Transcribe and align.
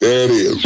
There 0.00 0.26
it 0.26 0.30
is. 0.30 0.64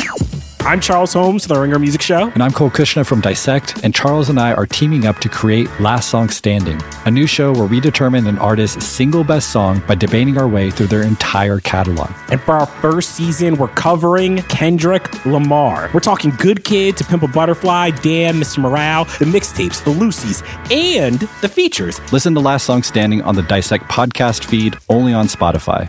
I'm 0.60 0.78
Charles 0.80 1.14
Holmes, 1.14 1.46
the 1.46 1.58
Ringer 1.58 1.78
Music 1.78 2.02
Show. 2.02 2.28
And 2.28 2.42
I'm 2.42 2.52
Cole 2.52 2.68
Cuchna 2.68 3.04
from 3.04 3.22
Dissect, 3.22 3.82
and 3.82 3.94
Charles 3.94 4.28
and 4.28 4.38
I 4.38 4.52
are 4.52 4.66
teaming 4.66 5.06
up 5.06 5.20
to 5.20 5.30
create 5.30 5.68
Last 5.80 6.10
Song 6.10 6.28
Standing, 6.28 6.78
a 7.06 7.10
new 7.10 7.26
show 7.26 7.50
where 7.52 7.64
we 7.66 7.80
determine 7.80 8.26
an 8.26 8.38
artist's 8.38 8.84
single 8.86 9.24
best 9.24 9.50
song 9.50 9.82
by 9.88 9.94
debating 9.94 10.36
our 10.36 10.46
way 10.46 10.70
through 10.70 10.88
their 10.88 11.02
entire 11.02 11.60
catalog. 11.60 12.10
And 12.30 12.42
for 12.42 12.52
our 12.52 12.66
first 12.66 13.16
season, 13.16 13.56
we're 13.56 13.68
covering 13.68 14.42
Kendrick 14.42 15.24
Lamar. 15.24 15.90
We're 15.94 16.00
talking 16.00 16.30
Good 16.32 16.62
Kid 16.62 16.98
to 16.98 17.04
Pimp 17.04 17.22
a 17.22 17.28
Butterfly, 17.28 17.90
Damn, 18.02 18.36
Mr. 18.36 18.58
Morale, 18.58 19.06
the 19.18 19.24
mixtapes, 19.24 19.82
the 19.82 19.90
Lucy's, 19.90 20.42
and 20.70 21.20
the 21.40 21.48
features. 21.48 22.00
Listen 22.12 22.34
to 22.34 22.40
Last 22.40 22.66
Song 22.66 22.82
Standing 22.82 23.22
on 23.22 23.34
the 23.34 23.42
Dissect 23.42 23.84
podcast 23.86 24.44
feed, 24.44 24.76
only 24.90 25.14
on 25.14 25.26
Spotify. 25.26 25.88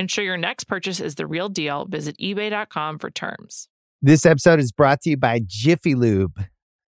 Ensure 0.00 0.24
your 0.24 0.38
next 0.38 0.64
purchase 0.64 0.98
is 0.98 1.16
the 1.16 1.26
real 1.26 1.50
deal. 1.50 1.84
Visit 1.84 2.16
eBay.com 2.16 2.98
for 2.98 3.10
terms. 3.10 3.68
This 4.00 4.24
episode 4.24 4.58
is 4.58 4.72
brought 4.72 5.02
to 5.02 5.10
you 5.10 5.18
by 5.18 5.42
Jiffy 5.46 5.94
Lube. 5.94 6.42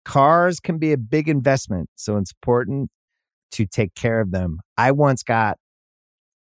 Cars 0.04 0.60
can 0.60 0.80
be 0.80 0.92
a 0.92 0.98
big 0.98 1.30
investment, 1.30 1.92
so 1.96 2.18
it's 2.18 2.32
important 2.32 2.90
to 3.52 3.68
take 3.68 3.94
care 3.94 4.22
of 4.22 4.32
them. 4.32 4.58
I 4.76 4.92
once 4.92 5.22
got 5.22 5.60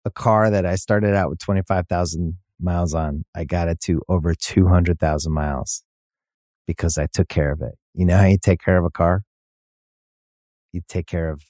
a 0.07 0.11
car 0.11 0.48
that 0.48 0.65
I 0.65 0.77
started 0.77 1.15
out 1.15 1.29
with 1.29 1.39
25,000 1.41 2.39
miles 2.59 2.95
on. 2.95 3.27
I 3.37 3.45
got 3.45 3.69
it 3.69 3.81
to 3.81 4.01
over 4.09 4.35
200,000 4.35 5.31
miles 5.35 5.83
because 6.67 6.97
I 6.97 7.09
took 7.12 7.29
care 7.29 7.53
of 7.53 7.61
it. 7.61 7.75
You 7.92 8.07
know 8.07 8.17
how 8.17 8.25
you 8.25 8.39
take 8.42 8.65
care 8.65 8.79
of 8.79 8.87
a 8.87 8.91
car? 8.91 9.20
You 10.73 10.81
take 10.89 11.07
care 11.07 11.31
of 11.31 11.42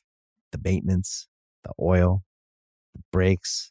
the 0.51 0.59
maintenance, 0.61 1.29
the 1.63 1.71
oil, 1.81 2.25
the 2.97 3.03
brakes, 3.13 3.71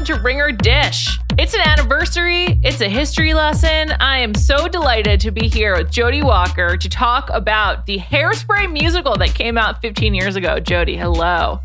Welcome 0.00 0.16
to 0.16 0.22
Ringer 0.22 0.52
Dish. 0.52 1.18
It's 1.38 1.52
an 1.52 1.60
anniversary, 1.60 2.58
it's 2.62 2.80
a 2.80 2.88
history 2.88 3.34
lesson. 3.34 3.92
I 4.00 4.20
am 4.20 4.34
so 4.34 4.66
delighted 4.66 5.20
to 5.20 5.30
be 5.30 5.46
here 5.46 5.76
with 5.76 5.90
Jody 5.90 6.22
Walker 6.22 6.78
to 6.78 6.88
talk 6.88 7.28
about 7.28 7.84
the 7.84 7.98
Hairspray 7.98 8.72
musical 8.72 9.14
that 9.18 9.34
came 9.34 9.58
out 9.58 9.82
15 9.82 10.14
years 10.14 10.36
ago. 10.36 10.58
Jody, 10.58 10.96
hello. 10.96 11.60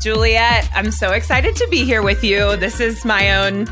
Juliet, 0.00 0.70
I'm 0.74 0.90
so 0.90 1.12
excited 1.12 1.54
to 1.56 1.68
be 1.70 1.84
here 1.84 2.00
with 2.00 2.24
you. 2.24 2.56
This 2.56 2.80
is 2.80 3.04
my 3.04 3.44
own 3.44 3.66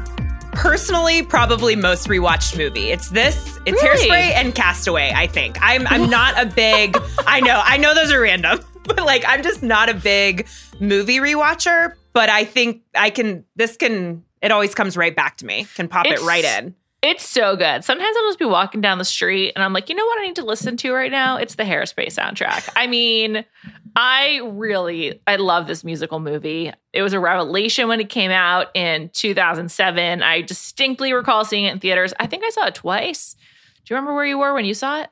personally 0.53 1.23
probably 1.23 1.75
most 1.75 2.09
rewatched 2.09 2.59
movie. 2.59 2.91
It's 2.91 3.09
this, 3.09 3.59
it's 3.65 3.83
Really? 3.83 4.07
Hairspray 4.07 4.35
and 4.35 4.55
Castaway, 4.55 5.13
I 5.17 5.29
think. 5.29 5.57
I'm 5.63 5.87
I'm 5.87 6.11
not 6.11 6.39
a 6.39 6.45
big 6.45 6.95
I 7.27 7.41
know, 7.41 7.59
I 7.65 7.79
know 7.79 7.95
those 7.95 8.13
are 8.13 8.21
random, 8.21 8.61
but 8.85 8.99
like 8.99 9.25
I'm 9.27 9.43
just 9.43 9.63
not 9.63 9.89
a 9.89 9.95
big 9.95 10.47
movie 10.79 11.21
rewatcher, 11.21 11.95
but 12.19 12.29
I 12.31 12.45
think 12.45 12.83
I 12.97 13.11
can 13.11 13.45
this 13.55 13.77
can 13.77 14.25
it 14.43 14.51
always 14.51 14.75
comes 14.75 14.97
right 14.97 15.15
back 15.15 15.37
to 15.37 15.47
me. 15.47 15.67
Can 15.77 15.87
pop 15.87 16.05
It's- 16.05 16.21
it 16.21 16.27
right 16.27 16.45
in. 16.45 16.75
It's 17.01 17.25
so 17.25 17.55
good. 17.55 17.85
Sometimes 17.85 18.17
I'll 18.19 18.29
just 18.29 18.41
be 18.41 18.45
walking 18.45 18.81
down 18.81 18.99
the 18.99 19.05
street 19.05 19.53
and 19.55 19.63
I'm 19.63 19.73
like, 19.73 19.89
you 19.89 19.95
know 19.95 20.05
what 20.05 20.19
I 20.19 20.27
need 20.27 20.35
to 20.35 20.45
listen 20.45 20.77
to 20.79 20.93
right 20.93 21.13
now? 21.13 21.37
It's 21.37 21.55
the 21.55 21.63
Hairspray 21.63 22.07
soundtrack. 22.09 22.69
I 22.75 22.89
mean, 22.89 23.45
I 23.95 24.41
really 24.45 25.21
I 25.29 25.37
love 25.37 25.69
this 25.69 25.85
musical 25.85 26.19
movie. 26.19 26.73
It 26.93 27.03
was 27.03 27.13
a 27.13 27.21
revelation 27.21 27.87
when 27.87 28.01
it 28.01 28.09
came 28.09 28.33
out 28.33 28.75
in 28.75 29.11
2007. 29.11 30.25
I 30.25 30.41
distinctly 30.41 31.13
recall 31.13 31.45
seeing 31.45 31.67
it 31.67 31.73
in 31.73 31.79
theaters. 31.79 32.13
I 32.19 32.27
think 32.27 32.43
I 32.45 32.51
saw 32.51 32.67
it 32.67 32.75
twice. 32.75 33.37
Do 33.85 33.95
you 33.95 33.97
remember 33.97 34.15
where 34.17 34.27
you 34.27 34.39
were 34.39 34.53
when 34.53 34.65
you 34.65 34.75
saw 34.75 35.03
it? 35.03 35.11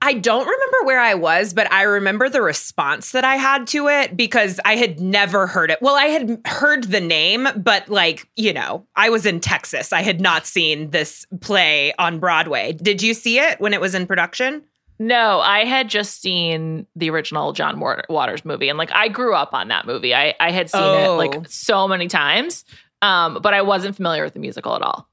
I 0.00 0.14
don't 0.14 0.44
remember 0.46 0.76
where 0.84 1.00
I 1.00 1.14
was, 1.14 1.52
but 1.54 1.70
I 1.72 1.82
remember 1.82 2.28
the 2.28 2.42
response 2.42 3.12
that 3.12 3.24
I 3.24 3.36
had 3.36 3.66
to 3.68 3.88
it 3.88 4.16
because 4.16 4.60
I 4.64 4.76
had 4.76 5.00
never 5.00 5.46
heard 5.46 5.70
it. 5.70 5.78
Well, 5.82 5.96
I 5.96 6.06
had 6.06 6.40
heard 6.46 6.84
the 6.84 7.00
name, 7.00 7.48
but 7.56 7.88
like, 7.88 8.28
you 8.36 8.52
know, 8.52 8.86
I 8.96 9.10
was 9.10 9.26
in 9.26 9.40
Texas. 9.40 9.92
I 9.92 10.02
had 10.02 10.20
not 10.20 10.46
seen 10.46 10.90
this 10.90 11.26
play 11.40 11.92
on 11.98 12.18
Broadway. 12.20 12.72
Did 12.74 13.02
you 13.02 13.14
see 13.14 13.38
it 13.38 13.60
when 13.60 13.72
it 13.74 13.80
was 13.80 13.94
in 13.94 14.06
production? 14.06 14.62
No, 14.98 15.40
I 15.40 15.64
had 15.64 15.88
just 15.88 16.20
seen 16.20 16.86
the 16.94 17.10
original 17.10 17.52
John 17.52 17.80
Waters 17.80 18.44
movie, 18.44 18.68
and 18.68 18.78
like 18.78 18.92
I 18.92 19.08
grew 19.08 19.34
up 19.34 19.52
on 19.52 19.66
that 19.68 19.84
movie. 19.84 20.14
I 20.14 20.34
I 20.38 20.52
had 20.52 20.70
seen 20.70 20.80
it 20.80 21.06
Oh. 21.08 21.16
like 21.16 21.48
so 21.48 21.88
many 21.88 22.06
times, 22.06 22.64
um, 23.00 23.38
but 23.42 23.52
I 23.52 23.62
wasn't 23.62 23.96
familiar 23.96 24.22
with 24.22 24.34
the 24.34 24.38
musical 24.38 24.76
at 24.76 24.82
all. 24.82 25.08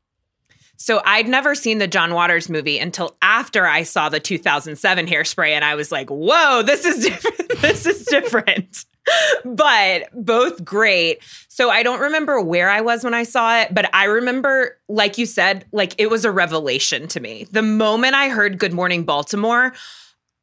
So 0.79 1.01
I'd 1.03 1.28
never 1.28 1.56
seen 1.56 1.78
the 1.78 1.88
John 1.88 2.13
Waters 2.13 2.50
movie 2.50 2.79
until 2.79 3.17
after 3.22 3.67
I 3.67 3.84
saw 3.84 4.07
the 4.07 4.22
2007 4.22 5.07
Hairspray, 5.07 5.50
and 5.50 5.63
I 5.63 5.75
was 5.75 5.91
like, 5.91 6.09
"Whoa, 6.09 6.63
this 6.63 6.85
is 6.85 7.06
different. 7.06 7.62
this 7.62 7.85
is 7.85 8.06
different." 8.06 8.85
but 9.44 10.03
both 10.13 10.63
great. 10.63 11.19
So 11.47 11.69
I 11.69 11.84
don't 11.84 12.00
remember 12.00 12.39
where 12.41 12.69
I 12.69 12.81
was 12.81 13.03
when 13.03 13.13
I 13.13 13.23
saw 13.23 13.59
it, 13.59 13.73
but 13.73 13.94
I 13.94 14.06
remember, 14.06 14.78
like 14.88 15.18
you 15.18 15.25
said, 15.25 15.66
like 15.72 15.95
it 15.97 16.09
was 16.09 16.25
a 16.25 16.31
revelation 16.31 17.07
to 17.09 17.19
me. 17.19 17.47
The 17.51 17.62
moment 17.62 18.16
I 18.16 18.29
heard 18.29 18.57
"Good 18.57 18.73
Morning 18.73 19.03
Baltimore." 19.03 19.73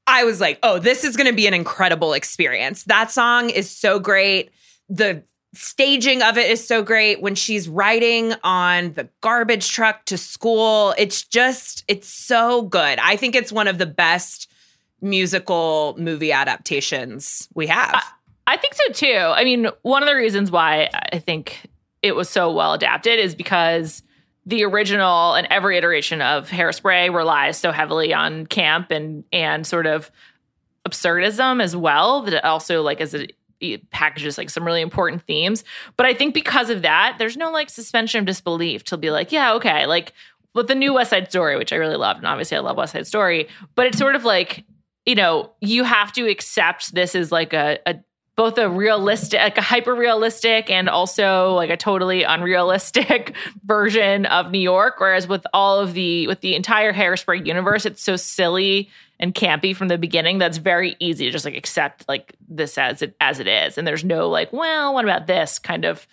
I 0.08 0.22
was 0.22 0.40
like, 0.40 0.60
oh, 0.62 0.78
this 0.78 1.02
is 1.02 1.16
going 1.16 1.26
to 1.26 1.34
be 1.34 1.48
an 1.48 1.54
incredible 1.54 2.12
experience. 2.12 2.84
That 2.84 3.10
song 3.10 3.50
is 3.50 3.68
so 3.68 3.98
great. 3.98 4.52
The 4.88 5.24
staging 5.56 6.22
of 6.22 6.38
it 6.38 6.50
is 6.50 6.66
so 6.66 6.82
great 6.82 7.20
when 7.20 7.34
she's 7.34 7.68
riding 7.68 8.34
on 8.44 8.92
the 8.92 9.08
garbage 9.20 9.70
truck 9.70 10.04
to 10.06 10.18
school. 10.18 10.94
It's 10.98 11.22
just, 11.22 11.84
it's 11.88 12.08
so 12.08 12.62
good. 12.62 12.98
I 13.00 13.16
think 13.16 13.34
it's 13.34 13.50
one 13.50 13.68
of 13.68 13.78
the 13.78 13.86
best 13.86 14.50
musical 15.00 15.94
movie 15.98 16.32
adaptations 16.32 17.48
we 17.54 17.66
have. 17.66 18.02
I 18.46 18.56
think 18.56 18.74
so 18.74 18.92
too. 18.92 19.16
I 19.16 19.44
mean, 19.44 19.68
one 19.82 20.02
of 20.02 20.08
the 20.08 20.14
reasons 20.14 20.50
why 20.50 20.88
I 21.12 21.18
think 21.18 21.68
it 22.02 22.14
was 22.14 22.28
so 22.28 22.52
well 22.52 22.72
adapted 22.72 23.18
is 23.18 23.34
because 23.34 24.02
the 24.44 24.64
original 24.64 25.34
and 25.34 25.46
every 25.50 25.76
iteration 25.76 26.22
of 26.22 26.48
Hairspray 26.48 27.12
relies 27.12 27.58
so 27.58 27.72
heavily 27.72 28.14
on 28.14 28.46
camp 28.46 28.90
and 28.92 29.24
and 29.32 29.66
sort 29.66 29.86
of 29.86 30.10
absurdism 30.88 31.60
as 31.60 31.74
well 31.74 32.22
that 32.22 32.34
it 32.34 32.44
also 32.44 32.82
like 32.82 33.00
as 33.00 33.12
it 33.12 33.35
it 33.60 33.90
packages 33.90 34.38
like 34.38 34.50
some 34.50 34.64
really 34.64 34.80
important 34.80 35.22
themes. 35.22 35.64
But 35.96 36.06
I 36.06 36.14
think 36.14 36.34
because 36.34 36.70
of 36.70 36.82
that, 36.82 37.16
there's 37.18 37.36
no 37.36 37.50
like 37.50 37.70
suspension 37.70 38.20
of 38.20 38.26
disbelief 38.26 38.84
to 38.84 38.96
be 38.96 39.10
like, 39.10 39.32
yeah, 39.32 39.54
okay, 39.54 39.86
like 39.86 40.12
with 40.54 40.68
the 40.68 40.74
new 40.74 40.94
West 40.94 41.10
Side 41.10 41.30
Story, 41.30 41.56
which 41.56 41.72
I 41.72 41.76
really 41.76 41.96
loved, 41.96 42.18
and 42.18 42.26
obviously 42.26 42.56
I 42.56 42.60
love 42.60 42.76
West 42.76 42.92
Side 42.92 43.06
Story, 43.06 43.48
but 43.74 43.86
it's 43.86 43.98
sort 43.98 44.14
of 44.14 44.24
like 44.24 44.64
you 45.06 45.14
know, 45.14 45.52
you 45.60 45.84
have 45.84 46.12
to 46.14 46.28
accept 46.28 46.92
this 46.92 47.14
is 47.14 47.30
like 47.30 47.52
a, 47.52 47.78
a 47.86 47.94
both 48.36 48.58
a 48.58 48.68
realistic, 48.68 49.40
like 49.40 49.56
a 49.56 49.62
hyper 49.62 49.94
realistic, 49.94 50.68
and 50.68 50.90
also 50.90 51.54
like 51.54 51.70
a 51.70 51.76
totally 51.76 52.22
unrealistic 52.22 53.34
version 53.64 54.26
of 54.26 54.50
New 54.50 54.58
York. 54.58 54.96
Whereas 54.98 55.26
with 55.26 55.46
all 55.54 55.80
of 55.80 55.94
the 55.94 56.26
with 56.26 56.40
the 56.40 56.54
entire 56.54 56.92
Hairspray 56.92 57.46
universe, 57.46 57.86
it's 57.86 58.02
so 58.02 58.16
silly 58.16 58.90
and 59.18 59.34
campy 59.34 59.74
from 59.74 59.88
the 59.88 59.98
beginning 59.98 60.38
that's 60.38 60.58
very 60.58 60.96
easy 61.00 61.24
to 61.26 61.30
just 61.30 61.44
like 61.44 61.56
accept 61.56 62.06
like 62.08 62.34
this 62.48 62.78
as 62.78 63.02
it 63.02 63.16
as 63.20 63.40
it 63.40 63.46
is, 63.46 63.78
and 63.78 63.86
there's 63.86 64.04
no 64.04 64.28
like, 64.28 64.52
well, 64.52 64.94
what 64.94 65.04
about 65.04 65.26
this 65.26 65.58
kind 65.58 65.84
of 65.84 66.06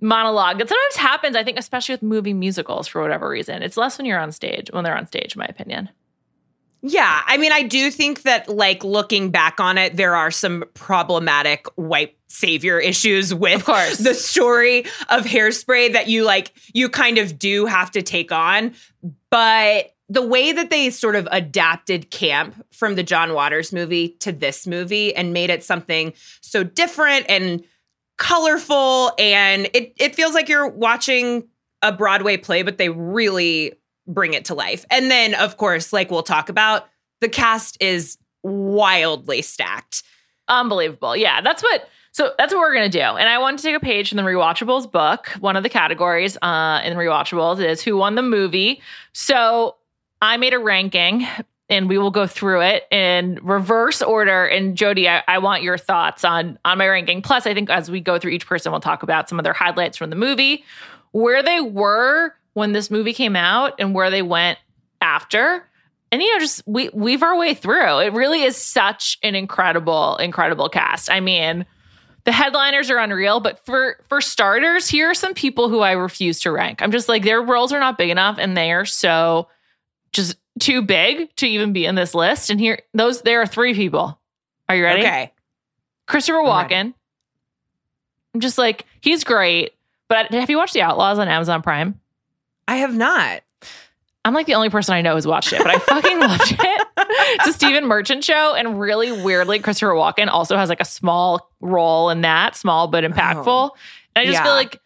monologue 0.00 0.58
that 0.58 0.68
sometimes 0.68 0.96
happens. 0.96 1.36
I 1.36 1.44
think, 1.44 1.58
especially 1.58 1.94
with 1.94 2.02
movie 2.02 2.34
musicals, 2.34 2.88
for 2.88 3.00
whatever 3.00 3.28
reason, 3.28 3.62
it's 3.62 3.76
less 3.76 3.96
when 3.96 4.04
you're 4.04 4.18
on 4.18 4.32
stage 4.32 4.70
when 4.72 4.84
they're 4.84 4.96
on 4.96 5.06
stage, 5.06 5.36
in 5.36 5.38
my 5.38 5.46
opinion. 5.46 5.88
Yeah, 6.84 7.22
I 7.24 7.36
mean, 7.36 7.52
I 7.52 7.62
do 7.62 7.92
think 7.92 8.22
that, 8.22 8.48
like, 8.48 8.82
looking 8.82 9.30
back 9.30 9.60
on 9.60 9.78
it, 9.78 9.96
there 9.96 10.16
are 10.16 10.32
some 10.32 10.64
problematic 10.74 11.66
white 11.76 12.16
savior 12.26 12.80
issues 12.80 13.32
with 13.32 13.60
Of 13.60 13.64
course. 13.64 13.98
the 13.98 14.14
story 14.14 14.80
of 15.08 15.22
hairspray 15.22 15.92
that 15.92 16.08
you 16.08 16.24
like, 16.24 16.52
you 16.74 16.88
kind 16.88 17.18
of 17.18 17.38
do 17.38 17.66
have 17.66 17.92
to 17.92 18.02
take 18.02 18.32
on. 18.32 18.74
But 19.30 19.94
the 20.12 20.20
way 20.20 20.52
that 20.52 20.68
they 20.68 20.90
sort 20.90 21.16
of 21.16 21.26
adapted 21.30 22.10
camp 22.10 22.66
from 22.70 22.96
the 22.96 23.02
John 23.02 23.32
Waters 23.32 23.72
movie 23.72 24.10
to 24.20 24.30
this 24.30 24.66
movie 24.66 25.14
and 25.16 25.32
made 25.32 25.48
it 25.48 25.64
something 25.64 26.12
so 26.42 26.62
different 26.62 27.24
and 27.30 27.64
colorful, 28.18 29.12
and 29.18 29.70
it, 29.72 29.94
it 29.96 30.14
feels 30.14 30.34
like 30.34 30.50
you're 30.50 30.68
watching 30.68 31.48
a 31.80 31.90
Broadway 31.90 32.36
play, 32.36 32.62
but 32.62 32.76
they 32.76 32.90
really 32.90 33.72
bring 34.06 34.34
it 34.34 34.44
to 34.44 34.54
life. 34.54 34.84
And 34.90 35.10
then, 35.10 35.34
of 35.34 35.56
course, 35.56 35.94
like 35.94 36.10
we'll 36.10 36.22
talk 36.22 36.50
about, 36.50 36.88
the 37.22 37.28
cast 37.30 37.78
is 37.80 38.18
wildly 38.42 39.40
stacked. 39.40 40.02
Unbelievable. 40.46 41.16
Yeah, 41.16 41.40
that's 41.40 41.62
what. 41.62 41.88
So 42.10 42.34
that's 42.36 42.52
what 42.52 42.60
we're 42.60 42.74
gonna 42.74 42.90
do. 42.90 43.00
And 43.00 43.30
I 43.30 43.38
want 43.38 43.58
to 43.58 43.62
take 43.62 43.74
a 43.74 43.80
page 43.80 44.10
from 44.10 44.16
the 44.16 44.22
Rewatchables 44.22 44.92
book. 44.92 45.28
One 45.40 45.56
of 45.56 45.62
the 45.62 45.70
categories 45.70 46.36
uh, 46.42 46.82
in 46.84 46.98
Rewatchables 46.98 47.64
is 47.64 47.80
who 47.80 47.96
won 47.96 48.16
the 48.16 48.22
movie. 48.22 48.82
So 49.14 49.76
I 50.22 50.36
made 50.36 50.54
a 50.54 50.58
ranking, 50.58 51.26
and 51.68 51.88
we 51.88 51.98
will 51.98 52.12
go 52.12 52.26
through 52.28 52.62
it 52.62 52.84
in 52.92 53.40
reverse 53.42 54.00
order. 54.00 54.46
And 54.46 54.76
Jody, 54.76 55.08
I, 55.08 55.22
I 55.26 55.38
want 55.38 55.62
your 55.62 55.76
thoughts 55.76 56.24
on 56.24 56.58
on 56.64 56.78
my 56.78 56.88
ranking. 56.88 57.20
Plus, 57.20 57.46
I 57.46 57.52
think 57.52 57.68
as 57.68 57.90
we 57.90 58.00
go 58.00 58.18
through 58.18 58.30
each 58.30 58.46
person, 58.46 58.70
we'll 58.72 58.80
talk 58.80 59.02
about 59.02 59.28
some 59.28 59.38
of 59.38 59.44
their 59.44 59.52
highlights 59.52 59.98
from 59.98 60.10
the 60.10 60.16
movie, 60.16 60.64
where 61.10 61.42
they 61.42 61.60
were 61.60 62.32
when 62.54 62.72
this 62.72 62.90
movie 62.90 63.12
came 63.12 63.36
out, 63.36 63.74
and 63.78 63.94
where 63.94 64.10
they 64.10 64.22
went 64.22 64.58
after 65.02 65.68
and 66.12 66.22
you 66.22 66.32
know 66.32 66.38
just 66.38 66.62
we 66.64 66.88
weave 66.90 67.24
our 67.24 67.36
way 67.36 67.54
through 67.54 67.98
it 67.98 68.12
really 68.12 68.42
is 68.42 68.56
such 68.56 69.18
an 69.24 69.34
incredible 69.34 70.16
incredible 70.18 70.68
cast 70.68 71.10
i 71.10 71.18
mean 71.18 71.66
the 72.22 72.30
headliners 72.30 72.88
are 72.88 72.98
unreal 72.98 73.40
but 73.40 73.58
for 73.66 73.96
for 74.08 74.20
starters 74.20 74.88
here 74.88 75.10
are 75.10 75.14
some 75.14 75.34
people 75.34 75.68
who 75.68 75.80
i 75.80 75.90
refuse 75.90 76.38
to 76.38 76.52
rank 76.52 76.80
i'm 76.80 76.92
just 76.92 77.08
like 77.08 77.24
their 77.24 77.42
roles 77.42 77.72
are 77.72 77.80
not 77.80 77.98
big 77.98 78.10
enough 78.10 78.36
and 78.38 78.56
they 78.56 78.70
are 78.70 78.84
so 78.84 79.48
just 80.12 80.36
too 80.58 80.82
big 80.82 81.34
to 81.36 81.46
even 81.46 81.72
be 81.72 81.86
in 81.86 81.94
this 81.94 82.14
list 82.14 82.50
and 82.50 82.60
here 82.60 82.80
those 82.94 83.22
there 83.22 83.40
are 83.40 83.46
three 83.46 83.74
people 83.74 84.18
are 84.68 84.76
you 84.76 84.82
ready 84.84 85.00
Okay. 85.00 85.32
christopher 86.06 86.38
walken 86.40 86.92
i'm 88.34 88.40
just 88.40 88.58
like 88.58 88.84
he's 89.00 89.24
great 89.24 89.72
but 90.08 90.30
have 90.32 90.50
you 90.50 90.58
watched 90.58 90.74
the 90.74 90.82
outlaws 90.82 91.18
on 91.18 91.28
amazon 91.28 91.62
prime 91.62 91.98
I 92.68 92.76
have 92.76 92.94
not. 92.94 93.42
I'm 94.24 94.34
like 94.34 94.46
the 94.46 94.54
only 94.54 94.70
person 94.70 94.94
I 94.94 95.02
know 95.02 95.14
who's 95.16 95.26
watched 95.26 95.52
it, 95.52 95.58
but 95.58 95.66
I 95.74 95.78
fucking 95.80 96.20
loved 96.20 96.52
it. 96.52 96.86
It's 96.96 97.48
a 97.48 97.52
Stephen 97.52 97.86
Merchant 97.86 98.22
show, 98.22 98.54
and 98.54 98.78
really 98.78 99.10
weirdly, 99.10 99.58
Christopher 99.58 99.92
Walken 99.94 100.28
also 100.28 100.56
has 100.56 100.68
like 100.68 100.80
a 100.80 100.84
small 100.84 101.50
role 101.60 102.08
in 102.08 102.20
that, 102.20 102.54
small 102.54 102.86
but 102.86 103.02
impactful. 103.02 103.46
Oh. 103.48 103.76
and 104.14 104.22
I 104.22 104.24
just 104.26 104.34
Yeah. 104.38 104.44
feel 104.44 104.52
like 104.54 104.80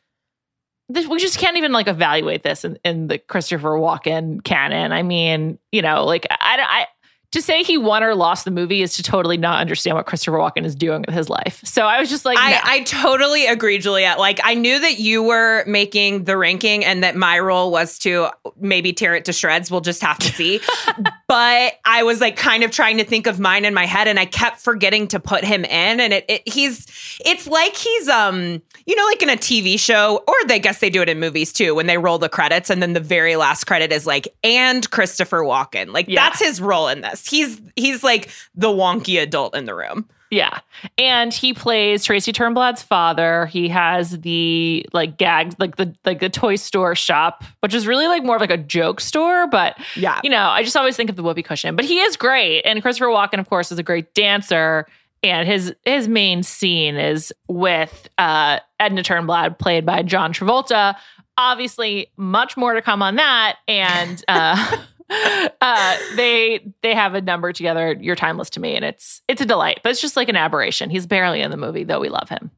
this, 0.88 1.06
we 1.06 1.19
just 1.19 1.38
can't 1.38 1.56
even 1.56 1.73
like 1.73 1.88
evaluate 1.88 2.43
this 2.43 2.65
in, 2.65 2.79
in 2.85 3.09
the 3.09 3.19
Christopher 3.19 3.71
Walken 3.71 4.43
canon. 4.44 4.93
I 4.93 5.03
mean, 5.03 5.59
you 5.73 5.83
know, 5.83 6.05
like 6.05 6.27
I, 6.31 6.56
don't, 6.56 6.69
I 6.69 6.87
to 7.32 7.43
say 7.43 7.62
he 7.62 7.76
won 7.76 8.02
or 8.02 8.14
lost 8.14 8.44
the 8.44 8.50
movie 8.50 8.82
is 8.82 8.94
to 8.96 9.02
totally 9.02 9.37
not 9.37 9.61
understand 9.61 9.96
what 9.96 10.06
Christopher 10.06 10.38
Walken 10.38 10.64
is 10.64 10.75
doing 10.75 11.02
with 11.06 11.14
his 11.14 11.28
life. 11.28 11.61
So 11.64 11.84
I 11.87 11.99
was 12.00 12.08
just 12.08 12.25
like, 12.25 12.38
I, 12.38 12.50
no. 12.52 12.58
I 12.62 12.82
totally 12.84 13.46
agree, 13.46 13.78
Juliet. 13.78 14.19
Like, 14.19 14.40
I 14.44 14.55
knew 14.55 14.78
that 14.78 14.99
you 14.99 15.23
were 15.23 15.64
making 15.67 16.25
the 16.25 16.37
ranking 16.37 16.84
and 16.84 17.02
that 17.02 17.17
my 17.17 17.38
role 17.38 17.70
was 17.70 17.99
to 18.00 18.28
maybe 18.58 18.93
tear 18.93 19.14
it 19.14 19.25
to 19.26 19.32
shreds. 19.32 19.70
We'll 19.70 19.81
just 19.81 20.00
have 20.02 20.19
to 20.19 20.28
see. 20.32 20.61
but 21.28 21.75
I 21.84 22.02
was 22.05 22.20
like 22.20 22.37
kind 22.37 22.62
of 22.62 22.70
trying 22.70 22.99
to 22.99 23.05
think 23.05 23.26
of 23.26 23.40
mine 23.40 23.64
in 23.64 23.75
my 23.75 23.87
head 23.87 24.08
and 24.08 24.19
I 24.19 24.26
kept 24.26 24.61
forgetting 24.61 25.08
to 25.08 25.20
put 25.20 25.44
him 25.44 25.64
in. 25.64 26.00
And 26.00 26.12
it, 26.12 26.25
it 26.28 26.49
he's, 26.49 26.87
it's 27.25 27.46
like 27.46 27.75
he's, 27.76 28.08
um, 28.08 28.62
you 28.87 28.94
know, 28.96 29.05
like 29.06 29.23
in 29.23 29.31
a 29.31 29.37
TV 29.37 29.78
show, 29.78 30.23
or 30.26 30.34
they 30.46 30.58
guess 30.58 30.78
they 30.78 30.90
do 30.90 31.02
it 31.02 31.08
in 31.08 31.19
movies 31.19 31.52
too, 31.52 31.75
when 31.75 31.87
they 31.87 31.99
roll 31.99 32.19
the 32.19 32.28
credits 32.28 32.70
and 32.70 32.81
then 32.82 32.93
the 32.93 33.00
very 33.00 33.37
last 33.37 33.64
credit 33.64 33.93
is 33.93 34.06
like, 34.06 34.28
and 34.44 34.88
Christopher 34.90 35.40
Walken. 35.40 35.93
Like, 35.93 36.08
Yeah. 36.08 36.28
that's 36.28 36.40
his 36.40 36.61
role 36.61 36.88
in 36.88 37.00
this. 37.00 37.16
He's, 37.25 37.61
he's 37.77 38.03
like 38.03 38.31
the 38.55 38.69
wonky 38.69 39.23
adult 39.23 39.55
in 39.57 39.65
the 39.67 39.75
room. 39.75 40.09
Yeah. 40.29 40.59
And 40.99 41.33
he 41.33 41.55
plays 41.55 42.05
Tracy 42.05 42.33
Turnblad's 42.33 42.83
father. 42.83 43.47
He 43.47 43.69
has 43.69 44.19
the 44.23 44.85
like 44.93 45.19
gags, 45.19 45.55
like 45.61 45.77
the 45.77 45.95
like 46.05 46.19
the 46.19 46.29
toy 46.29 46.57
store 46.57 46.97
shop, 46.97 47.45
which 47.61 47.73
is 47.73 47.87
really 47.87 48.09
like 48.09 48.25
more 48.25 48.35
of 48.35 48.41
like 48.41 48.51
a 48.51 48.57
joke 48.57 49.01
store. 49.01 49.47
But 49.47 49.79
Yeah. 49.95 50.21
you 50.25 50.31
know, 50.31 50.49
I 50.49 50.65
just 50.65 50.77
always 50.77 50.97
think 50.97 51.11
of 51.11 51.15
the 51.17 51.23
whoopee 51.23 51.45
cushion. 51.45 51.77
But 51.77 51.85
he 51.85 52.01
is 52.01 52.17
great. 52.17 52.63
And 52.63 52.83
Christopher 52.83 53.07
Walken, 53.07 53.39
of 53.39 53.49
course, 53.49 53.71
is 53.71 53.79
a 53.79 53.85
great 53.85 54.15
dancer. 54.15 54.87
And 55.23 55.47
his 55.47 55.73
his 55.85 56.09
main 56.09 56.43
scene 56.43 56.97
is 56.97 57.33
with 57.47 58.09
uh, 58.19 58.59
Edna 58.81 59.05
Turnblad, 59.05 59.61
played 59.61 59.87
by 59.87 60.03
John 60.03 60.33
Travolta. 60.33 60.97
Obviously, 61.39 62.11
much 62.17 62.57
more 62.57 62.75
to 62.75 62.83
come 62.83 63.01
on 63.01 63.15
that. 63.15 63.59
And 63.69 64.25
uh, 64.27 64.77
uh, 65.61 65.97
they 66.17 66.73
they 66.82 66.94
have 66.94 67.14
a 67.14 67.20
number 67.20 67.53
together. 67.53 67.97
You're 68.00 68.17
timeless 68.17 68.50
to 68.50 68.61
me, 68.61 68.75
and 68.75 68.85
it's 68.85 69.23
it's 69.29 69.41
a 69.41 69.47
delight. 69.47 69.81
But 69.82 69.91
it's 69.91 70.00
just 70.00 70.17
like 70.17 70.29
an 70.29 70.37
aberration. 70.37 70.91
He's 70.91 71.06
barely 71.06 71.41
in 71.41 71.50
the 71.50 71.56
movie, 71.56 71.85
though 71.85 72.00
we 72.00 72.08
love 72.08 72.29
him. 72.29 72.50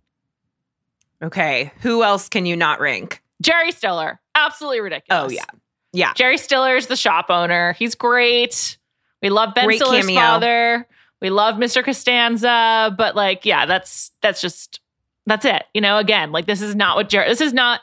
Okay. 1.22 1.72
Who 1.80 2.02
else 2.02 2.28
can 2.28 2.46
you 2.46 2.56
not 2.56 2.80
rank? 2.80 3.22
Jerry 3.42 3.72
Stiller, 3.72 4.20
absolutely 4.34 4.80
ridiculous. 4.80 5.32
Oh, 5.32 5.34
yeah. 5.34 5.44
Yeah. 5.92 6.12
Jerry 6.14 6.38
Stiller's 6.38 6.86
the 6.86 6.96
shop 6.96 7.26
owner. 7.28 7.72
He's 7.72 7.94
great. 7.94 8.78
We 9.22 9.30
love 9.30 9.54
Ben 9.54 9.64
Great 9.64 9.80
Stiller's 9.80 10.06
cameo. 10.06 10.20
father. 10.20 10.88
We 11.20 11.30
love 11.30 11.56
Mr. 11.56 11.84
Costanza, 11.84 12.94
but 12.96 13.16
like, 13.16 13.44
yeah, 13.44 13.66
that's 13.66 14.12
that's 14.20 14.40
just 14.40 14.80
that's 15.26 15.44
it. 15.44 15.64
You 15.74 15.80
know, 15.80 15.98
again, 15.98 16.30
like 16.30 16.46
this 16.46 16.62
is 16.62 16.76
not 16.76 16.96
what 16.96 17.08
Jerry. 17.08 17.28
This 17.28 17.40
is 17.40 17.52
not 17.52 17.80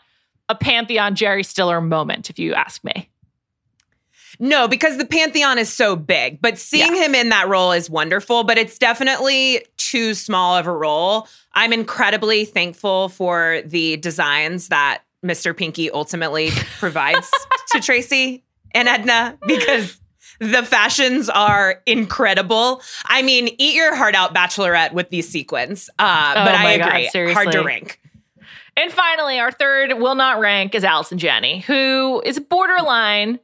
a 0.48 0.56
pantheon 0.56 1.16
Jerry 1.16 1.44
Stiller 1.44 1.82
moment, 1.82 2.30
if 2.30 2.40
you 2.40 2.54
ask 2.54 2.84
me. 2.84 3.10
No, 4.39 4.68
because 4.68 4.98
the 4.98 5.06
Pantheon 5.06 5.58
is 5.58 5.72
so 5.72 5.96
big, 5.96 6.42
but 6.42 6.58
seeing 6.58 6.94
him 6.96 7.15
in 7.15 7.30
that 7.30 7.48
role 7.48 7.72
is 7.72 7.89
wonderful, 7.89 8.44
but 8.44 8.58
it's 8.58 8.77
definitely 8.77 9.65
too 9.77 10.13
small 10.13 10.56
of 10.58 10.68
a 10.68 10.72
role. 10.72 11.27
I'm 11.54 11.72
incredibly 11.74 12.46
thankful 12.46 13.10
for 13.10 13.62
the 13.65 13.98
designs 13.98 14.70
that 14.70 15.04
Mr. 15.24 15.56
Pinky 15.56 15.89
ultimately 15.92 16.50
provides 16.80 17.30
to 17.72 17.80
Tracy 17.80 18.44
and 18.74 18.88
Edna 18.88 19.38
because 19.48 20.00
the 20.39 20.63
fashions 20.63 21.30
are 21.30 21.82
incredible. 21.86 22.82
I 23.06 23.22
mean, 23.22 23.50
eat 23.58 23.75
your 23.75 23.96
heart 23.96 24.15
out, 24.15 24.36
Bachelorette, 24.36 24.92
with 24.94 25.10
these 25.10 25.30
sequins. 25.30 25.89
Uh, 25.98 26.34
Oh 26.36 26.46
but 26.46 26.56
I 26.56 26.63
my 26.63 26.77
God, 26.77 26.88
agree. 27.15 27.34
Hard 27.34 27.51
to 27.54 27.62
rank. 27.63 28.00
And 28.77 28.92
finally, 28.92 29.39
our 29.39 29.51
third 29.54 29.94
will 29.94 30.15
not 30.15 30.39
rank 30.42 30.75
is 30.75 30.84
Allison 30.84 31.18
Janney, 31.18 31.62
who 31.62 32.22
is 32.25 32.39
borderline. 32.39 33.39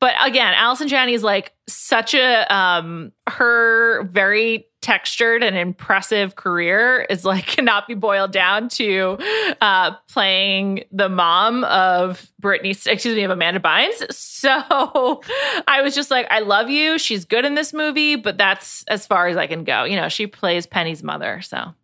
But 0.00 0.14
again, 0.24 0.54
Allison 0.54 0.88
Janney 0.88 1.12
is 1.12 1.22
like 1.22 1.52
such 1.68 2.14
a 2.14 2.52
um 2.52 3.12
her 3.28 4.02
very 4.04 4.66
textured 4.80 5.42
and 5.42 5.58
impressive 5.58 6.36
career 6.36 7.06
is 7.10 7.24
like 7.24 7.46
cannot 7.46 7.86
be 7.86 7.94
boiled 7.94 8.32
down 8.32 8.68
to 8.70 9.18
uh 9.60 9.92
playing 10.10 10.84
the 10.90 11.10
mom 11.10 11.64
of 11.64 12.32
Brittany 12.38 12.70
excuse 12.70 13.14
me 13.14 13.22
of 13.24 13.30
Amanda 13.30 13.60
Bynes. 13.60 14.02
So 14.40 15.20
I 15.68 15.82
was 15.82 15.94
just 15.94 16.10
like, 16.10 16.26
I 16.30 16.38
love 16.38 16.70
you. 16.70 16.98
She's 16.98 17.26
good 17.26 17.44
in 17.44 17.56
this 17.56 17.74
movie, 17.74 18.16
but 18.16 18.38
that's 18.38 18.84
as 18.88 19.06
far 19.06 19.26
as 19.26 19.36
I 19.36 19.46
can 19.46 19.64
go. 19.64 19.84
You 19.84 19.96
know, 19.96 20.08
she 20.08 20.26
plays 20.26 20.66
Penny's 20.66 21.02
mother. 21.02 21.42
So 21.42 21.74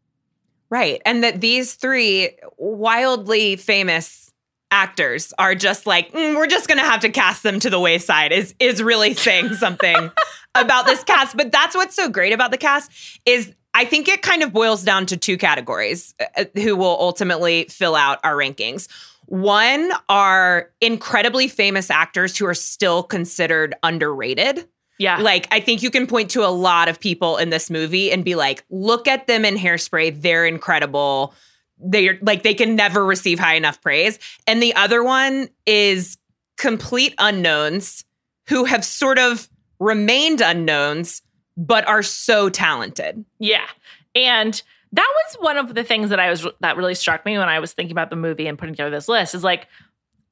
Right. 0.69 1.01
And 1.05 1.23
that 1.23 1.41
these 1.41 1.75
three 1.75 2.31
wildly 2.57 3.57
famous 3.57 4.26
actors 4.71 5.33
are 5.39 5.55
just 5.55 5.87
like, 5.87 6.13
"Mm, 6.13 6.37
we're 6.37 6.47
just 6.47 6.69
going 6.69 6.79
to 6.79 6.85
have 6.85 7.01
to 7.01 7.09
cast 7.09 7.43
them 7.43 7.61
to 7.61 7.71
the 7.71 7.81
wayside 7.81 8.33
is 8.33 8.55
is 8.59 8.83
really 8.83 9.15
saying 9.15 9.55
something 9.55 10.11
about 10.55 10.87
this 10.87 11.05
cast. 11.05 11.37
But 11.37 11.53
that's 11.53 11.75
what's 11.75 11.95
so 11.95 12.09
great 12.09 12.33
about 12.33 12.51
the 12.51 12.59
cast 12.59 12.91
is 13.25 13.53
I 13.75 13.85
think 13.85 14.09
it 14.09 14.23
kind 14.23 14.43
of 14.43 14.53
boils 14.53 14.83
down 14.83 15.05
to 15.07 15.17
two 15.17 15.37
categories 15.37 16.15
uh, 16.37 16.45
who 16.55 16.77
will 16.77 16.97
ultimately 16.99 17.67
fill 17.69 17.95
out 17.95 18.19
our 18.25 18.35
rankings. 18.35 18.89
One 19.27 19.93
are 20.09 20.71
incredibly 20.81 21.49
famous 21.49 21.91
actors 21.91 22.39
who 22.39 22.47
are 22.47 22.55
still 22.55 23.03
considered 23.03 23.75
underrated. 23.83 24.67
Yeah. 24.99 25.19
Like, 25.19 25.47
I 25.51 25.61
think 25.61 25.83
you 25.83 25.91
can 25.91 26.07
point 26.07 26.31
to 26.31 26.45
a 26.45 26.49
lot 26.49 26.89
of 26.89 26.99
people 26.99 27.37
in 27.37 27.51
this 27.51 27.69
movie 27.69 28.11
and 28.11 28.25
be 28.25 28.35
like, 28.35 28.65
look 28.71 29.07
at 29.07 29.27
them 29.27 29.45
in 29.45 29.57
hairspray. 29.57 30.23
They're 30.23 30.47
incredible. 30.47 31.35
They're 31.79 32.19
like, 32.23 32.43
they 32.43 32.55
can 32.55 32.77
never 32.77 33.05
receive 33.05 33.39
high 33.39 33.55
enough 33.55 33.81
praise. 33.81 34.19
And 34.47 34.63
the 34.63 34.75
other 34.75 35.03
one 35.03 35.49
is 35.67 36.19
complete 36.57 37.15
unknowns 37.19 38.05
who 38.49 38.65
have 38.65 38.85
sort 38.85 39.19
of 39.19 39.49
remained 39.79 40.41
unknowns, 40.41 41.23
but 41.57 41.87
are 41.87 42.03
so 42.03 42.49
talented. 42.49 43.25
Yeah. 43.39 43.67
And 44.15 44.61
that 44.93 45.13
was 45.15 45.37
one 45.41 45.57
of 45.59 45.75
the 45.75 45.85
things 45.85 46.11
that 46.11 46.21
I 46.21 46.31
was 46.31 46.47
that 46.61 46.77
really 46.77 46.95
struck 46.95 47.25
me 47.27 47.37
when 47.37 47.49
I 47.49 47.59
was 47.59 47.73
thinking 47.73 47.93
about 47.93 48.11
the 48.11 48.17
movie 48.17 48.47
and 48.47 48.59
putting 48.59 48.75
together 48.75 48.91
this 48.91 49.09
list 49.09 49.35
is 49.35 49.45
like 49.45 49.67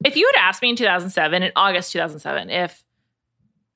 if 0.03 0.15
you 0.15 0.29
had 0.33 0.41
asked 0.41 0.61
me 0.61 0.69
in 0.69 0.75
2007 0.75 1.43
in 1.43 1.51
August 1.55 1.91
2007 1.91 2.49
if 2.49 2.83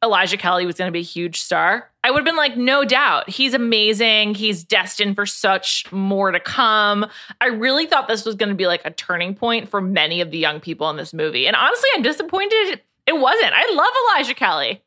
Elijah 0.03 0.37
Kelley 0.37 0.65
was 0.65 0.75
going 0.75 0.87
to 0.87 0.93
be 0.93 0.99
a 0.99 1.03
huge 1.03 1.41
star, 1.41 1.91
I 2.09 2.11
would 2.11 2.21
have 2.21 2.25
been 2.25 2.35
like, 2.35 2.57
no 2.57 2.85
doubt. 2.85 3.29
He's 3.29 3.53
amazing. 3.53 4.33
He's 4.33 4.63
destined 4.63 5.13
for 5.13 5.27
such 5.27 5.85
more 5.91 6.31
to 6.31 6.39
come. 6.39 7.05
I 7.39 7.49
really 7.49 7.85
thought 7.85 8.07
this 8.07 8.25
was 8.25 8.33
going 8.33 8.49
to 8.49 8.55
be 8.55 8.65
like 8.65 8.81
a 8.83 8.89
turning 8.89 9.35
point 9.35 9.69
for 9.69 9.79
many 9.79 10.19
of 10.19 10.31
the 10.31 10.39
young 10.39 10.59
people 10.59 10.89
in 10.89 10.97
this 10.97 11.13
movie. 11.13 11.45
And 11.45 11.55
honestly, 11.55 11.87
I'm 11.93 12.01
disappointed 12.01 12.81
it 13.05 13.19
wasn't. 13.19 13.53
I 13.53 13.71
love 13.73 13.91
Elijah 14.07 14.33
Kelley. 14.33 14.81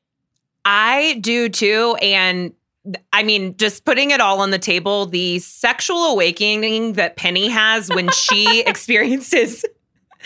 I 0.64 1.18
do 1.20 1.48
too. 1.48 1.96
And 2.02 2.54
I 3.12 3.22
mean, 3.22 3.56
just 3.56 3.84
putting 3.84 4.10
it 4.10 4.20
all 4.20 4.40
on 4.40 4.50
the 4.50 4.58
table, 4.58 5.06
the 5.06 5.38
sexual 5.38 6.06
awakening 6.06 6.94
that 6.94 7.14
Penny 7.14 7.46
has 7.50 7.88
when 7.88 8.10
she 8.10 8.62
experiences 8.66 9.64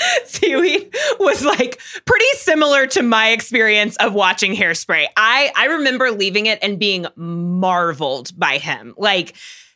seaweed 0.25 0.95
was 1.19 1.45
like 1.45 1.81
pretty 2.05 2.33
similar 2.35 2.87
to 2.89 3.03
my 3.03 3.31
experience 3.31 3.97
of 3.97 4.15
watching 4.15 4.55
hairspray. 4.55 5.07
I 5.17 5.53
I 5.57 5.67
remember 5.67 6.11
leaving 6.11 6.47
it 6.47 6.59
and 6.63 6.79
being 6.79 7.07
marveled 7.17 8.39
by 8.39 8.59
him. 8.59 8.95
Like 8.97 9.35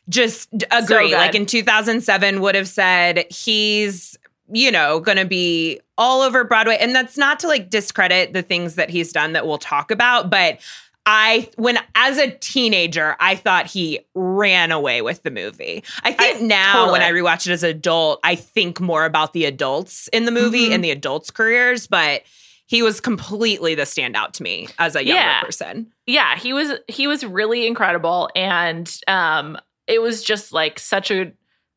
just 0.09 0.49
agree. 0.71 1.11
So 1.11 1.17
like 1.17 1.35
in 1.35 1.45
2007 1.45 2.41
would 2.41 2.55
have 2.55 2.67
said 2.67 3.25
he's 3.29 4.17
you 4.53 4.69
know, 4.69 4.99
to 5.17 5.25
be 5.25 5.79
all 5.97 6.21
over 6.21 6.43
Broadway 6.43 6.77
and 6.79 6.93
that's 6.93 7.17
not 7.17 7.39
to 7.39 7.47
like 7.47 7.69
discredit 7.69 8.33
the 8.33 8.41
things 8.41 8.75
that 8.75 8.89
he's 8.89 9.13
done 9.13 9.33
that 9.33 9.47
we'll 9.47 9.57
talk 9.57 9.91
about, 9.91 10.29
but 10.29 10.59
I 11.05 11.49
when 11.57 11.79
as 11.95 12.17
a 12.17 12.29
teenager, 12.31 13.15
I 13.19 13.35
thought 13.35 13.65
he 13.65 14.01
ran 14.13 14.71
away 14.71 15.01
with 15.01 15.23
the 15.23 15.31
movie. 15.31 15.83
I 16.03 16.11
think 16.13 16.37
I- 16.41 16.45
now 16.45 16.73
totally. 16.73 16.91
when 16.91 17.01
I 17.01 17.11
rewatch 17.11 17.47
it 17.47 17.51
as 17.53 17.63
an 17.63 17.71
adult, 17.71 18.19
I 18.23 18.35
think 18.35 18.79
more 18.79 19.05
about 19.05 19.33
the 19.33 19.45
adults 19.45 20.07
in 20.09 20.25
the 20.25 20.31
movie 20.31 20.69
Mhm. 20.69 20.75
and 20.75 20.83
the 20.83 20.91
adults' 20.91 21.31
careers, 21.31 21.87
but 21.87 22.21
he 22.67 22.81
was 22.83 23.01
completely 23.01 23.73
the 23.75 23.81
standout 23.83 24.31
to 24.33 24.43
me 24.43 24.67
as 24.79 24.95
a 24.95 25.03
younger 25.03 25.21
Yeah. 25.21 25.41
person. 25.41 25.91
yeah 26.07 26.37
he 26.37 26.53
was 26.53 26.73
he 26.87 27.05
was 27.07 27.25
really 27.25 27.65
incredible 27.67 28.29
and 28.35 28.95
um 29.07 29.57
it 29.87 30.01
was 30.01 30.23
just 30.23 30.53
like 30.53 30.79
such 30.79 31.11
a 31.11 31.31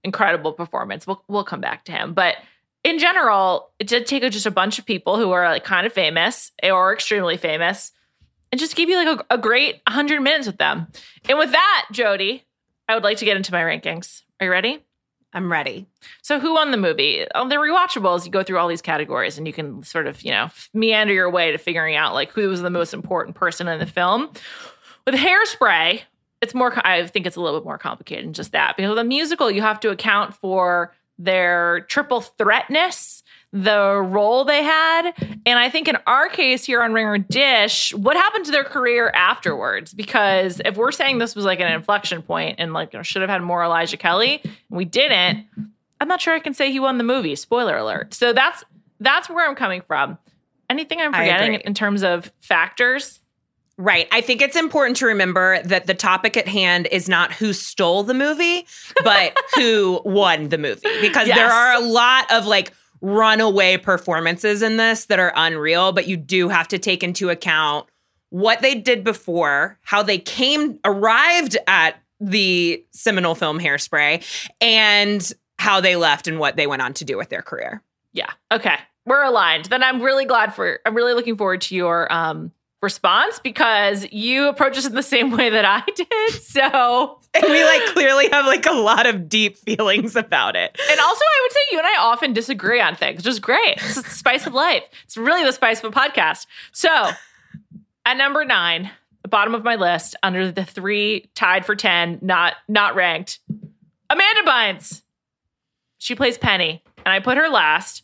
incredible 0.05 0.53
performance 0.53 1.07
we'll, 1.07 1.23
we'll 1.29 1.43
come 1.45 1.61
back 1.61 1.85
to 1.87 1.93
him 1.93 2.13
but 2.15 2.37
in 2.85 2.99
general 3.01 3.71
it 3.81 3.87
did 3.89 4.07
take 4.07 4.23
just 4.31 4.47
a 4.47 4.51
bunch 4.53 4.79
of 4.79 4.87
people 4.87 5.17
who 5.17 5.33
are 5.33 5.49
like 5.49 5.65
kind 5.65 5.85
of 5.87 5.93
famous 5.93 6.53
or 6.63 6.93
extremely 6.93 7.37
famous 7.37 7.91
and 8.55 8.61
just 8.61 8.77
give 8.77 8.89
you 8.89 9.05
like 9.05 9.19
a, 9.19 9.35
a 9.35 9.37
great 9.37 9.81
100 9.89 10.21
minutes 10.21 10.47
with 10.47 10.59
them 10.59 10.87
and 11.29 11.37
with 11.37 11.51
that 11.51 11.87
jody 11.91 12.45
i 12.89 12.95
would 12.95 13.03
like 13.03 13.17
to 13.17 13.25
get 13.25 13.37
into 13.37 13.51
my 13.51 13.61
rankings 13.61 14.23
are 14.39 14.47
you 14.47 14.53
ready 14.53 14.81
I'm 15.37 15.51
ready. 15.51 15.87
so 16.23 16.39
who 16.39 16.55
won 16.55 16.71
the 16.71 16.77
movie? 16.77 17.23
Um, 17.23 17.29
On 17.43 17.49
the 17.49 17.57
rewatchables, 17.57 18.25
you 18.25 18.31
go 18.31 18.45
through 18.45 18.59
all 18.59 18.69
these 18.69 18.81
categories 18.81 19.37
and 19.37 19.49
you 19.49 19.53
can 19.53 19.83
sort 19.83 20.07
of, 20.07 20.23
you 20.23 20.31
know, 20.31 20.49
meander 20.73 21.13
your 21.13 21.29
way 21.29 21.51
to 21.51 21.59
figuring 21.59 21.97
out 21.97 22.15
like 22.15 22.31
who 22.31 22.49
was 22.49 22.63
the 22.63 22.71
most 22.71 22.95
important 22.95 23.35
person 23.35 23.67
in 23.67 23.81
the 23.81 23.85
film. 23.85 24.31
With 25.05 25.17
Hairspray, 25.17 26.03
it's 26.41 26.55
more 26.55 26.73
I 26.87 27.05
think 27.09 27.27
it's 27.27 27.35
a 27.35 27.41
little 27.41 27.59
bit 27.59 27.67
more 27.67 27.79
complicated 27.79 28.27
than 28.27 28.33
just 28.33 28.53
that. 28.53 28.77
Because 28.77 28.91
with 28.91 28.99
a 29.01 29.03
musical, 29.03 29.51
you 29.51 29.61
have 29.61 29.81
to 29.81 29.91
account 29.91 30.37
for 30.37 30.95
their 31.19 31.81
triple 31.89 32.21
threatness, 32.21 33.24
the 33.55 34.03
role 34.05 34.45
they 34.45 34.65
had, 34.65 35.13
and 35.47 35.59
I 35.61 35.71
think 35.71 35.87
in 35.87 35.97
our 36.09 36.29
case 36.29 36.65
here 36.65 36.83
on 36.83 36.93
Ringer 36.93 37.19
Dish, 37.19 37.95
what 37.95 38.17
happened 38.17 38.45
to 38.47 38.51
their 38.51 38.65
career 38.65 39.11
afterwards? 39.15 39.95
Because 39.95 40.61
if 40.65 40.77
we're 40.77 40.91
saying 40.91 41.19
this 41.19 41.37
was 41.37 41.45
like 41.45 41.61
an 41.61 41.71
inflection 41.73 42.21
point 42.21 42.57
and 42.59 42.73
like 42.73 42.93
you 42.93 42.99
know, 42.99 43.03
should 43.05 43.23
have 43.23 43.31
had 43.31 43.43
more 43.43 43.63
Elijah 43.63 43.97
Kelley, 43.97 44.41
and 44.43 44.53
we 44.71 44.85
didn't, 44.85 45.47
I'm 46.01 46.09
not 46.09 46.21
sure 46.21 46.35
I 46.35 46.41
can 46.41 46.53
say 46.53 46.73
he 46.73 46.81
won 46.81 46.99
the 46.99 47.05
movie. 47.05 47.37
Spoiler 47.37 47.77
alert. 47.77 48.13
So 48.13 48.33
that's 48.33 48.65
that's 48.99 49.31
where 49.31 49.49
I'm 49.49 49.55
coming 49.55 49.83
from. 49.87 50.19
Anything 50.69 51.01
I'm 51.01 51.13
forgetting 51.13 51.55
in 51.55 51.75
terms 51.75 52.03
of 52.03 52.33
factors? 52.41 53.21
Right. 53.77 54.09
I 54.13 54.21
think 54.21 54.41
it's 54.41 54.57
important 54.57 54.97
to 54.99 55.07
remember 55.07 55.61
that 55.65 55.87
the 55.87 55.95
topic 55.95 56.37
at 56.37 56.47
hand 56.49 56.89
is 56.91 57.09
not 57.09 57.33
who 57.33 57.53
stole 57.53 58.03
the 58.05 58.15
movie, 58.15 58.67
but 59.03 59.37
who 59.57 60.01
won 60.05 60.49
the 60.49 60.59
movie. 60.59 60.89
Because 61.01 61.29
Yes. 61.29 61.37
there 61.37 61.51
are 61.51 61.75
a 61.75 61.81
lot 61.81 62.31
of 62.33 62.47
like 62.47 62.73
runaway 63.05 63.77
performances 63.77 64.63
in 64.63 64.79
this 64.79 65.07
that 65.07 65.19
are 65.19 65.33
unreal, 65.37 65.93
but 65.93 66.09
you 66.09 66.17
do 66.17 66.49
have 66.49 66.67
to 66.69 66.79
take 66.79 67.03
into 67.03 67.29
account 67.29 67.87
what 68.31 68.63
they 68.63 68.75
did 68.75 69.05
before, 69.05 69.79
how 69.83 70.03
they 70.03 70.19
came, 70.19 70.81
arrived 70.85 71.57
at 71.67 71.97
the 72.19 72.83
seminal 72.93 73.35
film 73.35 73.61
Hairspray, 73.61 74.25
and 74.61 75.33
how 75.59 75.81
they 75.81 75.97
left 75.97 76.27
and 76.27 76.39
what 76.39 76.57
they 76.57 76.67
went 76.67 76.81
on 76.81 76.95
to 76.95 77.05
do 77.05 77.19
with 77.19 77.29
their 77.29 77.43
career. 77.43 77.83
Yeah. 78.13 78.31
Okay. 78.51 78.77
We're 79.05 79.23
aligned. 79.23 79.67
Then 79.67 79.83
I'm 79.83 80.01
really 80.01 80.25
glad 80.25 80.55
for 80.55 80.81
I'm 80.87 80.95
really 80.95 81.13
looking 81.13 81.37
forward 81.37 81.61
to 81.63 81.77
your 81.77 82.11
um 82.11 82.53
response 82.85 83.41
because 83.41 84.07
you 84.13 84.49
approach 84.49 84.77
this 84.77 84.87
in 84.87 84.95
the 84.95 85.03
same 85.03 85.31
way 85.33 85.51
that 85.51 85.65
I 85.65 85.83
did. 85.97 86.43
So 86.43 87.19
And 87.35 87.45
we 87.45 87.65
like 87.65 87.87
clearly 87.87 88.29
have 88.31 88.47
like 88.47 88.67
a 88.67 88.73
lot 88.75 89.07
of 89.07 89.29
deep 89.29 89.57
feelings 89.57 90.15
about 90.15 90.55
it. 90.55 90.79
And 90.91 91.01
also, 91.01 91.25
I 91.25 91.41
would 91.43 91.53
say 91.53 91.59
you 91.73 91.79
and 91.79 91.87
I 91.87 91.97
often 91.99 92.33
disagree 92.33 92.81
on 92.81 92.95
things, 92.95 93.19
which 93.19 93.27
is 93.27 93.41
great. 93.41 93.79
It's 93.79 94.01
the 94.01 94.09
spice 94.09 94.47
of 94.47 94.55
life. 94.55 94.85
It's 95.05 95.17
really 95.17 95.43
the 95.43 95.53
spice 95.53 95.83
of 95.83 95.93
a 95.93 95.99
podcast. 95.99 96.47
So, 96.71 97.11
at 98.07 98.17
number 98.17 98.45
nine, 98.45 98.91
the 99.23 99.29
bottom 99.29 99.55
of 99.55 99.65
my 99.65 99.75
list, 99.77 100.15
under 100.23 100.53
the 100.53 100.65
three 100.65 101.31
tied 101.35 101.65
for 101.67 101.75
ten, 101.75 102.19
not 102.23 102.55
not 102.69 102.95
ranked, 102.95 103.41
Amanda 104.11 104.43
Bynes. 104.43 105.03
She 105.99 106.15
plays 106.15 106.37
Penny, 106.37 106.83
and 106.99 107.09
I 107.09 107.21
put 107.21 107.39
her 107.39 107.49
last. 107.49 108.03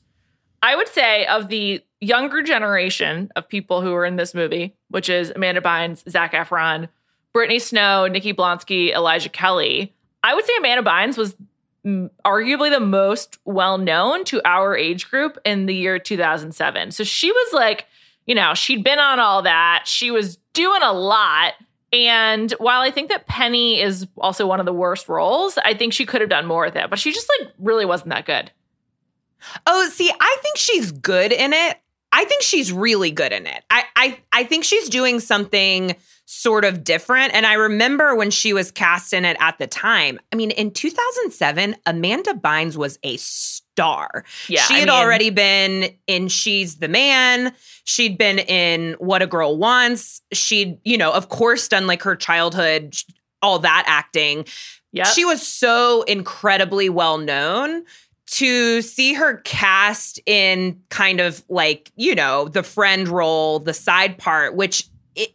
I 0.62 0.75
would 0.76 0.88
say 0.88 1.26
of 1.26 1.49
the 1.49 1.82
younger 2.00 2.42
generation 2.42 3.30
of 3.37 3.49
people 3.49 3.83
who 3.83 3.95
are 3.95 4.04
in 4.04 4.16
this 4.16 4.35
movie, 4.35 4.75
which 4.88 5.09
is 5.09 5.33
Amanda 5.35 5.61
Bynes, 5.61 6.09
Zac 6.09 6.33
Efron, 6.33 6.88
Brittany 7.33 7.59
Snow, 7.59 8.07
Nikki 8.07 8.33
Blonsky, 8.33 8.92
Elijah 8.92 9.28
Kelley. 9.28 9.95
I 10.23 10.35
would 10.35 10.45
say 10.45 10.52
Amanda 10.59 10.88
Bynes 10.88 11.16
was 11.16 11.37
arguably 11.85 12.71
the 12.71 12.80
most 12.80 13.38
well 13.45 13.78
known 13.78 14.25
to 14.25 14.40
our 14.45 14.76
age 14.76 15.11
group 15.11 15.38
in 15.45 15.66
the 15.66 15.75
year 15.75 15.99
2007. 15.99 16.90
So 16.90 17.04
she 17.04 17.30
was 17.30 17.52
like, 17.52 17.87
you 18.26 18.35
know, 18.35 18.54
she'd 18.54 18.85
been 18.85 18.99
on 18.99 19.19
all 19.19 19.42
that. 19.42 19.85
She 19.87 20.11
was 20.11 20.37
doing 20.52 20.83
a 20.83 20.92
lot. 20.92 21.54
And 21.92 22.52
while 22.52 22.83
I 22.83 22.90
think 22.90 23.09
that 23.09 23.26
Penny 23.26 23.80
is 23.80 24.07
also 24.19 24.47
one 24.47 24.61
of 24.61 24.66
the 24.66 24.73
worst 24.73 25.09
roles, 25.09 25.59
I 25.59 25.75
think 25.75 25.92
she 25.92 26.07
could 26.07 26.21
have 26.21 26.30
done 26.30 26.47
more 26.47 26.64
with 26.64 26.76
it, 26.76 26.88
but 26.90 26.99
she 26.99 27.12
just 27.12 27.28
like 27.40 27.50
really 27.59 27.85
wasn't 27.85 28.11
that 28.11 28.26
good. 28.26 28.50
Oh, 29.66 29.88
see, 29.88 30.11
I 30.21 30.37
think 30.42 30.57
she's 30.57 30.92
good 30.92 31.33
in 31.33 31.52
it. 31.52 31.78
I 32.12 32.25
think 32.25 32.43
she's 32.43 32.73
really 32.73 33.11
good 33.11 33.33
in 33.33 33.47
it. 33.47 33.62
I 33.71 33.85
I 33.97 34.19
I 34.33 34.45
think 34.45 34.64
she's 34.64 34.88
doing 34.88 35.21
something 35.21 35.95
sort 36.26 36.64
of 36.64 36.85
different. 36.85 37.35
And 37.35 37.45
I 37.45 37.55
remember 37.55 38.14
when 38.14 38.31
she 38.31 38.52
was 38.52 38.71
cast 38.71 39.12
in 39.12 39.25
it 39.25 39.37
at 39.40 39.59
the 39.59 39.67
time. 39.67 40.21
I 40.33 40.37
mean, 40.37 40.52
in 40.52 40.71
2007, 40.71 41.75
Amanda 41.87 42.35
Bynes 42.35 42.76
was 42.76 43.00
a 43.02 43.17
star. 43.17 44.25
Yeah, 44.49 44.62
she 44.62 44.75
I 44.75 44.79
had 44.79 44.88
mean- 44.88 44.97
already 44.97 45.31
been 45.31 45.90
in 46.07 46.29
She's 46.29 46.76
the 46.76 46.87
Man. 46.88 47.52
She'd 47.85 48.17
been 48.17 48.38
in 48.38 48.93
What 49.00 49.23
a 49.23 49.26
Girl 49.26 49.57
Wants. 49.59 50.21
She'd, 50.33 50.79
you 50.85 50.97
know, 50.99 51.12
of 51.12 51.31
course, 51.31 51.67
done 51.67 51.88
like 51.88 52.02
her 52.05 52.14
childhood, 52.14 52.95
all 53.43 53.59
that 53.61 53.85
acting. 53.88 54.45
Yeah. 54.93 55.05
She 55.05 55.25
was 55.25 55.45
so 55.45 56.02
incredibly 56.02 56.88
well 56.88 57.19
known 57.19 57.85
to 58.30 58.80
see 58.82 59.14
her 59.14 59.38
cast 59.38 60.20
in 60.26 60.80
kind 60.88 61.20
of 61.20 61.42
like, 61.49 61.90
you 61.96 62.14
know, 62.14 62.49
the 62.49 62.62
friend 62.62 63.08
role, 63.08 63.58
the 63.58 63.75
side 63.75 64.18
part, 64.18 64.54
which 64.54 64.88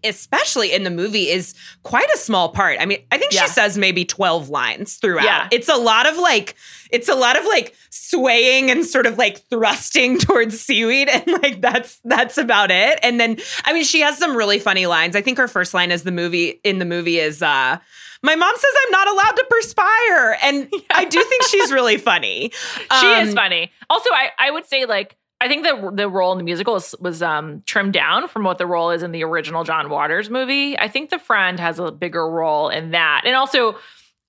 especially 0.04 0.72
in 0.72 0.84
the 0.84 0.90
movie 0.90 1.28
is 1.30 1.54
quite 1.84 2.10
a 2.14 2.18
small 2.18 2.50
part. 2.50 2.78
I 2.80 2.86
mean, 2.86 3.00
I 3.12 3.18
think 3.18 3.34
Yeah. 3.34 3.42
she 3.44 3.50
says 3.50 3.78
maybe 3.78 4.06
12 4.06 4.50
lines 4.50 4.96
throughout. 4.96 5.26
Yeah. 5.26 5.48
It's 5.52 5.68
a 5.68 5.76
lot 5.76 6.08
of 6.08 6.18
like 6.18 6.56
it's 6.92 7.10
a 7.10 7.14
lot 7.16 7.38
of 7.38 7.46
like 7.46 7.76
swaying 7.90 8.72
and 8.72 8.86
sort 8.86 9.06
of 9.06 9.18
like 9.18 9.40
thrusting 9.50 10.18
towards 10.20 10.60
seaweed 10.60 11.10
and 11.10 11.28
like 11.44 11.60
that's 11.62 12.00
that's 12.06 12.38
about 12.38 12.72
it. 12.72 12.98
And 13.04 13.20
then 13.20 13.38
I 13.66 13.74
mean 13.74 13.84
she 13.84 14.00
has 14.00 14.18
some 14.18 14.36
really 14.36 14.60
funny 14.60 14.86
lines. 14.88 15.16
I 15.16 15.22
think 15.22 15.38
her 15.38 15.48
first 15.50 15.74
line 15.74 15.92
is 15.92 16.04
the 16.04 16.12
movie 16.12 16.62
in 16.64 16.80
the 16.80 16.86
movie 16.86 17.20
is 17.20 17.42
uh 17.44 17.78
my 18.22 18.36
mom 18.36 18.54
says 18.56 18.72
I'm 18.86 18.92
not 18.92 19.08
allowed 19.08 19.36
to 19.36 19.46
perspire. 19.50 20.38
And 20.44 20.74
I 20.92 21.06
do 21.06 21.24
think 21.24 21.44
she's 21.48 21.72
really 21.72 21.98
funny. 21.98 22.52
she 23.00 23.08
Um, 23.08 23.28
is 23.28 23.34
funny. 23.34 23.72
Also, 23.90 24.10
I, 24.12 24.30
I 24.40 24.52
would 24.52 24.66
say 24.66 24.86
like 24.86 25.16
I 25.42 25.48
think 25.50 25.64
the 25.64 25.92
the 25.94 26.10
role 26.10 26.32
in 26.32 26.38
the 26.38 26.44
musical 26.46 26.76
was, 26.76 26.96
was 27.02 27.22
um, 27.22 27.62
trimmed 27.66 27.94
down 27.94 28.28
from 28.30 28.44
what 28.44 28.58
the 28.58 28.66
role 28.66 28.92
is 28.92 29.04
in 29.04 29.12
the 29.12 29.24
original 29.24 29.64
John 29.66 29.90
Waters 29.90 30.30
movie. 30.30 30.80
I 30.80 30.88
think 30.88 31.10
the 31.10 31.20
friend 31.20 31.60
has 31.60 31.78
a 31.78 31.92
bigger 31.92 32.28
role 32.30 32.70
in 32.70 32.92
that, 32.92 33.24
and 33.26 33.36
also 33.36 33.78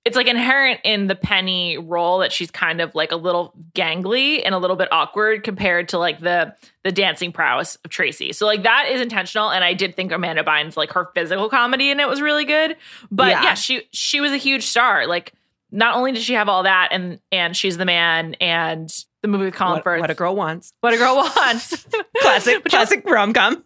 it's 0.07 0.15
like 0.15 0.27
inherent 0.27 0.79
in 0.85 1.07
the 1.07 1.15
Penny 1.15 1.77
role 1.77 2.19
that 2.19 2.31
she's 2.31 2.49
kind 2.49 2.79
of 2.81 2.95
like 2.95 3.11
a 3.11 3.17
little 3.17 3.53
gangly 3.75 4.41
and 4.45 4.55
a 4.55 4.57
little 4.57 4.77
bit 4.77 4.87
awkward 4.91 5.43
compared 5.43 5.89
to 5.89 5.97
like 5.97 6.19
the 6.19 6.55
the 6.83 6.91
dancing 6.93 7.33
prowess 7.33 7.75
of 7.83 7.91
Tracy. 7.91 8.31
So 8.31 8.45
like 8.45 8.63
that 8.63 8.87
is 8.89 9.01
intentional, 9.01 9.49
and 9.51 9.63
I 9.63 9.73
did 9.73 9.95
think 9.95 10.11
Amanda 10.13 10.43
Bynes 10.43 10.77
like 10.77 10.91
her 10.93 11.09
physical 11.13 11.49
comedy 11.49 11.89
in 11.91 11.99
it 11.99 12.07
was 12.07 12.21
really 12.21 12.45
good. 12.45 12.77
But 13.11 13.29
Yeah. 13.31 13.43
yeah, 13.43 13.53
she 13.55 13.83
she 13.91 14.21
was 14.21 14.31
a 14.31 14.37
huge 14.37 14.63
star. 14.63 15.05
Like 15.07 15.33
not 15.71 15.95
only 15.97 16.13
did 16.13 16.21
she 16.23 16.33
have 16.35 16.47
all 16.47 16.63
that, 16.63 16.89
and 16.91 17.19
and 17.31 17.55
she's 17.55 17.77
the 17.77 17.83
man, 17.85 18.35
and 18.35 18.89
the 19.21 19.27
movie 19.27 19.45
with 19.45 19.55
Colin 19.55 19.73
What, 19.73 19.83
Firth, 19.83 19.99
what 20.01 20.09
a 20.09 20.13
girl 20.15 20.35
wants. 20.35 20.71
what 20.79 20.93
a 20.93 20.97
girl 20.97 21.15
wants. 21.15 21.85
Classic, 22.21 22.63
But 22.63 22.71
she 22.71 22.77
also- 22.77 22.95
classic 22.95 23.03
rom 23.05 23.33
com. 23.33 23.61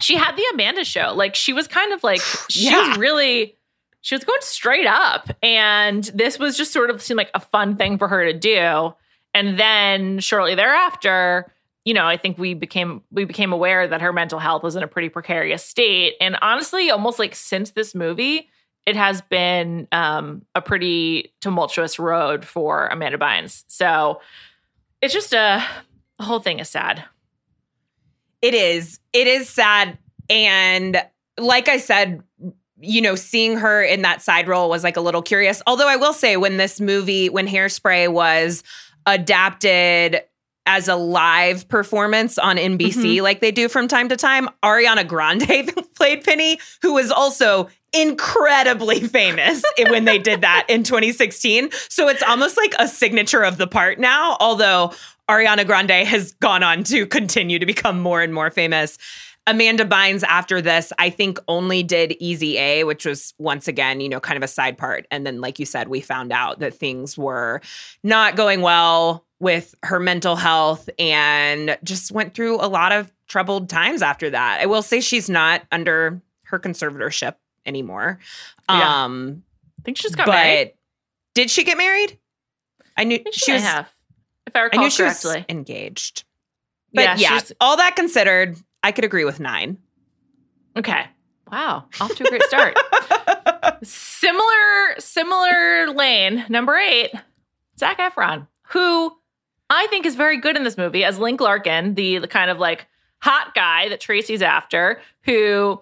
she 0.00 0.16
had 0.16 0.36
the 0.36 0.44
Amanda 0.52 0.84
show. 0.84 1.12
Like 1.14 1.34
she 1.34 1.52
was 1.52 1.66
kind 1.66 1.92
of 1.94 2.02
like 2.04 2.20
she 2.50 2.66
Yeah. 2.66 2.88
was 2.90 2.98
really 2.98 3.54
she 4.00 4.14
was 4.14 4.24
going 4.24 4.40
straight 4.42 4.86
up. 4.86 5.30
And 5.42 6.04
this 6.14 6.38
was 6.38 6.56
just 6.56 6.72
sort 6.72 6.90
of 6.90 7.02
seemed 7.02 7.18
like 7.18 7.30
a 7.34 7.40
fun 7.40 7.76
thing 7.76 7.98
for 7.98 8.08
her 8.08 8.24
to 8.24 8.38
do. 8.38 8.94
And 9.34 9.58
then 9.58 10.20
shortly 10.20 10.54
thereafter, 10.54 11.52
you 11.84 11.94
know, 11.94 12.06
I 12.06 12.16
think 12.16 12.38
we 12.38 12.54
became 12.54 13.02
we 13.10 13.24
became 13.24 13.52
aware 13.52 13.86
that 13.88 14.00
her 14.00 14.12
mental 14.12 14.38
health 14.38 14.62
was 14.62 14.76
in 14.76 14.82
a 14.82 14.88
pretty 14.88 15.08
precarious 15.08 15.64
state. 15.64 16.14
And 16.20 16.36
honestly, 16.42 16.90
almost 16.90 17.18
like 17.18 17.34
since 17.34 17.70
this 17.70 17.94
movie, 17.94 18.48
it 18.86 18.96
has 18.96 19.20
been 19.22 19.86
um, 19.92 20.42
a 20.54 20.62
pretty 20.62 21.34
tumultuous 21.40 21.98
road 21.98 22.44
for 22.44 22.86
Amanda 22.88 23.18
Bynes. 23.18 23.64
So 23.68 24.20
it's 25.00 25.14
just 25.14 25.32
a 25.32 25.64
the 26.18 26.24
whole 26.24 26.40
thing 26.40 26.58
is 26.58 26.68
sad. 26.68 27.04
It 28.42 28.54
is. 28.54 29.00
It 29.12 29.26
is 29.26 29.48
sad. 29.48 29.98
And 30.30 31.02
like 31.38 31.68
I 31.68 31.78
said, 31.78 32.22
you 32.80 33.00
know, 33.00 33.14
seeing 33.14 33.56
her 33.56 33.82
in 33.82 34.02
that 34.02 34.22
side 34.22 34.48
role 34.48 34.68
was 34.68 34.84
like 34.84 34.96
a 34.96 35.00
little 35.00 35.22
curious. 35.22 35.62
Although 35.66 35.88
I 35.88 35.96
will 35.96 36.12
say, 36.12 36.36
when 36.36 36.56
this 36.56 36.80
movie, 36.80 37.28
when 37.28 37.46
Hairspray 37.46 38.08
was 38.08 38.62
adapted 39.06 40.22
as 40.66 40.86
a 40.86 40.94
live 40.94 41.66
performance 41.68 42.38
on 42.38 42.56
NBC, 42.56 42.92
mm-hmm. 42.92 43.24
like 43.24 43.40
they 43.40 43.50
do 43.50 43.68
from 43.68 43.88
time 43.88 44.08
to 44.10 44.16
time, 44.16 44.48
Ariana 44.62 45.06
Grande 45.06 45.72
played 45.96 46.24
Penny, 46.24 46.60
who 46.82 46.92
was 46.92 47.10
also 47.10 47.68
incredibly 47.92 49.00
famous 49.08 49.62
when 49.88 50.04
they 50.04 50.18
did 50.18 50.42
that 50.42 50.66
in 50.68 50.82
2016. 50.82 51.70
So 51.88 52.08
it's 52.08 52.22
almost 52.22 52.56
like 52.56 52.74
a 52.78 52.86
signature 52.86 53.42
of 53.42 53.56
the 53.56 53.66
part 53.66 53.98
now, 53.98 54.36
although 54.40 54.92
Ariana 55.28 55.66
Grande 55.66 56.06
has 56.06 56.32
gone 56.32 56.62
on 56.62 56.84
to 56.84 57.06
continue 57.06 57.58
to 57.58 57.66
become 57.66 58.00
more 58.00 58.22
and 58.22 58.32
more 58.32 58.50
famous. 58.50 58.98
Amanda 59.48 59.84
Bynes, 59.84 60.22
after 60.24 60.60
this, 60.60 60.92
I 60.98 61.08
think 61.08 61.38
only 61.48 61.82
did 61.82 62.14
Easy 62.20 62.58
A, 62.58 62.84
which 62.84 63.06
was 63.06 63.32
once 63.38 63.66
again, 63.66 64.00
you 64.00 64.08
know, 64.08 64.20
kind 64.20 64.36
of 64.36 64.42
a 64.42 64.48
side 64.48 64.76
part. 64.76 65.06
And 65.10 65.26
then, 65.26 65.40
like 65.40 65.58
you 65.58 65.64
said, 65.64 65.88
we 65.88 66.02
found 66.02 66.32
out 66.32 66.58
that 66.58 66.74
things 66.74 67.16
were 67.16 67.62
not 68.04 68.36
going 68.36 68.60
well 68.60 69.24
with 69.40 69.74
her 69.84 69.98
mental 69.98 70.36
health 70.36 70.90
and 70.98 71.78
just 71.82 72.12
went 72.12 72.34
through 72.34 72.56
a 72.56 72.68
lot 72.68 72.92
of 72.92 73.10
troubled 73.26 73.70
times 73.70 74.02
after 74.02 74.28
that. 74.30 74.60
I 74.60 74.66
will 74.66 74.82
say 74.82 75.00
she's 75.00 75.30
not 75.30 75.62
under 75.72 76.20
her 76.44 76.58
conservatorship 76.58 77.36
anymore. 77.64 78.18
Yeah. 78.68 79.04
Um, 79.04 79.42
I 79.80 79.82
think 79.82 79.96
she's 79.96 80.14
got 80.14 80.26
but 80.26 80.32
married. 80.32 80.74
did 81.34 81.50
she 81.50 81.64
get 81.64 81.78
married? 81.78 82.18
I 82.96 83.04
knew 83.04 83.16
I 83.16 83.30
she, 83.30 83.40
she 83.40 83.52
was. 83.52 83.62
have, 83.62 83.90
if 84.46 84.54
I 84.56 84.60
I 84.60 84.62
recall 84.64 84.82
knew 84.82 84.90
she 84.90 85.02
was 85.04 85.24
engaged. 85.48 86.24
But 86.92 87.18
Yeah, 87.20 87.34
yeah, 87.34 87.40
all 87.60 87.76
that 87.76 87.96
considered, 87.96 88.56
I 88.82 88.92
could 88.92 89.04
agree 89.04 89.24
with 89.24 89.40
nine. 89.40 89.78
Okay. 90.76 91.06
Wow. 91.50 91.86
Off 92.00 92.14
to 92.14 92.26
a 92.26 92.28
great 92.28 92.42
start. 92.44 92.76
similar, 93.82 94.98
similar 94.98 95.90
lane. 95.92 96.44
Number 96.48 96.76
eight, 96.76 97.10
Zac 97.78 97.98
Efron, 97.98 98.46
who 98.62 99.12
I 99.70 99.86
think 99.88 100.06
is 100.06 100.14
very 100.14 100.38
good 100.38 100.56
in 100.56 100.64
this 100.64 100.76
movie 100.76 101.04
as 101.04 101.18
Link 101.18 101.40
Larkin, 101.40 101.94
the, 101.94 102.18
the 102.18 102.28
kind 102.28 102.50
of 102.50 102.58
like 102.58 102.86
hot 103.20 103.54
guy 103.54 103.88
that 103.88 104.00
Tracy's 104.00 104.42
after, 104.42 105.00
who 105.22 105.80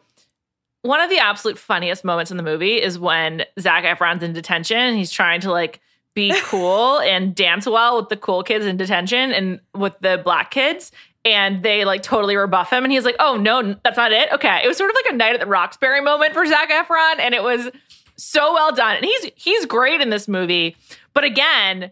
one 0.82 1.00
of 1.00 1.10
the 1.10 1.18
absolute 1.18 1.58
funniest 1.58 2.04
moments 2.04 2.30
in 2.30 2.36
the 2.36 2.42
movie 2.42 2.80
is 2.80 2.98
when 2.98 3.44
Zac 3.58 3.84
Efron's 3.84 4.22
in 4.22 4.32
detention 4.32 4.78
and 4.78 4.96
he's 4.96 5.10
trying 5.10 5.40
to 5.40 5.50
like 5.50 5.80
be 6.14 6.32
cool 6.44 7.00
and 7.00 7.34
dance 7.34 7.66
well 7.66 7.96
with 7.96 8.08
the 8.08 8.16
cool 8.16 8.42
kids 8.42 8.64
in 8.64 8.76
detention 8.76 9.32
and 9.32 9.60
with 9.74 9.98
the 10.00 10.20
black 10.24 10.50
kids. 10.50 10.92
And 11.26 11.64
they 11.64 11.84
like 11.84 12.04
totally 12.04 12.36
rebuff 12.36 12.72
him. 12.72 12.84
And 12.84 12.92
he's 12.92 13.04
like, 13.04 13.16
oh, 13.18 13.36
no, 13.36 13.74
that's 13.82 13.96
not 13.96 14.12
it. 14.12 14.32
Okay. 14.32 14.60
It 14.62 14.68
was 14.68 14.76
sort 14.76 14.90
of 14.90 14.94
like 14.94 15.12
a 15.12 15.16
night 15.16 15.34
at 15.34 15.40
the 15.40 15.46
Roxbury 15.46 16.00
moment 16.00 16.32
for 16.32 16.46
Zac 16.46 16.70
Efron. 16.70 17.18
And 17.18 17.34
it 17.34 17.42
was 17.42 17.68
so 18.14 18.54
well 18.54 18.72
done. 18.72 18.96
And 18.96 19.04
he's 19.04 19.30
he's 19.34 19.66
great 19.66 20.00
in 20.00 20.10
this 20.10 20.28
movie. 20.28 20.76
But 21.14 21.24
again, 21.24 21.90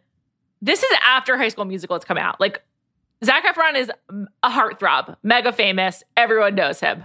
this 0.63 0.85
is 0.85 0.99
after 1.05 1.37
High 1.37 1.49
School 1.49 1.65
Musical 1.65 1.97
has 1.97 2.05
come 2.05 2.17
out. 2.17 2.41
Like 2.41 2.63
Zac 3.25 3.45
Efron 3.45 3.77
is 3.77 3.91
a 4.45 4.51
heartthrob, 4.51 5.17
mega 5.25 5.53
famous. 5.53 6.05
Everyone 6.17 6.55
knows 6.55 6.79
him. 6.79 7.03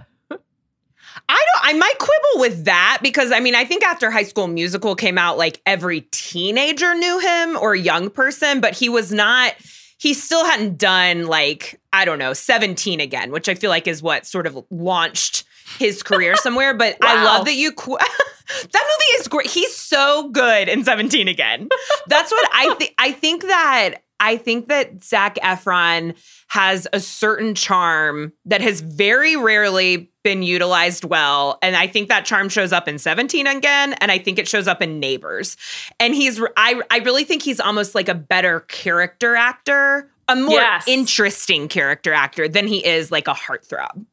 I 1.28 1.44
don't 1.52 1.74
I 1.74 1.78
might 1.78 1.98
quibble 1.98 2.40
with 2.40 2.64
that 2.66 3.00
because 3.02 3.32
I 3.32 3.40
mean 3.40 3.56
I 3.56 3.64
think 3.64 3.84
after 3.84 4.10
High 4.10 4.22
School 4.22 4.46
Musical 4.46 4.94
came 4.94 5.18
out 5.18 5.36
like 5.36 5.60
every 5.66 6.02
teenager 6.12 6.94
knew 6.94 7.18
him 7.18 7.56
or 7.56 7.74
young 7.74 8.10
person 8.10 8.60
but 8.60 8.74
he 8.74 8.88
was 8.88 9.12
not 9.12 9.54
he 10.00 10.14
still 10.14 10.44
hadn't 10.46 10.78
done 10.78 11.26
like 11.26 11.80
I 11.92 12.04
don't 12.04 12.18
know 12.18 12.32
17 12.32 13.00
again 13.00 13.30
which 13.30 13.48
I 13.48 13.54
feel 13.54 13.70
like 13.70 13.86
is 13.86 14.02
what 14.02 14.26
sort 14.26 14.46
of 14.46 14.58
launched 14.70 15.44
his 15.78 16.02
career 16.02 16.36
somewhere 16.46 16.74
but 16.74 16.96
I 17.02 17.22
love 17.24 17.44
that 17.44 17.54
you 17.54 17.72
qu- 17.72 17.98
that 18.72 18.84
movie 18.84 19.20
is 19.20 19.28
great. 19.28 19.46
He's 19.46 19.76
so 19.76 20.28
good 20.30 20.68
in 20.68 20.84
17 20.84 21.28
again. 21.28 21.68
That's 22.08 22.32
what 22.32 22.48
I 22.52 22.74
think 22.78 22.94
I 22.98 23.12
think 23.12 23.42
that 23.42 23.96
I 24.18 24.36
think 24.36 24.68
that 24.68 25.02
Zac 25.02 25.36
Efron 25.36 26.14
has 26.50 26.86
a 26.92 26.98
certain 27.00 27.54
charm 27.54 28.32
that 28.44 28.60
has 28.60 28.80
very 28.80 29.36
rarely 29.36 30.10
been 30.24 30.42
utilized 30.42 31.04
well. 31.04 31.58
And 31.62 31.76
I 31.76 31.86
think 31.86 32.08
that 32.08 32.24
charm 32.24 32.48
shows 32.48 32.72
up 32.72 32.88
in 32.88 32.98
17 32.98 33.46
again. 33.46 33.92
And 33.94 34.10
I 34.10 34.18
think 34.18 34.38
it 34.38 34.48
shows 34.48 34.66
up 34.66 34.82
in 34.82 34.98
Neighbors. 35.00 35.56
And 36.00 36.12
he's, 36.14 36.40
I, 36.56 36.82
I 36.90 36.98
really 36.98 37.22
think 37.24 37.42
he's 37.42 37.60
almost 37.60 37.94
like 37.94 38.08
a 38.08 38.14
better 38.14 38.60
character 38.60 39.36
actor, 39.36 40.10
a 40.28 40.34
more 40.36 40.50
Yes. 40.58 40.84
interesting 40.88 41.68
character 41.68 42.12
actor 42.12 42.48
than 42.48 42.66
he 42.66 42.84
is 42.84 43.12
like 43.12 43.28
a 43.28 43.34
heartthrob. 43.34 44.04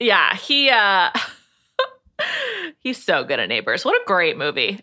Yeah, 0.00 0.34
he 0.36 0.70
uh 0.70 1.10
he's 2.80 3.02
so 3.02 3.24
good 3.24 3.38
at 3.40 3.48
Neighbors. 3.48 3.84
What 3.84 3.94
a 3.94 4.04
great 4.06 4.36
movie. 4.36 4.80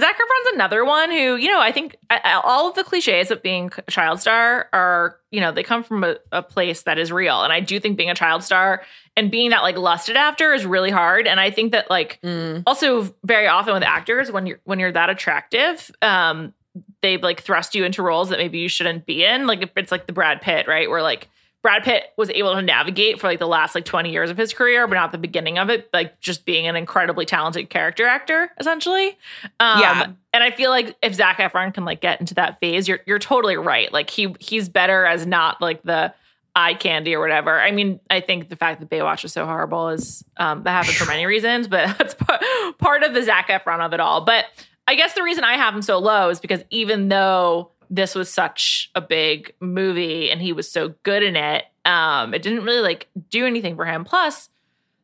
Zac 0.00 0.16
Efron's 0.16 0.54
another 0.54 0.86
one 0.86 1.10
who, 1.10 1.36
you 1.36 1.48
know, 1.48 1.60
I 1.60 1.70
think 1.70 1.96
all 2.24 2.68
of 2.68 2.74
the 2.74 2.82
cliches 2.82 3.30
of 3.30 3.42
being 3.42 3.70
a 3.86 3.90
child 3.90 4.20
star 4.20 4.68
are, 4.72 5.18
you 5.30 5.40
know, 5.40 5.52
they 5.52 5.62
come 5.62 5.82
from 5.84 6.02
a, 6.02 6.16
a 6.30 6.42
place 6.42 6.82
that 6.82 6.98
is 6.98 7.12
real. 7.12 7.42
And 7.42 7.52
I 7.52 7.60
do 7.60 7.78
think 7.78 7.98
being 7.98 8.08
a 8.08 8.14
child 8.14 8.42
star 8.42 8.82
and 9.18 9.30
being 9.30 9.50
that 9.50 9.62
like 9.62 9.76
lusted 9.76 10.16
after 10.16 10.54
is 10.54 10.64
really 10.64 10.90
hard. 10.90 11.26
And 11.26 11.38
I 11.38 11.50
think 11.50 11.72
that 11.72 11.90
like 11.90 12.18
also 12.66 13.14
very 13.22 13.46
often 13.46 13.74
with 13.74 13.82
actors 13.82 14.32
when 14.32 14.46
you're 14.46 14.60
when 14.64 14.78
you're 14.78 14.92
that 14.92 15.10
attractive, 15.10 15.90
um, 16.00 16.54
they 17.02 17.18
like 17.18 17.42
thrust 17.42 17.74
you 17.74 17.84
into 17.84 18.02
roles 18.02 18.30
that 18.30 18.38
maybe 18.38 18.60
you 18.60 18.68
shouldn't 18.68 19.04
be 19.04 19.24
in. 19.24 19.46
Like 19.46 19.60
if 19.60 19.70
it's 19.76 19.92
like 19.92 20.06
the 20.06 20.14
Brad 20.14 20.40
Pitt, 20.40 20.66
right? 20.66 20.88
Where 20.88 21.02
like 21.02 21.28
Brad 21.62 21.84
Pitt 21.84 22.04
was 22.16 22.28
able 22.30 22.54
to 22.54 22.62
navigate 22.62 23.20
for 23.20 23.28
like 23.28 23.38
the 23.38 23.46
last 23.46 23.74
like 23.74 23.84
20 23.84 24.10
years 24.10 24.30
of 24.30 24.36
his 24.36 24.52
career, 24.52 24.86
but 24.88 24.96
not 24.96 25.12
the 25.12 25.18
beginning 25.18 25.58
of 25.58 25.70
it, 25.70 25.88
like 25.92 26.18
just 26.20 26.44
being 26.44 26.66
an 26.66 26.74
incredibly 26.74 27.24
talented 27.24 27.70
character 27.70 28.04
actor, 28.04 28.50
essentially. 28.58 29.16
Um, 29.60 29.80
Yeah. 29.80 30.06
And 30.34 30.42
I 30.42 30.50
feel 30.50 30.70
like 30.70 30.96
if 31.02 31.14
Zac 31.14 31.38
Efron 31.38 31.72
can 31.72 31.84
like 31.84 32.00
get 32.00 32.18
into 32.18 32.34
that 32.34 32.58
phase, 32.58 32.88
you're 32.88 33.00
you're 33.06 33.18
totally 33.18 33.56
right. 33.56 33.92
Like 33.92 34.10
he 34.10 34.34
he's 34.40 34.68
better 34.68 35.04
as 35.04 35.26
not 35.26 35.60
like 35.60 35.82
the 35.82 36.12
eye 36.56 36.74
candy 36.74 37.14
or 37.14 37.20
whatever. 37.20 37.60
I 37.60 37.70
mean, 37.70 38.00
I 38.10 38.20
think 38.20 38.48
the 38.48 38.56
fact 38.56 38.80
that 38.80 38.90
Baywatch 38.90 39.24
is 39.24 39.32
so 39.32 39.46
horrible 39.46 39.90
is 39.90 40.24
um, 40.38 40.64
that 40.64 40.70
happens 40.70 40.96
for 40.96 41.06
many 41.06 41.26
reasons, 41.34 41.68
but 41.68 41.86
that's 41.98 42.14
part, 42.14 42.42
part 42.78 43.02
of 43.02 43.14
the 43.14 43.22
Zac 43.22 43.48
Efron 43.48 43.80
of 43.80 43.92
it 43.92 44.00
all. 44.00 44.22
But 44.24 44.46
I 44.88 44.94
guess 44.94 45.14
the 45.14 45.22
reason 45.22 45.44
I 45.44 45.56
have 45.56 45.74
him 45.74 45.82
so 45.82 45.98
low 45.98 46.28
is 46.28 46.40
because 46.40 46.62
even 46.70 47.08
though 47.08 47.71
this 47.94 48.14
was 48.14 48.32
such 48.32 48.90
a 48.94 49.02
big 49.02 49.52
movie 49.60 50.30
and 50.30 50.40
he 50.40 50.52
was 50.54 50.70
so 50.70 50.94
good 51.02 51.22
in 51.22 51.36
it, 51.36 51.64
um, 51.84 52.32
it 52.32 52.40
didn't 52.40 52.64
really 52.64 52.80
like 52.80 53.08
do 53.28 53.44
anything 53.46 53.76
for 53.76 53.84
him. 53.84 54.02
Plus, 54.04 54.48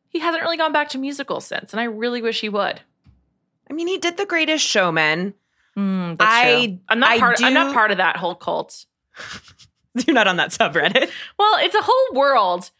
he 0.09 0.17
hasn't 0.19 0.41
really 0.43 0.57
gone 0.57 0.73
back 0.73 0.89
to 0.89 0.97
musicals 0.97 1.45
since, 1.45 1.71
and 1.71 1.79
I 1.79 1.83
really 1.83 2.21
wish 2.21 2.41
he 2.41 2.49
would. 2.49 2.81
I 3.69 3.73
mean, 3.73 3.85
he 3.87 3.99
did 3.99 4.17
The 4.17 4.25
Greatest 4.25 4.65
Showman. 4.65 5.35
Mm, 5.77 6.15
I- 6.19 6.65
true. 6.65 6.79
I'm 6.89 6.99
not 6.99 7.11
I 7.11 7.19
part. 7.19 7.43
I'm 7.43 7.53
not 7.53 7.73
part 7.75 7.91
of 7.91 7.97
that 7.97 8.17
whole 8.17 8.33
cult. 8.33 8.85
You're 10.07 10.13
not 10.15 10.27
on 10.27 10.37
that 10.37 10.49
subreddit. 10.49 11.09
Well, 11.37 11.57
it's 11.59 11.75
a 11.75 11.81
whole 11.81 12.15
world. 12.19 12.71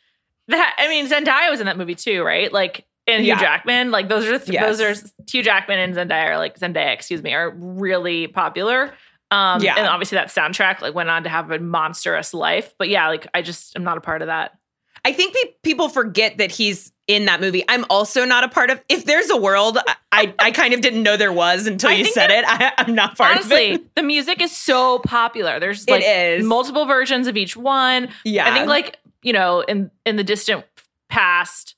That 0.48 0.76
I 0.80 0.88
mean, 0.88 1.08
Zendaya 1.08 1.52
was 1.52 1.60
in 1.60 1.68
that 1.68 1.78
movie 1.78 1.94
too, 1.96 2.24
right? 2.24 2.52
Like, 2.52 2.86
and 3.06 3.24
Hugh 3.24 3.36
Jackman. 3.36 3.92
Like, 3.92 4.10
those 4.10 4.26
are 4.26 4.40
th- 4.40 4.50
Yes. 4.50 4.78
those 4.78 4.82
are 5.06 5.10
Hugh 5.30 5.44
Jackman 5.44 5.78
and 5.80 5.96
Zendaya, 5.96 6.30
are 6.32 6.38
like 6.38 6.58
Zendaya, 6.58 6.94
excuse 6.94 7.22
me, 7.22 7.34
are 7.34 7.52
really 7.52 8.26
popular. 8.28 8.94
Um, 9.32 9.62
Yeah. 9.62 9.76
and 9.78 9.88
obviously 9.88 10.16
that 10.18 10.30
soundtrack 10.30 10.82
like 10.82 10.96
went 10.96 11.10
on 11.10 11.24
to 11.24 11.30
have 11.30 11.52
a 11.52 11.60
monstrous 11.60 12.34
life. 12.34 12.74
But 12.80 12.90
yeah, 12.90 13.08
like 13.10 13.28
I 13.34 13.42
just 13.42 13.76
am 13.76 13.84
not 13.84 13.98
a 13.98 14.02
part 14.02 14.22
of 14.22 14.28
that. 14.28 14.58
I 15.06 15.14
think 15.14 15.34
pe- 15.34 15.54
people 15.64 15.88
forget 15.88 16.38
that 16.40 16.52
he's 16.52 16.92
in 17.08 17.26
that 17.26 17.40
movie. 17.40 17.64
I'm 17.70 17.86
also 17.90 18.26
not 18.26 18.44
a 18.44 18.50
part 18.50 18.70
of. 18.70 18.82
If 18.90 19.06
there's 19.06 19.30
a 19.30 19.38
world, 19.38 19.78
I 20.12 20.34
I, 20.40 20.52
kind 20.52 20.74
of 20.74 20.82
didn't 20.82 21.04
know 21.04 21.16
there 21.16 21.32
was 21.32 21.68
until 21.68 21.90
I 21.92 21.94
you 21.94 22.06
said 22.06 22.32
it. 22.32 22.44
I, 22.48 22.74
I'm 22.78 22.94
not 22.96 23.18
part 23.18 23.32
Honestly, 23.38 23.56
of 23.56 23.60
it. 23.62 23.70
Honestly, 23.76 23.90
the 23.96 24.04
music 24.04 24.42
is 24.42 24.56
so 24.56 25.00
popular. 25.00 25.60
There's 25.60 25.88
like 25.88 26.04
multiple 26.44 26.86
versions 26.86 27.28
of 27.28 27.38
each 27.38 27.56
one. 27.56 28.10
Yeah, 28.26 28.52
I 28.52 28.54
think 28.54 28.68
like, 28.68 28.98
you 29.24 29.32
know, 29.32 29.62
in 29.62 29.90
in 30.06 30.18
the 30.18 30.24
distant 30.24 30.66
past 31.08 31.76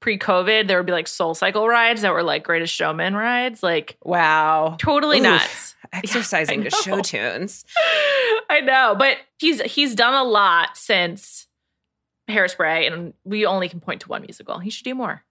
pre-COVID, 0.00 0.66
there 0.68 0.78
would 0.78 0.86
be 0.86 0.92
like 0.92 1.08
soul 1.08 1.34
cycle 1.34 1.66
rides 1.68 2.02
that 2.02 2.12
were 2.12 2.22
like 2.22 2.42
greatest 2.44 2.74
showman 2.74 3.14
rides. 3.14 3.62
Like 3.62 3.96
wow, 4.02 4.76
totally 4.78 5.18
Oof. 5.18 5.22
nuts. 5.24 5.76
Exercising 5.94 6.60
I 6.60 6.64
to 6.64 6.70
show 6.70 7.00
tunes. 7.02 7.64
I 8.50 8.60
know, 8.60 8.94
but 8.98 9.18
he's 9.38 9.60
he's 9.62 9.94
done 9.94 10.14
a 10.14 10.24
lot 10.24 10.76
since 10.76 11.46
Hairspray, 12.28 12.92
and 12.92 13.14
we 13.24 13.46
only 13.46 13.68
can 13.68 13.80
point 13.80 14.00
to 14.02 14.08
one 14.08 14.22
musical. 14.22 14.58
He 14.58 14.70
should 14.70 14.84
do 14.84 14.94
more. 14.94 15.22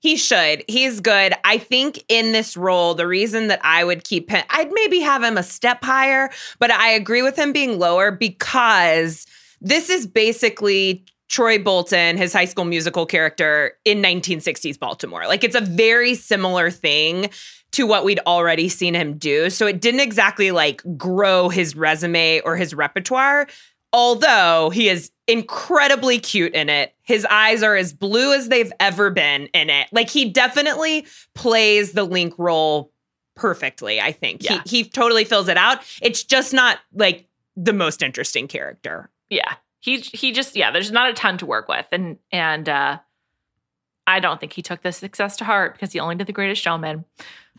He 0.00 0.16
should. 0.16 0.62
He's 0.68 1.00
good. 1.00 1.34
I 1.44 1.58
think 1.58 2.04
in 2.08 2.32
this 2.32 2.56
role, 2.56 2.94
the 2.94 3.06
reason 3.06 3.48
that 3.48 3.60
I 3.64 3.82
would 3.82 4.04
keep 4.04 4.30
him, 4.30 4.44
I'd 4.50 4.70
maybe 4.70 5.00
have 5.00 5.22
him 5.22 5.38
a 5.38 5.42
step 5.42 5.82
higher, 5.82 6.30
but 6.58 6.70
I 6.70 6.90
agree 6.90 7.22
with 7.22 7.36
him 7.36 7.52
being 7.52 7.78
lower 7.78 8.10
because 8.10 9.26
this 9.60 9.88
is 9.88 10.06
basically 10.06 11.04
Troy 11.28 11.58
Bolton, 11.58 12.16
his 12.16 12.32
high 12.32 12.44
school 12.44 12.64
musical 12.64 13.06
character 13.06 13.72
in 13.84 14.02
1960s 14.02 14.78
Baltimore. 14.78 15.26
Like 15.26 15.44
it's 15.44 15.56
a 15.56 15.60
very 15.60 16.14
similar 16.14 16.70
thing 16.70 17.30
to 17.72 17.86
what 17.86 18.04
we'd 18.04 18.20
already 18.26 18.68
seen 18.68 18.94
him 18.94 19.18
do. 19.18 19.50
So 19.50 19.66
it 19.66 19.80
didn't 19.80 20.00
exactly 20.00 20.50
like 20.50 20.82
grow 20.96 21.48
his 21.48 21.74
resume 21.74 22.40
or 22.40 22.56
his 22.56 22.74
repertoire, 22.74 23.48
although 23.92 24.70
he 24.70 24.88
is 24.88 25.10
incredibly 25.26 26.18
cute 26.18 26.54
in 26.54 26.68
it. 26.68 26.94
His 27.02 27.26
eyes 27.26 27.62
are 27.62 27.76
as 27.76 27.92
blue 27.92 28.32
as 28.32 28.48
they've 28.48 28.72
ever 28.78 29.10
been 29.10 29.46
in 29.46 29.68
it. 29.68 29.88
Like 29.92 30.08
he 30.08 30.30
definitely 30.30 31.06
plays 31.34 31.92
the 31.92 32.04
Link 32.04 32.34
role 32.38 32.92
perfectly, 33.34 34.00
I 34.00 34.12
think. 34.12 34.42
Yeah. 34.42 34.62
He 34.64 34.82
he 34.82 34.88
totally 34.88 35.24
fills 35.24 35.48
it 35.48 35.56
out. 35.56 35.80
It's 36.00 36.22
just 36.22 36.52
not 36.52 36.78
like 36.94 37.28
the 37.56 37.72
most 37.72 38.02
interesting 38.02 38.48
character. 38.48 39.10
Yeah, 39.28 39.54
he 39.80 39.98
he 39.98 40.32
just 40.32 40.56
yeah. 40.56 40.70
There's 40.70 40.90
not 40.90 41.10
a 41.10 41.14
ton 41.14 41.38
to 41.38 41.46
work 41.46 41.68
with, 41.68 41.86
and 41.92 42.18
and 42.32 42.68
uh, 42.68 42.98
I 44.06 44.20
don't 44.20 44.40
think 44.40 44.52
he 44.52 44.62
took 44.62 44.82
this 44.82 44.96
success 44.96 45.36
to 45.38 45.44
heart 45.44 45.74
because 45.74 45.92
he 45.92 46.00
only 46.00 46.14
did 46.14 46.26
The 46.26 46.32
Greatest 46.32 46.62
Showman. 46.62 47.04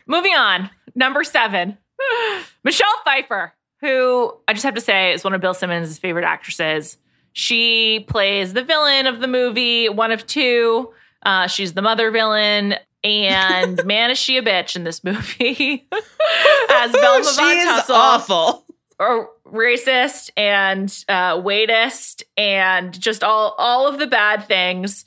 Moving 0.07 0.33
on, 0.35 0.69
number 0.95 1.23
seven, 1.23 1.77
Michelle 2.63 2.87
Pfeiffer, 3.03 3.53
who 3.81 4.33
I 4.47 4.53
just 4.53 4.63
have 4.65 4.75
to 4.75 4.81
say 4.81 5.13
is 5.13 5.23
one 5.23 5.33
of 5.33 5.41
Bill 5.41 5.53
Simmons' 5.53 5.97
favorite 5.99 6.25
actresses. 6.25 6.97
She 7.33 8.05
plays 8.07 8.53
the 8.53 8.63
villain 8.63 9.05
of 9.05 9.19
the 9.19 9.27
movie, 9.27 9.89
one 9.89 10.11
of 10.11 10.25
two. 10.25 10.91
Uh, 11.23 11.47
she's 11.47 11.73
the 11.73 11.81
mother 11.81 12.09
villain, 12.09 12.75
and 13.03 13.83
man, 13.85 14.09
is 14.11 14.17
she 14.17 14.37
a 14.37 14.41
bitch 14.41 14.75
in 14.75 14.83
this 14.85 15.03
movie. 15.03 15.87
As 16.71 16.91
Velma 16.91 17.23
she 17.25 17.35
Von 17.35 17.57
is 17.57 17.65
Tussle 17.65 17.95
awful. 17.95 18.65
or 18.99 19.29
racist 19.51 20.29
and 20.37 20.89
uh, 21.09 21.35
weightist 21.41 22.23
and 22.37 22.99
just 22.99 23.23
all 23.23 23.55
all 23.57 23.87
of 23.87 23.99
the 23.99 24.07
bad 24.07 24.45
things. 24.47 25.05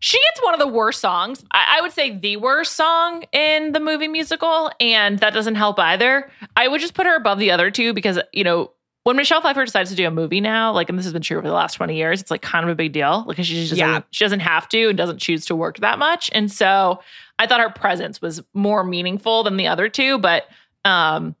She 0.00 0.18
gets 0.18 0.44
one 0.44 0.52
of 0.52 0.60
the 0.60 0.66
worst 0.68 1.00
songs. 1.00 1.42
I, 1.50 1.76
I 1.78 1.80
would 1.80 1.92
say 1.92 2.10
the 2.16 2.36
worst 2.36 2.74
song 2.74 3.24
in 3.32 3.72
the 3.72 3.80
movie 3.80 4.08
musical, 4.08 4.70
and 4.78 5.18
that 5.20 5.32
doesn't 5.32 5.54
help 5.54 5.78
either. 5.78 6.30
I 6.56 6.68
would 6.68 6.80
just 6.82 6.92
put 6.92 7.06
her 7.06 7.16
above 7.16 7.38
the 7.38 7.50
other 7.50 7.70
two 7.70 7.94
because 7.94 8.18
you 8.32 8.44
know 8.44 8.70
when 9.04 9.16
Michelle 9.16 9.40
Pfeiffer 9.40 9.64
decides 9.64 9.90
to 9.90 9.96
do 9.96 10.06
a 10.06 10.10
movie 10.10 10.40
now, 10.40 10.72
like, 10.72 10.88
and 10.88 10.98
this 10.98 11.04
has 11.06 11.12
been 11.12 11.20
true 11.22 11.40
for 11.40 11.46
the 11.48 11.54
last 11.54 11.74
twenty 11.74 11.96
years, 11.96 12.20
it's 12.20 12.30
like 12.30 12.42
kind 12.42 12.64
of 12.64 12.70
a 12.70 12.74
big 12.74 12.92
deal 12.92 13.24
because 13.26 13.46
she 13.46 13.54
just 13.66 13.78
Yeah. 13.78 13.86
doesn't, 13.86 14.04
she 14.10 14.24
doesn't 14.24 14.40
have 14.40 14.68
to 14.70 14.88
and 14.88 14.98
doesn't 14.98 15.18
choose 15.18 15.46
to 15.46 15.56
work 15.56 15.78
that 15.78 15.98
much, 15.98 16.28
and 16.34 16.52
so 16.52 17.00
I 17.38 17.46
thought 17.46 17.60
her 17.60 17.70
presence 17.70 18.20
was 18.20 18.42
more 18.52 18.84
meaningful 18.84 19.42
than 19.42 19.56
the 19.56 19.68
other 19.68 19.88
two, 19.88 20.18
but 20.18 20.44
um, 20.84 21.34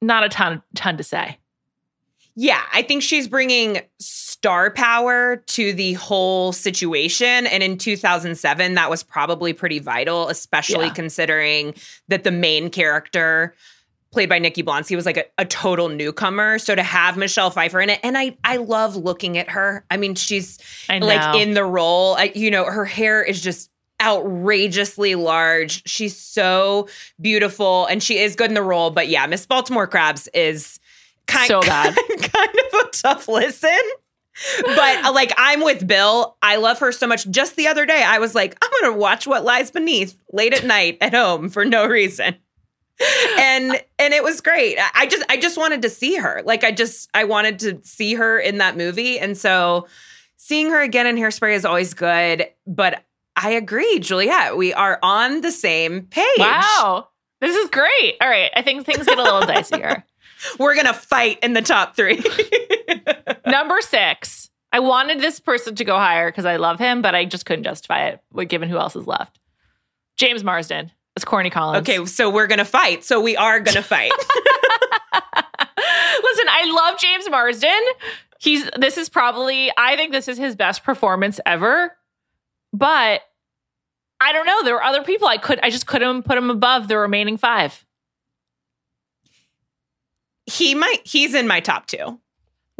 not 0.00 0.22
a 0.24 0.28
ton 0.28 0.62
ton 0.76 0.96
to 0.96 1.02
say. 1.02 1.38
Yeah, 2.38 2.62
I 2.72 2.82
think 2.82 3.02
she's 3.02 3.26
bringing 3.28 3.80
star 3.98 4.70
power 4.70 5.36
to 5.36 5.72
the 5.72 5.94
whole 5.94 6.52
situation. 6.52 7.46
And 7.46 7.62
in 7.62 7.78
2007, 7.78 8.74
that 8.74 8.90
was 8.90 9.02
probably 9.02 9.54
pretty 9.54 9.78
vital, 9.78 10.28
especially 10.28 10.86
Yeah. 10.88 10.92
considering 10.92 11.74
that 12.08 12.24
the 12.24 12.30
main 12.30 12.68
character, 12.68 13.54
played 14.12 14.28
by 14.28 14.38
Nikki 14.38 14.62
Blonsky, 14.62 14.94
was 14.94 15.06
like 15.06 15.16
a, 15.16 15.24
a 15.38 15.46
total 15.46 15.88
newcomer. 15.88 16.58
So 16.58 16.74
to 16.74 16.82
have 16.82 17.16
Michelle 17.16 17.50
Pfeiffer 17.50 17.80
in 17.80 17.88
it, 17.88 18.00
and 18.02 18.18
I 18.18 18.36
I 18.44 18.58
love 18.58 18.96
looking 18.96 19.38
at 19.38 19.48
her. 19.48 19.86
I 19.90 19.96
mean, 19.96 20.14
she's 20.14 20.58
I 20.90 20.98
like 20.98 21.36
in 21.40 21.54
the 21.54 21.64
role. 21.64 22.16
I, 22.16 22.32
you 22.34 22.50
know, 22.50 22.64
her 22.66 22.84
hair 22.84 23.22
is 23.24 23.40
just 23.40 23.70
outrageously 24.02 25.14
large. 25.14 25.88
She's 25.88 26.16
so 26.16 26.88
beautiful, 27.20 27.86
and 27.86 28.02
she 28.02 28.18
is 28.18 28.36
good 28.36 28.50
in 28.50 28.54
the 28.54 28.62
role. 28.62 28.90
But 28.90 29.08
yeah, 29.08 29.26
Miss 29.26 29.46
Baltimore 29.46 29.86
Crabs 29.86 30.28
is 30.34 30.78
kind 31.26 31.46
So 31.48 31.60
bad. 31.62 31.94
kind 31.96 32.50
of 32.72 32.80
a 32.80 32.90
tough 32.92 33.28
listen. 33.28 33.70
But 34.62 35.04
uh, 35.04 35.12
like 35.14 35.32
I'm 35.38 35.62
with 35.62 35.86
Bill. 35.86 36.36
I 36.42 36.56
love 36.56 36.78
her 36.80 36.92
so 36.92 37.06
much. 37.06 37.28
Just 37.30 37.56
the 37.56 37.68
other 37.68 37.86
day, 37.86 38.02
I 38.02 38.18
was 38.18 38.34
like, 38.34 38.56
I'm 38.62 38.70
gonna 38.82 38.96
watch 38.98 39.26
what 39.26 39.44
lies 39.44 39.70
beneath 39.70 40.18
late 40.32 40.52
at 40.52 40.64
night 40.64 40.98
at 41.00 41.14
home 41.14 41.48
for 41.48 41.64
no 41.64 41.86
reason. 41.86 42.36
And 43.38 43.82
and 43.98 44.14
it 44.14 44.22
was 44.22 44.40
great. 44.40 44.78
I- 44.94 45.06
just 45.06 45.24
I 45.30 45.36
just 45.36 45.56
wanted 45.58 45.82
to 45.82 45.90
see 45.90 46.16
her. 46.16 46.42
Like 46.44 46.64
I 46.64 46.70
just 46.72 47.08
I 47.14 47.24
wanted 47.24 47.58
to 47.60 47.80
see 47.82 48.14
her 48.14 48.38
in 48.38 48.58
that 48.58 48.76
movie. 48.76 49.18
And 49.18 49.36
so 49.38 49.86
seeing 50.36 50.70
her 50.70 50.80
again 50.82 51.06
in 51.06 51.16
hairspray 51.16 51.54
is 51.54 51.64
always 51.64 51.94
good. 51.94 52.46
But 52.66 53.04
I 53.36 53.50
agree, 53.50 53.98
Juliet. 54.00 54.56
We 54.56 54.72
are 54.74 54.98
on 55.02 55.40
the 55.42 55.50
same 55.52 56.02
page. 56.02 56.24
Wow. 56.38 57.08
This 57.40 57.54
is 57.54 57.68
great. 57.70 58.16
All 58.20 58.28
right. 58.28 58.50
I 58.54 58.62
think 58.62 58.86
things 58.86 59.04
get 59.06 59.18
a 59.18 59.22
little 59.22 59.40
dicey 59.46 59.82
We're 60.58 60.74
gonna 60.74 60.94
fight 60.94 61.38
in 61.42 61.52
the 61.52 61.62
top 61.62 61.96
three. 61.96 62.22
Number 63.46 63.80
six. 63.80 64.50
I 64.72 64.80
wanted 64.80 65.20
this 65.20 65.40
person 65.40 65.74
to 65.76 65.84
go 65.84 65.96
higher 65.96 66.30
because 66.30 66.44
I 66.44 66.56
love 66.56 66.78
him, 66.78 67.00
but 67.00 67.14
I 67.14 67.24
just 67.24 67.46
couldn't 67.46 67.64
justify 67.64 68.08
it 68.08 68.20
with- 68.32 68.48
given 68.48 68.68
who 68.68 68.76
else 68.76 68.94
is 68.96 69.06
left. 69.06 69.38
James 70.16 70.44
Marsden. 70.44 70.90
It's 71.14 71.24
Corny 71.24 71.48
Collins. 71.48 71.88
okay, 71.88 72.04
so 72.04 72.28
we're 72.28 72.46
gonna 72.46 72.64
fight. 72.66 73.02
So 73.04 73.20
we 73.20 73.36
are 73.36 73.58
gonna 73.60 73.82
fight. 73.82 74.12
Listen, 75.12 76.46
I 76.48 76.70
love 76.74 76.98
James 76.98 77.28
Marsden. 77.30 77.70
He's 78.38 78.68
this 78.76 78.98
is 78.98 79.08
probably 79.08 79.72
I 79.78 79.96
think 79.96 80.12
this 80.12 80.28
is 80.28 80.36
his 80.36 80.54
best 80.56 80.84
performance 80.84 81.40
ever. 81.46 81.96
But 82.74 83.22
I 84.20 84.32
don't 84.34 84.44
know. 84.46 84.62
There 84.62 84.74
were 84.74 84.82
other 84.82 85.02
people 85.02 85.26
I 85.26 85.38
could 85.38 85.58
I 85.62 85.70
just 85.70 85.86
couldn't 85.86 86.24
put 86.24 86.36
him 86.36 86.50
above 86.50 86.88
the 86.88 86.98
remaining 86.98 87.38
five. 87.38 87.85
He 90.46 90.74
might 90.74 91.00
he's 91.04 91.34
in 91.34 91.46
my 91.46 91.60
top 91.60 91.86
two. 91.86 92.20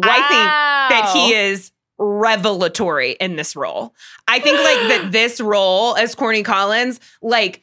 I 0.02 0.18
think 0.28 0.90
that 0.90 1.10
he 1.14 1.34
is 1.34 1.72
revelatory 1.98 3.12
in 3.12 3.36
this 3.36 3.56
role. 3.56 3.94
I 4.28 4.38
think 4.38 4.58
like 4.58 4.88
that 4.88 5.08
this 5.12 5.40
role 5.40 5.96
as 5.96 6.14
Corny 6.14 6.42
Collins 6.42 7.00
like 7.22 7.62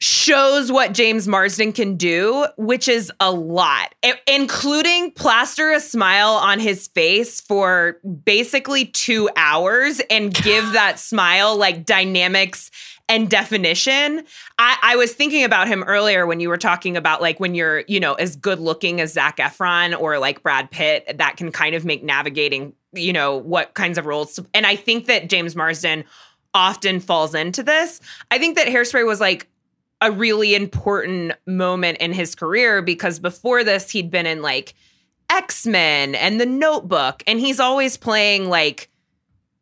shows 0.00 0.70
what 0.70 0.94
James 0.94 1.26
Marsden 1.26 1.72
can 1.72 1.96
do, 1.96 2.46
which 2.56 2.86
is 2.86 3.10
a 3.18 3.32
lot, 3.32 3.92
I- 4.04 4.20
including 4.28 5.10
plaster 5.10 5.72
a 5.72 5.80
smile 5.80 6.34
on 6.34 6.60
his 6.60 6.86
face 6.86 7.40
for 7.40 7.98
basically 8.24 8.84
2 8.84 9.28
hours 9.36 10.00
and 10.08 10.32
give 10.32 10.72
that 10.72 10.98
smile 11.00 11.56
like 11.56 11.84
dynamics 11.84 12.70
and 13.08 13.30
definition. 13.30 14.24
I, 14.58 14.78
I 14.82 14.96
was 14.96 15.12
thinking 15.14 15.44
about 15.44 15.66
him 15.66 15.82
earlier 15.84 16.26
when 16.26 16.40
you 16.40 16.48
were 16.48 16.58
talking 16.58 16.96
about 16.96 17.22
like 17.22 17.40
when 17.40 17.54
you're, 17.54 17.84
you 17.88 18.00
know, 18.00 18.14
as 18.14 18.36
good 18.36 18.60
looking 18.60 19.00
as 19.00 19.14
Zac 19.14 19.38
Efron 19.38 19.98
or 19.98 20.18
like 20.18 20.42
Brad 20.42 20.70
Pitt, 20.70 21.16
that 21.16 21.36
can 21.36 21.50
kind 21.50 21.74
of 21.74 21.84
make 21.84 22.02
navigating, 22.02 22.74
you 22.92 23.12
know, 23.12 23.36
what 23.36 23.74
kinds 23.74 23.98
of 23.98 24.06
roles. 24.06 24.34
To, 24.34 24.46
and 24.52 24.66
I 24.66 24.76
think 24.76 25.06
that 25.06 25.28
James 25.28 25.56
Marsden 25.56 26.04
often 26.52 27.00
falls 27.00 27.34
into 27.34 27.62
this. 27.62 28.00
I 28.30 28.38
think 28.38 28.56
that 28.56 28.66
Hairspray 28.66 29.06
was 29.06 29.20
like 29.20 29.48
a 30.00 30.12
really 30.12 30.54
important 30.54 31.32
moment 31.46 31.98
in 31.98 32.12
his 32.12 32.34
career 32.34 32.82
because 32.82 33.18
before 33.18 33.64
this, 33.64 33.90
he'd 33.90 34.10
been 34.10 34.26
in 34.26 34.42
like 34.42 34.74
X 35.30 35.66
Men 35.66 36.14
and 36.14 36.40
The 36.40 36.46
Notebook, 36.46 37.22
and 37.26 37.40
he's 37.40 37.60
always 37.60 37.96
playing 37.96 38.48
like 38.48 38.90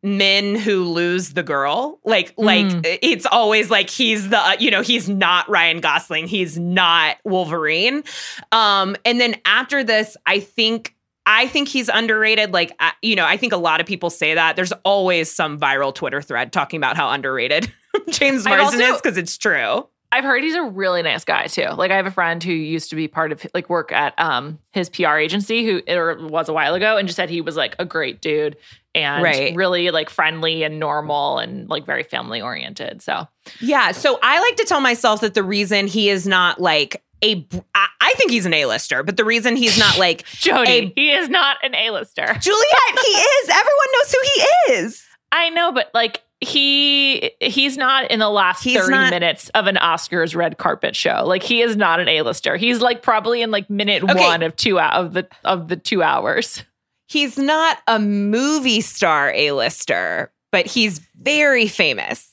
men 0.07 0.55
who 0.55 0.83
lose 0.85 1.33
the 1.33 1.43
girl. 1.43 1.99
Like 2.03 2.33
like 2.37 2.67
it's 2.83 3.25
always 3.25 3.69
like 3.69 3.89
he's 3.89 4.29
the 4.29 4.55
you 4.59 4.71
know 4.71 4.81
he's 4.81 5.09
not 5.09 5.49
Ryan 5.49 5.79
Gosling. 5.81 6.27
He's 6.27 6.57
not 6.57 7.17
Wolverine. 7.23 8.03
Um 8.51 8.95
and 9.05 9.19
then 9.19 9.35
after 9.45 9.83
this 9.83 10.15
I 10.25 10.39
think 10.39 10.95
I 11.25 11.47
think 11.47 11.67
he's 11.67 11.89
underrated. 11.89 12.53
Like 12.53 12.71
I- 12.79 12.93
you 13.01 13.15
know 13.15 13.25
I 13.25 13.37
think 13.37 13.53
a 13.53 13.57
lot 13.57 13.81
of 13.81 13.87
people 13.87 14.09
say 14.09 14.33
that. 14.35 14.55
There's 14.55 14.71
always 14.85 15.31
some 15.31 15.59
viral 15.59 15.93
Twitter 15.93 16.21
thread 16.21 16.53
talking 16.53 16.77
about 16.77 16.95
how 16.97 17.09
underrated 17.09 17.71
James 18.09 18.45
Marsden 18.45 18.81
also- 18.81 18.95
is 18.95 19.01
because 19.01 19.17
it's 19.17 19.37
true. 19.37 19.87
I've 20.09 20.23
heard 20.23 20.41
he's 20.41 20.55
a 20.55 20.63
really 20.63 21.01
nice 21.01 21.25
guy 21.25 21.47
too. 21.47 21.67
Like 21.75 21.91
I 21.91 21.97
have 21.97 22.05
a 22.05 22.11
friend 22.11 22.41
who 22.41 22.53
used 22.53 22.91
to 22.91 22.95
be 22.95 23.09
part 23.09 23.33
of 23.33 23.45
like 23.53 23.69
work 23.69 23.91
at 23.91 24.17
um 24.17 24.57
his 24.71 24.89
PR 24.89 25.17
agency 25.17 25.65
who 25.65 25.81
or 25.85 26.17
was 26.27 26.47
a 26.47 26.53
while 26.53 26.75
ago 26.75 26.95
and 26.95 27.09
just 27.09 27.17
said 27.17 27.29
he 27.29 27.41
was 27.41 27.57
like 27.57 27.75
a 27.77 27.83
great 27.83 28.21
dude 28.21 28.55
and 28.97 29.23
Right. 29.23 29.55
really 29.55 29.91
like 29.91 30.09
friendly 30.09 30.63
and 30.63 30.79
normal 30.79 31.37
and 31.39 31.69
like 31.69 31.85
very 31.85 32.03
family 32.03 32.41
oriented. 32.41 33.01
So 33.01 33.27
Yeah. 33.59 33.91
So 33.91 34.19
I 34.21 34.39
like 34.39 34.55
to 34.57 34.65
tell 34.65 34.81
myself 34.81 35.21
that 35.21 35.33
the 35.33 35.43
reason 35.43 35.87
he 35.87 36.09
is 36.09 36.27
not 36.27 36.59
like 36.59 37.03
a 37.23 37.45
I 37.75 38.13
think 38.15 38.29
he's 38.31 38.45
an 38.45 38.53
A-lister, 38.53 39.03
but 39.03 39.17
the 39.17 39.25
reason 39.25 39.55
he's 39.55 39.77
not 39.79 39.97
like 39.99 40.25
Jody, 40.27 40.71
A- 40.71 40.93
he 40.95 41.11
is 41.11 41.29
not 41.29 41.57
an 41.63 41.73
A-lister. 41.75 42.25
Juliet, 42.39 42.99
he 43.05 43.11
is. 43.11 43.49
Everyone 43.49 43.87
knows 43.93 44.11
who 44.11 44.19
he 44.23 44.73
is. 44.73 45.03
I 45.31 45.49
know, 45.49 45.71
but 45.71 45.89
like 45.93 46.21
he 46.39 47.31
he's 47.41 47.75
not 47.77 48.11
in 48.11 48.19
the 48.19 48.29
last 48.29 48.63
He's 48.63 48.77
30 48.79 48.91
not- 48.91 49.09
minutes 49.09 49.49
of 49.49 49.65
an 49.65 49.75
Oscars 49.77 50.35
red 50.35 50.57
carpet 50.59 50.95
show. 50.95 51.23
Like 51.25 51.41
he 51.41 51.61
is 51.61 51.75
not 51.75 51.99
an 51.99 52.07
A-lister. 52.07 52.55
He's 52.57 52.79
like 52.81 53.01
probably 53.01 53.41
in 53.41 53.49
like 53.49 53.67
minute 53.69 54.03
Okay. 54.03 54.13
one 54.13 54.43
of 54.43 54.55
two 54.55 54.79
out 54.79 54.93
of 54.93 55.13
the 55.13 55.27
of 55.43 55.67
the 55.67 55.75
two 55.75 56.03
hours. 56.03 56.63
He's 57.07 57.37
not 57.37 57.77
a 57.87 57.99
movie 57.99 58.81
star 58.81 59.31
A-lister, 59.33 60.31
but 60.51 60.65
he's 60.65 60.99
very 61.19 61.67
famous. 61.67 62.29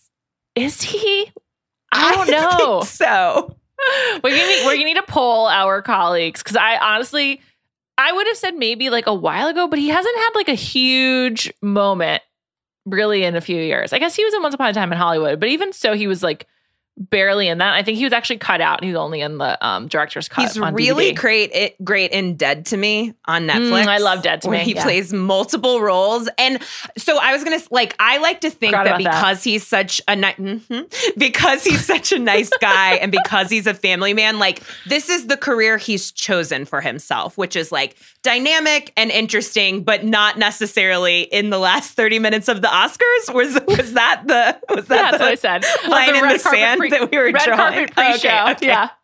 Is 0.54 0.82
he? 0.82 1.30
I 1.92 2.14
don't 2.14 2.30
know. 2.30 2.80
think 2.80 2.90
so 2.90 3.56
we're 4.22 4.30
gonna 4.30 4.46
need, 4.46 4.66
we're 4.66 4.74
gonna 4.74 4.84
need 4.84 4.96
to 4.96 5.02
poll 5.04 5.46
our 5.46 5.82
colleagues 5.82 6.42
because 6.42 6.56
I 6.56 6.76
honestly 6.76 7.40
I 7.96 8.12
would 8.12 8.26
have 8.26 8.36
said 8.36 8.56
maybe 8.56 8.90
like 8.90 9.06
a 9.06 9.14
while 9.14 9.48
ago, 9.48 9.68
but 9.68 9.78
he 9.78 9.88
hasn't 9.88 10.16
had 10.16 10.30
like 10.34 10.48
a 10.48 10.54
huge 10.54 11.52
moment 11.62 12.22
really 12.86 13.24
in 13.24 13.36
a 13.36 13.40
few 13.40 13.60
years. 13.60 13.92
I 13.92 13.98
guess 13.98 14.16
he 14.16 14.24
was 14.24 14.34
in 14.34 14.42
Once 14.42 14.54
Upon 14.54 14.70
a 14.70 14.72
Time 14.72 14.92
in 14.92 14.98
Hollywood, 14.98 15.40
but 15.40 15.48
even 15.48 15.72
so, 15.72 15.94
he 15.94 16.06
was 16.06 16.22
like 16.22 16.46
barely 16.96 17.48
in 17.48 17.58
that. 17.58 17.74
I 17.74 17.82
think 17.82 17.98
he 17.98 18.04
was 18.04 18.12
actually 18.12 18.38
cut 18.38 18.60
out. 18.60 18.84
He's 18.84 18.94
only 18.94 19.20
in 19.20 19.38
the 19.38 19.66
um, 19.66 19.88
director's 19.88 20.28
cut. 20.28 20.42
he's 20.42 20.58
really 20.58 21.12
DVD. 21.12 21.16
great 21.16 21.50
it, 21.52 21.84
great 21.84 22.12
in 22.12 22.36
dead 22.36 22.66
to 22.66 22.76
me 22.76 23.14
on 23.26 23.46
netflix 23.48 23.84
Mm, 23.84 23.88
I 23.88 23.98
love 23.98 24.22
Dead 24.22 24.40
to 24.42 24.50
Me, 24.50 24.58
he 24.58 24.74
yeah. 24.74 24.82
plays 24.84 25.12
multiple 25.12 25.80
roles 25.80 26.28
and 26.38 26.62
so 26.96 27.18
i 27.20 27.32
was 27.32 27.42
gonna 27.42 27.58
like 27.70 27.94
i 27.98 28.18
like 28.18 28.40
to 28.42 28.50
think 28.50 28.72
Forgot 28.72 28.84
that 28.84 29.00
about 29.00 29.04
that. 29.12 29.20
because 29.20 29.44
he's 29.44 29.66
such 29.66 30.00
a 30.06 30.14
ni- 30.16 30.32
mhm. 30.34 31.18
because 31.18 31.64
he's 31.64 31.84
such 31.94 32.12
a 32.12 32.18
nice 32.18 32.50
guy 32.60 32.94
and 32.94 33.10
because 33.10 33.50
he's 33.50 33.66
a 33.66 33.74
family 33.74 34.14
man 34.14 34.38
like 34.38 34.62
this 34.86 35.08
is 35.08 35.26
the 35.26 35.36
career 35.36 35.76
he's 35.78 36.12
chosen 36.12 36.64
for 36.64 36.80
himself 36.80 37.36
which 37.36 37.56
is 37.56 37.72
like 37.72 37.96
dynamic 38.22 38.92
and 38.96 39.10
interesting 39.10 39.82
but 39.82 40.04
not 40.04 40.38
necessarily 40.38 41.22
in 41.22 41.50
the 41.50 41.58
last 41.58 41.92
30 41.94 42.18
minutes 42.20 42.48
of 42.48 42.62
the 42.62 42.68
oscars 42.68 43.34
was 43.34 43.58
was 43.66 43.92
that 43.94 44.22
the 44.26 44.56
was 44.74 44.88
Yeah, 44.88 45.10
that 45.10 45.10
that's 45.12 45.20
what 45.20 45.28
I 45.28 45.34
said. 45.34 45.64
Line 45.88 46.12
the 46.12 46.22
in 46.22 46.28
the 46.28 46.38
sand 46.38 46.80
pre- 46.90 46.98
that 46.98 47.10
we 47.10 47.18
were 47.18 47.24
red 47.32 47.42
drawing? 47.44 47.56
carpet 47.56 47.94
pre-show. 47.94 48.28
Okay, 48.28 48.50
okay. 48.52 48.66
Yeah. 48.66 48.88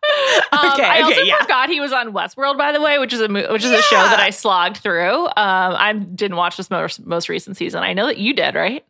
Um, 0.52 0.72
Okay, 0.72 0.84
I 0.84 1.02
also 1.02 1.20
yeah. 1.22 1.38
forgot 1.40 1.68
he 1.68 1.78
was 1.80 1.92
on 1.92 2.12
Westworld, 2.12 2.58
by 2.58 2.72
the 2.72 2.80
way, 2.80 2.98
which 2.98 3.12
is 3.12 3.20
a 3.20 3.28
mo- 3.28 3.52
which 3.52 3.64
is 3.64 3.70
a 3.70 3.80
show 3.82 3.96
that 3.96 4.18
I 4.18 4.30
slogged 4.30 4.78
through. 4.78 5.26
Um, 5.26 5.30
I 5.36 5.92
didn't 5.92 6.36
watch 6.36 6.56
this 6.56 6.68
most 6.70 7.06
most 7.06 7.28
recent 7.28 7.56
season. 7.56 7.82
I 7.84 7.92
know 7.92 8.06
that 8.06 8.18
you 8.18 8.34
did, 8.34 8.54
right? 8.56 8.84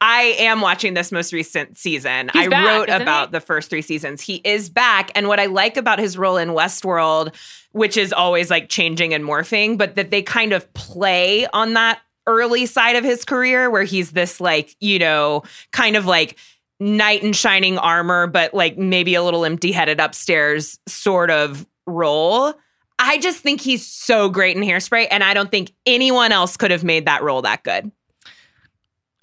I 0.00 0.36
am 0.38 0.60
watching 0.60 0.94
this 0.94 1.10
most 1.10 1.32
recent 1.32 1.76
season. 1.78 2.30
He's 2.32 2.46
I 2.46 2.48
back, 2.48 2.66
wrote 2.66 2.88
about 3.02 3.28
he? 3.28 3.32
the 3.32 3.40
first 3.40 3.70
three 3.70 3.82
seasons. 3.82 4.20
He 4.20 4.36
is 4.44 4.68
back. 4.68 5.10
And 5.14 5.26
what 5.26 5.40
I 5.40 5.46
like 5.46 5.76
about 5.76 5.98
his 5.98 6.18
role 6.18 6.36
in 6.36 6.50
Westworld, 6.50 7.34
which 7.72 7.96
is 7.96 8.12
always 8.12 8.50
like 8.50 8.68
changing 8.68 9.14
and 9.14 9.24
morphing, 9.24 9.78
but 9.78 9.94
that 9.96 10.10
they 10.10 10.22
kind 10.22 10.52
of 10.52 10.72
play 10.74 11.46
on 11.48 11.72
that 11.74 12.00
early 12.26 12.66
side 12.66 12.94
of 12.96 13.02
his 13.04 13.24
career 13.24 13.70
where 13.70 13.82
he's 13.84 14.12
this 14.12 14.40
like, 14.40 14.76
you 14.80 14.98
know, 14.98 15.42
kind 15.72 15.96
of 15.96 16.06
like 16.06 16.36
knight 16.82 17.22
in 17.22 17.32
shining 17.32 17.78
armor, 17.78 18.26
but 18.26 18.52
like 18.52 18.76
maybe 18.76 19.14
a 19.14 19.22
little 19.22 19.44
empty 19.44 19.72
headed 19.72 20.00
upstairs 20.00 20.78
sort 20.88 21.30
of 21.30 21.66
role. 21.86 22.54
I 22.98 23.18
just 23.18 23.40
think 23.40 23.60
he's 23.60 23.86
so 23.86 24.28
great 24.28 24.56
in 24.56 24.62
hairspray. 24.62 25.08
And 25.10 25.24
I 25.24 25.34
don't 25.34 25.50
think 25.50 25.72
anyone 25.86 26.32
else 26.32 26.56
could 26.56 26.70
have 26.70 26.84
made 26.84 27.06
that 27.06 27.22
role 27.22 27.42
that 27.42 27.62
good. 27.62 27.90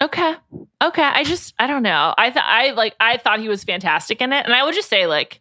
Okay. 0.02 0.34
Okay. 0.82 1.02
I 1.02 1.24
just 1.24 1.54
I 1.58 1.66
don't 1.66 1.82
know. 1.82 2.14
I 2.16 2.30
thought 2.30 2.44
I 2.46 2.70
like 2.70 2.94
I 2.98 3.18
thought 3.18 3.40
he 3.40 3.48
was 3.48 3.64
fantastic 3.64 4.20
in 4.22 4.32
it. 4.32 4.44
And 4.44 4.54
I 4.54 4.64
would 4.64 4.74
just 4.74 4.88
say 4.88 5.06
like 5.06 5.40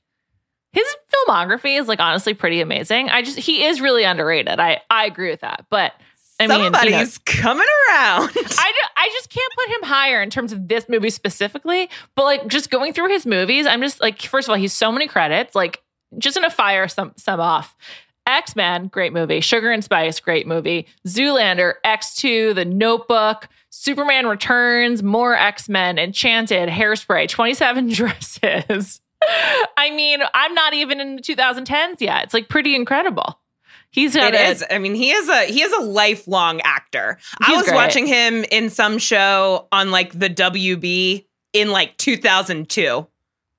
his 0.73 0.85
filmography 1.13 1.79
is 1.79 1.87
like 1.87 1.99
honestly 1.99 2.33
pretty 2.33 2.59
amazing. 2.59 3.09
I 3.09 3.21
just 3.21 3.39
he 3.39 3.63
is 3.63 3.79
really 3.79 4.03
underrated. 4.03 4.59
I 4.59 4.81
I 4.89 5.05
agree 5.05 5.29
with 5.29 5.41
that. 5.41 5.65
But 5.69 5.93
I 6.39 6.47
mean, 6.47 6.57
you 6.57 6.69
know, 6.69 6.77
Somebody's 6.79 7.17
coming 7.19 7.67
around. 7.89 8.29
I, 8.35 8.71
ju- 8.71 8.91
I 8.97 9.09
just 9.13 9.29
can't 9.29 9.53
put 9.57 9.75
him 9.75 9.83
higher 9.83 10.21
in 10.21 10.29
terms 10.29 10.51
of 10.53 10.67
this 10.67 10.87
movie 10.87 11.09
specifically, 11.09 11.89
but 12.15 12.23
like 12.23 12.47
just 12.47 12.69
going 12.69 12.93
through 12.93 13.09
his 13.09 13.25
movies, 13.25 13.65
I'm 13.65 13.81
just 13.81 13.99
like, 14.01 14.21
first 14.21 14.47
of 14.47 14.51
all, 14.51 14.57
he's 14.57 14.73
so 14.73 14.91
many 14.91 15.07
credits. 15.07 15.55
Like, 15.55 15.81
just 16.17 16.35
gonna 16.35 16.49
fire 16.49 16.87
some 16.87 17.13
some 17.17 17.39
off. 17.39 17.75
X 18.25 18.55
Men, 18.55 18.87
great 18.87 19.11
movie. 19.11 19.41
Sugar 19.41 19.71
and 19.71 19.83
Spice, 19.83 20.19
great 20.19 20.45
movie. 20.47 20.87
Zoolander, 21.07 21.73
X2, 21.85 22.53
The 22.55 22.65
Notebook, 22.65 23.47
Superman 23.71 24.27
Returns, 24.27 25.01
more 25.03 25.33
X 25.35 25.67
Men, 25.67 25.97
Enchanted, 25.97 26.69
Hairspray, 26.69 27.27
27 27.27 27.89
Dresses. 27.93 29.01
I 29.77 29.91
mean, 29.91 30.21
I'm 30.33 30.53
not 30.53 30.73
even 30.73 30.99
in 31.01 31.15
the 31.17 31.21
2010s 31.21 31.99
yet. 31.99 32.23
It's 32.25 32.33
like 32.33 32.49
pretty 32.49 32.75
incredible. 32.75 33.39
He's 33.91 34.15
got 34.15 34.33
It 34.33 34.39
a- 34.39 34.47
is. 34.49 34.63
I 34.69 34.77
mean, 34.77 34.93
he 34.95 35.11
is 35.11 35.27
a 35.29 35.45
he 35.45 35.61
is 35.61 35.71
a 35.73 35.81
lifelong 35.81 36.61
actor. 36.61 37.17
I 37.41 37.53
was 37.55 37.63
great. 37.63 37.75
watching 37.75 38.05
him 38.07 38.45
in 38.51 38.69
some 38.69 38.97
show 38.99 39.67
on 39.71 39.89
like 39.91 40.17
the 40.17 40.29
WB 40.29 41.25
in 41.53 41.71
like 41.71 41.97
2002. 41.97 43.07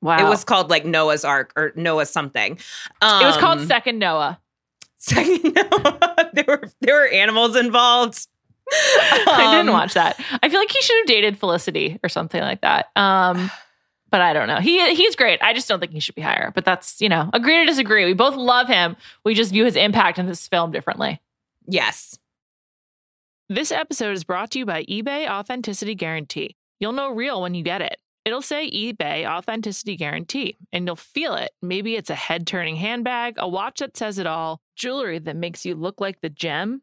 Wow. 0.03 0.19
It 0.19 0.29
was 0.29 0.45
called 0.45 0.71
like 0.71 0.85
Noah's 0.87 1.25
Ark 1.25 1.53
or 1.57 1.73
Noah 1.75 2.07
something. 2.07 2.59
Um, 3.03 3.23
it 3.23 3.27
was 3.27 3.37
called 3.37 3.61
Second 3.67 3.99
Noah. 3.99 4.41
Second 4.97 5.55
Noah. 5.55 6.31
there 6.33 6.45
were 6.47 6.63
there 6.81 6.95
were 6.95 7.09
animals 7.09 7.57
involved. 7.57 8.27
I 8.73 9.55
didn't 9.57 9.69
Um, 9.69 9.73
watch 9.75 9.95
that. 9.95 10.19
I 10.43 10.49
feel 10.49 10.61
like 10.61 10.71
he 10.71 10.81
should 10.81 10.97
have 10.99 11.07
dated 11.07 11.37
Felicity 11.39 11.99
or 12.05 12.09
something 12.09 12.41
like 12.41 12.61
that. 12.61 12.87
Um, 12.95 13.51
but 14.11 14.21
I 14.21 14.33
don't 14.33 14.49
know. 14.49 14.59
He 14.59 14.95
he's 14.95 15.17
great. 15.17 15.41
I 15.43 15.53
just 15.53 15.69
don't 15.69 15.81
think 15.81 15.93
he 15.93 16.01
should 16.01 16.15
be 16.15 16.23
higher. 16.23 16.53
But 16.55 16.65
that's 16.65 17.01
you 17.01 17.09
know, 17.09 17.31
agree 17.33 17.59
to 17.59 17.67
disagree. 17.67 18.05
We 18.05 18.15
both 18.15 18.37
love 18.37 18.69
him. 18.69 18.97
We 19.25 19.35
just 19.35 19.53
view 19.53 19.65
his 19.65 19.77
impact 19.77 20.19
in 20.19 20.27
this 20.27 20.47
film 20.49 20.73
differently. 20.73 21.21
Yes. 21.67 22.19
This 23.49 23.73
episode 23.73 24.13
is 24.13 24.25
brought 24.25 24.53
to 24.53 24.61
you 24.61 24.67
by 24.67 24.85
eBay 24.85 25.29
Authenticity 25.29 25.95
Guarantee. 25.95 26.57
You'll 26.79 26.93
know 26.93 27.11
real 27.11 27.43
when 27.43 27.55
you 27.55 27.65
get 27.65 27.83
it. 27.83 27.97
It'll 28.25 28.43
say 28.43 28.71
eBay 28.71 29.27
Authenticity 29.27 29.97
Guarantee, 29.97 30.57
and 30.73 30.87
you'll 30.87 30.95
feel 30.95 31.35
it. 31.35 31.51
Maybe 31.63 31.97
it's 31.97 32.11
a 32.11 32.15
head 32.15 32.47
turning 32.47 32.77
handbag, 32.77 33.35
a 33.39 33.49
watch 33.49 33.81
that 33.81 33.97
says 33.97 34.19
it 34.19 34.27
all, 34.27 34.61
jewelry 34.77 35.19
that 35.19 35.37
makes 35.37 35.65
you 35.65 35.75
look 35.75 36.01
like 36.01 36.21
the 36.21 36.29
gem. 36.29 36.83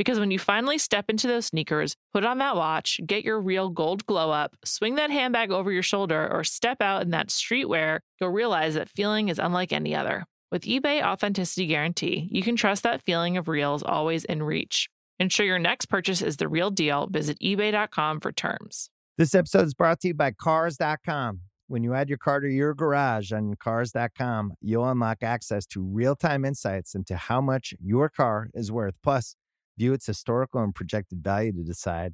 Because 0.00 0.18
when 0.18 0.30
you 0.30 0.38
finally 0.38 0.78
step 0.78 1.10
into 1.10 1.26
those 1.26 1.44
sneakers, 1.44 1.94
put 2.14 2.24
on 2.24 2.38
that 2.38 2.56
watch, 2.56 3.02
get 3.04 3.22
your 3.22 3.38
real 3.38 3.68
gold 3.68 4.06
glow 4.06 4.30
up, 4.30 4.56
swing 4.64 4.94
that 4.94 5.10
handbag 5.10 5.50
over 5.50 5.70
your 5.70 5.82
shoulder, 5.82 6.26
or 6.32 6.42
step 6.42 6.80
out 6.80 7.02
in 7.02 7.10
that 7.10 7.28
streetwear, 7.28 7.98
you'll 8.18 8.30
realize 8.30 8.72
that 8.76 8.88
feeling 8.88 9.28
is 9.28 9.38
unlike 9.38 9.74
any 9.74 9.94
other. 9.94 10.24
With 10.50 10.62
eBay 10.62 11.02
Authenticity 11.04 11.66
Guarantee, 11.66 12.30
you 12.32 12.42
can 12.42 12.56
trust 12.56 12.82
that 12.84 13.02
feeling 13.02 13.36
of 13.36 13.46
real 13.46 13.74
is 13.74 13.82
always 13.82 14.24
in 14.24 14.42
reach. 14.42 14.88
Ensure 15.18 15.44
your 15.44 15.58
next 15.58 15.90
purchase 15.90 16.22
is 16.22 16.38
the 16.38 16.48
real 16.48 16.70
deal. 16.70 17.06
Visit 17.06 17.38
eBay.com 17.40 18.20
for 18.20 18.32
terms. 18.32 18.88
This 19.18 19.34
episode 19.34 19.66
is 19.66 19.74
brought 19.74 20.00
to 20.00 20.08
you 20.08 20.14
by 20.14 20.30
Cars.com. 20.30 21.40
When 21.68 21.84
you 21.84 21.92
add 21.92 22.08
your 22.08 22.16
car 22.16 22.40
to 22.40 22.48
your 22.48 22.72
garage 22.72 23.32
on 23.32 23.54
Cars.com, 23.56 24.54
you'll 24.62 24.88
unlock 24.88 25.18
access 25.22 25.66
to 25.66 25.82
real 25.82 26.16
time 26.16 26.46
insights 26.46 26.94
into 26.94 27.16
how 27.16 27.42
much 27.42 27.74
your 27.78 28.08
car 28.08 28.48
is 28.54 28.72
worth. 28.72 28.96
Plus, 29.02 29.36
view 29.80 29.94
its 29.94 30.06
historical 30.06 30.62
and 30.62 30.74
projected 30.74 31.24
value 31.24 31.52
to 31.52 31.62
decide 31.62 32.12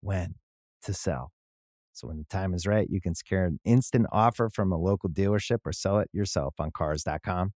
when 0.00 0.36
to 0.82 0.94
sell. 0.94 1.30
So, 1.92 2.08
when 2.08 2.16
the 2.16 2.24
time 2.24 2.54
is 2.54 2.66
right, 2.66 2.88
you 2.90 3.00
can 3.00 3.14
secure 3.14 3.44
an 3.44 3.60
instant 3.64 4.06
offer 4.12 4.48
from 4.48 4.72
a 4.72 4.78
local 4.78 5.08
dealership 5.08 5.58
or 5.64 5.72
sell 5.72 5.98
it 5.98 6.08
yourself 6.12 6.54
on 6.58 6.70
Cars.com. 6.70 7.52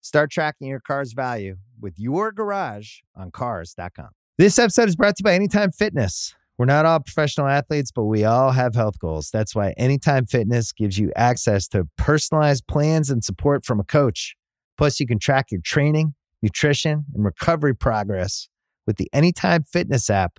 Start 0.00 0.30
tracking 0.30 0.68
your 0.68 0.80
car's 0.80 1.14
value 1.14 1.56
with 1.80 1.94
your 1.98 2.30
garage 2.30 2.98
on 3.16 3.30
Cars.com. 3.30 4.10
This 4.36 4.58
episode 4.58 4.88
is 4.88 4.96
brought 4.96 5.16
to 5.16 5.20
you 5.20 5.24
by 5.24 5.34
Anytime 5.34 5.72
Fitness. 5.72 6.34
We're 6.58 6.66
not 6.66 6.86
all 6.86 7.00
professional 7.00 7.48
athletes, 7.48 7.90
but 7.90 8.04
we 8.04 8.24
all 8.24 8.52
have 8.52 8.74
health 8.74 8.98
goals. 8.98 9.30
That's 9.32 9.54
why 9.54 9.72
Anytime 9.76 10.26
Fitness 10.26 10.72
gives 10.72 10.98
you 10.98 11.10
access 11.16 11.68
to 11.68 11.88
personalized 11.96 12.66
plans 12.66 13.10
and 13.10 13.24
support 13.24 13.64
from 13.64 13.80
a 13.80 13.84
coach. 13.84 14.36
Plus, 14.76 15.00
you 15.00 15.06
can 15.06 15.18
track 15.18 15.50
your 15.50 15.60
training, 15.62 16.14
nutrition, 16.42 17.06
and 17.14 17.24
recovery 17.24 17.74
progress 17.74 18.48
with 18.86 18.96
the 18.96 19.08
Anytime 19.12 19.64
Fitness 19.64 20.10
app, 20.10 20.38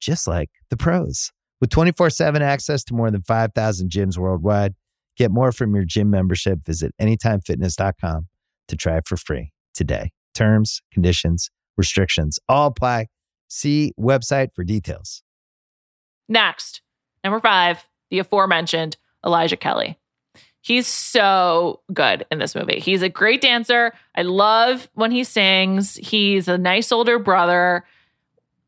just 0.00 0.26
like 0.26 0.50
the 0.70 0.76
pros. 0.76 1.30
With 1.60 1.70
24 1.70 2.10
7 2.10 2.42
access 2.42 2.84
to 2.84 2.94
more 2.94 3.10
than 3.10 3.22
5,000 3.22 3.90
gyms 3.90 4.18
worldwide, 4.18 4.74
get 5.16 5.30
more 5.30 5.52
from 5.52 5.74
your 5.74 5.84
gym 5.84 6.10
membership. 6.10 6.64
Visit 6.64 6.92
AnytimeFitness.com 7.00 8.28
to 8.68 8.76
try 8.76 8.98
it 8.98 9.06
for 9.06 9.16
free 9.16 9.52
today. 9.72 10.10
Terms, 10.34 10.82
conditions, 10.92 11.50
restrictions 11.76 12.38
all 12.48 12.68
apply. 12.68 13.06
See 13.48 13.92
website 13.98 14.48
for 14.54 14.64
details. 14.64 15.22
Next, 16.28 16.82
number 17.22 17.40
five, 17.40 17.88
the 18.10 18.18
aforementioned 18.18 18.96
Elijah 19.24 19.56
Kelley. 19.56 19.98
He's 20.64 20.86
so 20.86 21.80
good 21.92 22.24
in 22.30 22.38
this 22.38 22.54
movie. 22.54 22.80
He's 22.80 23.02
a 23.02 23.10
great 23.10 23.42
dancer. 23.42 23.92
I 24.16 24.22
love 24.22 24.88
when 24.94 25.10
he 25.10 25.22
sings. 25.22 25.96
He's 25.96 26.48
a 26.48 26.56
nice 26.56 26.90
older 26.90 27.18
brother. 27.18 27.84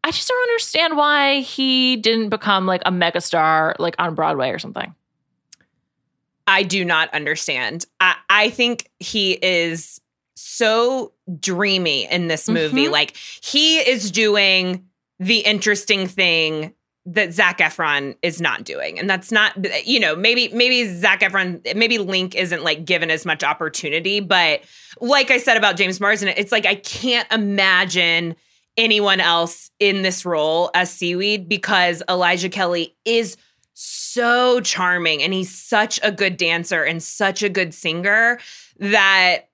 I 0.05 0.11
just 0.11 0.29
don't 0.29 0.43
understand 0.51 0.99
why 0.99 1.41
he 1.41 1.97
didn't 1.97 2.29
become 2.29 2.67
like 2.67 2.83
a 2.85 2.91
megastar 2.91 3.77
like 3.79 3.95
on 3.99 4.15
Broadway 4.15 4.51
or 4.51 4.59
something. 4.59 4.95
I 6.47 6.65
do 6.65 6.85
not 6.85 7.13
understand. 7.15 7.87
I, 7.99 8.17
I 8.29 8.51
think 8.51 8.91
he 9.01 9.33
is 9.33 9.99
so 10.35 11.15
dreamy 11.41 12.05
in 12.11 12.29
this 12.29 12.47
movie. 12.47 12.89
Mhm. 12.89 12.91
Like 12.91 13.17
he 13.17 13.79
is 13.79 14.11
doing 14.11 14.85
the 15.19 15.39
interesting 15.39 16.07
thing 16.09 16.75
that 17.07 17.33
Zac 17.33 17.59
Efron 17.59 18.17
is 18.23 18.41
not 18.41 18.65
doing. 18.65 18.99
And 18.99 19.09
that's 19.09 19.31
not, 19.31 19.53
you 19.87 20.01
know, 20.01 20.17
maybe, 20.17 20.49
maybe 20.49 20.87
Zac 20.89 21.21
Efron, 21.21 21.75
maybe 21.77 21.99
Link 21.99 22.35
isn't 22.35 22.65
like 22.65 22.85
given 22.85 23.11
as 23.11 23.25
much 23.25 23.45
opportunity. 23.45 24.19
But 24.19 24.63
like 25.01 25.31
I 25.31 25.39
said 25.39 25.57
about 25.57 25.77
James 25.77 26.01
Marsden, 26.01 26.29
it's 26.37 26.51
like 26.51 26.67
I 26.67 26.75
can't 26.75 27.31
imagine 27.33 28.35
anyone 28.77 29.21
else 29.21 29.71
in 29.79 30.03
this 30.03 30.27
role 30.27 30.71
as 30.75 30.91
Seaweed 30.91 31.49
because 31.49 32.03
Elijah 32.09 32.49
Kelley 32.49 32.97
is 33.05 33.37
so 33.73 34.61
charming 34.61 35.23
and 35.23 35.33
he's 35.33 35.57
such 35.57 36.01
a 36.03 36.11
good 36.11 36.37
dancer 36.37 36.83
and 36.83 37.03
such 37.03 37.43
a 37.43 37.49
good 37.49 37.73
singer 37.73 38.39
that 38.79 39.45